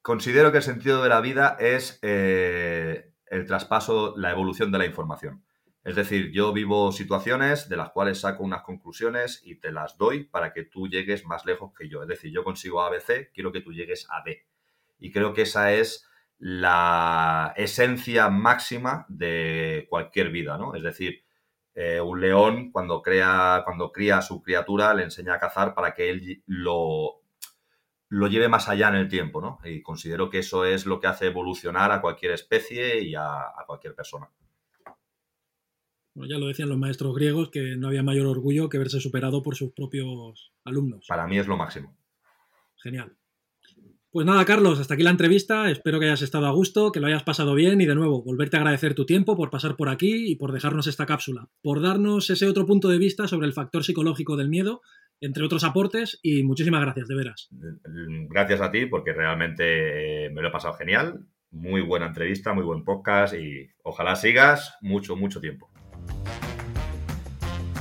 considero 0.01 0.51
que 0.51 0.59
el 0.59 0.63
sentido 0.63 1.03
de 1.03 1.09
la 1.11 1.21
vida 1.21 1.59
es 1.61 1.99
eh, 2.01 3.13
el 3.27 3.45
traspaso, 3.45 4.15
la 4.17 4.31
evolución 4.31 4.73
de 4.73 4.79
la 4.79 4.87
información. 4.87 5.45
Es 5.83 5.97
decir, 5.97 6.31
yo 6.33 6.55
vivo 6.55 6.91
situaciones 6.93 7.69
de 7.69 7.77
las 7.77 7.91
cuales 7.91 8.21
saco 8.21 8.43
unas 8.43 8.63
conclusiones 8.63 9.43
y 9.45 9.57
te 9.57 9.73
las 9.73 9.99
doy 9.99 10.25
para 10.25 10.55
que 10.55 10.63
tú 10.65 10.89
llegues 10.89 11.27
más 11.27 11.45
lejos 11.45 11.75
que 11.77 11.91
yo. 11.91 12.01
Es 12.01 12.09
decir, 12.09 12.33
yo 12.33 12.43
consigo 12.43 12.81
ABC, 12.81 13.31
quiero 13.35 13.53
que 13.53 13.61
tú 13.61 13.73
llegues 13.75 14.07
a 14.09 14.23
D. 14.25 14.47
Y 15.05 15.13
creo 15.13 15.35
que 15.35 15.43
esa 15.43 15.75
es 15.75 16.09
la 16.39 17.53
esencia 17.59 18.31
máxima 18.31 19.05
de 19.11 19.87
cualquier 19.91 20.31
vida, 20.31 20.57
¿no? 20.57 20.75
Es 20.75 20.83
decir, 20.83 21.27
eh, 21.75 22.01
un 22.01 22.23
león 22.23 22.73
cuando 22.73 23.03
crea, 23.03 23.61
cuando 23.67 23.93
cría 23.93 24.17
a 24.17 24.23
su 24.23 24.41
criatura 24.41 24.95
le 24.95 25.03
enseña 25.03 25.35
a 25.35 25.39
cazar 25.39 25.75
para 25.75 25.93
que 25.93 26.09
él 26.09 26.43
lo, 26.47 27.21
lo 28.09 28.29
lleve 28.29 28.49
más 28.49 28.71
allá 28.71 28.89
en 28.89 28.95
el 28.95 29.09
tiempo, 29.09 29.43
¿no? 29.43 29.59
Y 29.63 29.83
considero 29.83 30.31
que 30.31 30.39
eso 30.39 30.65
es 30.65 30.87
lo 30.87 31.01
que 31.01 31.07
hace 31.07 31.27
evolucionar 31.27 31.93
a 31.93 32.01
cualquier 32.01 32.33
especie 32.33 33.03
y 33.03 33.15
a, 33.15 33.41
a 33.41 33.65
cualquier 33.67 33.95
persona. 33.95 34.31
Bueno, 36.15 36.33
ya 36.33 36.39
lo 36.39 36.47
decían 36.47 36.71
los 36.71 36.79
maestros 36.79 37.15
griegos 37.15 37.51
que 37.51 37.77
no 37.77 37.89
había 37.89 38.03
mayor 38.03 38.27
orgullo 38.27 38.71
que 38.71 38.79
verse 38.79 39.01
superado 39.01 39.43
por 39.43 39.55
sus 39.55 39.75
propios 39.75 40.55
alumnos. 40.65 41.05
Para 41.07 41.27
mí 41.27 41.37
es 41.39 41.47
lo 41.47 41.59
máximo. 41.59 41.95
Genial. 42.77 43.15
Pues 44.15 44.27
nada, 44.27 44.45
Carlos, 44.45 44.79
hasta 44.79 44.95
aquí 44.95 45.03
la 45.03 45.11
entrevista. 45.11 45.69
Espero 45.69 45.99
que 45.99 46.07
hayas 46.07 46.23
estado 46.23 46.47
a 46.47 46.53
gusto, 46.53 46.93
que 46.93 47.01
lo 47.01 47.09
hayas 47.09 47.25
pasado 47.25 47.53
bien 47.53 47.81
y 47.81 47.87
de 47.87 47.97
nuevo, 47.97 48.23
volverte 48.23 48.57
a 48.57 48.61
agradecer 48.61 48.95
tu 48.95 49.07
tiempo 49.07 49.37
por 49.37 49.51
pasar 49.51 49.75
por 49.75 49.89
aquí 49.89 50.31
y 50.31 50.37
por 50.37 50.53
dejarnos 50.53 50.87
esta 50.87 51.05
cápsula, 51.05 51.49
por 51.63 51.83
darnos 51.83 52.31
ese 52.31 52.47
otro 52.47 52.65
punto 52.65 52.89
de 52.89 52.99
vista 52.99 53.27
sobre 53.27 53.49
el 53.49 53.53
factor 53.53 53.83
psicológico 53.83 54.37
del 54.37 54.51
miedo, 54.51 54.83
entre 55.21 55.43
otros 55.43 55.65
aportes 55.65 56.21
y 56.23 56.45
muchísimas 56.45 56.83
gracias, 56.83 57.09
de 57.09 57.15
veras. 57.17 57.49
Gracias 58.31 58.61
a 58.61 58.71
ti 58.71 58.87
porque 58.87 59.13
realmente 59.13 60.27
eh, 60.27 60.31
me 60.31 60.43
lo 60.43 60.47
he 60.47 60.53
pasado 60.53 60.75
genial. 60.75 61.27
Muy 61.51 61.81
buena 61.81 62.07
entrevista, 62.07 62.53
muy 62.53 62.63
buen 62.63 62.85
podcast 62.85 63.35
y 63.35 63.69
ojalá 63.83 64.15
sigas 64.15 64.77
mucho, 64.81 65.17
mucho 65.17 65.41
tiempo. 65.41 65.69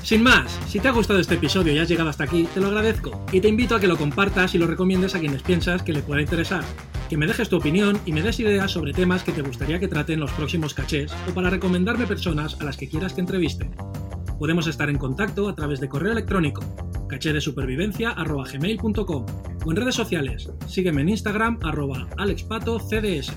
Sin 0.03 0.21
más, 0.21 0.59
si 0.67 0.79
te 0.81 0.89
ha 0.89 0.91
gustado 0.91 1.21
este 1.21 1.35
episodio 1.35 1.73
y 1.73 1.79
has 1.79 1.87
llegado 1.87 2.09
hasta 2.09 2.25
aquí, 2.25 2.45
te 2.53 2.59
lo 2.59 2.67
agradezco 2.67 3.23
y 3.31 3.39
te 3.39 3.47
invito 3.47 3.73
a 3.73 3.79
que 3.79 3.87
lo 3.87 3.97
compartas 3.97 4.53
y 4.53 4.57
lo 4.57 4.67
recomiendes 4.67 5.15
a 5.15 5.19
quienes 5.19 5.43
piensas 5.43 5.81
que 5.81 5.93
le 5.93 6.01
pueda 6.01 6.21
interesar. 6.21 6.61
Que 7.09 7.15
me 7.15 7.25
dejes 7.25 7.47
tu 7.47 7.55
opinión 7.55 7.97
y 8.05 8.11
me 8.11 8.21
des 8.21 8.37
ideas 8.41 8.69
sobre 8.69 8.91
temas 8.91 9.23
que 9.23 9.31
te 9.31 9.41
gustaría 9.41 9.79
que 9.79 9.87
traten 9.87 10.19
los 10.19 10.31
próximos 10.31 10.73
cachés 10.73 11.13
o 11.29 11.33
para 11.33 11.49
recomendarme 11.49 12.05
personas 12.05 12.59
a 12.59 12.65
las 12.65 12.75
que 12.75 12.89
quieras 12.89 13.13
que 13.13 13.21
entreviste. 13.21 13.71
Podemos 14.37 14.67
estar 14.67 14.89
en 14.89 14.97
contacto 14.97 15.47
a 15.47 15.55
través 15.55 15.79
de 15.79 15.87
correo 15.87 16.11
electrónico 16.11 16.65
cachedesupervivencia.gmail.com 17.07 19.25
o 19.65 19.71
en 19.71 19.77
redes 19.77 19.95
sociales. 19.95 20.51
Sígueme 20.67 20.99
en 21.01 21.07
Instagram 21.09 21.59
arroba 21.63 22.09
alexpatocds. 22.17 23.31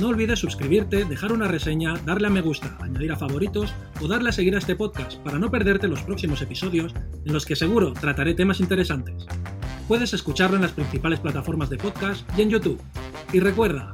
No 0.00 0.08
olvides 0.08 0.40
suscribirte, 0.40 1.04
dejar 1.04 1.32
una 1.32 1.46
reseña, 1.46 1.94
darle 2.04 2.26
a 2.26 2.30
me 2.30 2.40
gusta, 2.40 2.76
añadir 2.80 3.12
a 3.12 3.16
favoritos 3.16 3.72
o 4.00 4.08
darle 4.08 4.30
a 4.30 4.32
seguir 4.32 4.54
a 4.56 4.58
este 4.58 4.74
podcast 4.74 5.18
para 5.20 5.38
no 5.38 5.50
perderte 5.50 5.86
los 5.88 6.02
próximos 6.02 6.42
episodios 6.42 6.92
en 7.24 7.32
los 7.32 7.46
que 7.46 7.54
seguro 7.56 7.92
trataré 7.92 8.34
temas 8.34 8.58
interesantes. 8.60 9.24
Puedes 9.86 10.12
escucharlo 10.12 10.56
en 10.56 10.62
las 10.62 10.72
principales 10.72 11.20
plataformas 11.20 11.70
de 11.70 11.78
podcast 11.78 12.28
y 12.36 12.42
en 12.42 12.50
YouTube. 12.50 12.80
Y 13.32 13.40
recuerda, 13.40 13.92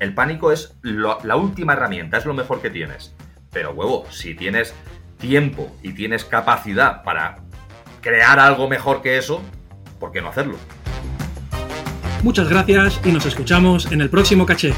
El 0.00 0.14
pánico 0.14 0.52
es 0.52 0.78
lo- 0.82 1.18
la 1.24 1.34
última 1.34 1.72
herramienta, 1.72 2.18
es 2.18 2.24
lo 2.24 2.32
mejor 2.32 2.60
que 2.62 2.70
tienes. 2.70 3.16
Pero 3.52 3.72
huevo, 3.72 4.04
si 4.10 4.36
tienes 4.36 4.72
tiempo 5.18 5.76
y 5.82 5.92
tienes 5.92 6.24
capacidad 6.24 7.02
para 7.02 7.38
crear 8.00 8.38
algo 8.38 8.68
mejor 8.68 9.02
que 9.02 9.18
eso, 9.18 9.42
¿por 9.98 10.12
qué 10.12 10.22
no 10.22 10.28
hacerlo? 10.28 10.54
Muchas 12.22 12.48
gracias 12.48 13.00
y 13.04 13.12
nos 13.12 13.26
escuchamos 13.26 13.90
en 13.92 14.00
el 14.00 14.10
próximo 14.10 14.46
caché. 14.46 14.74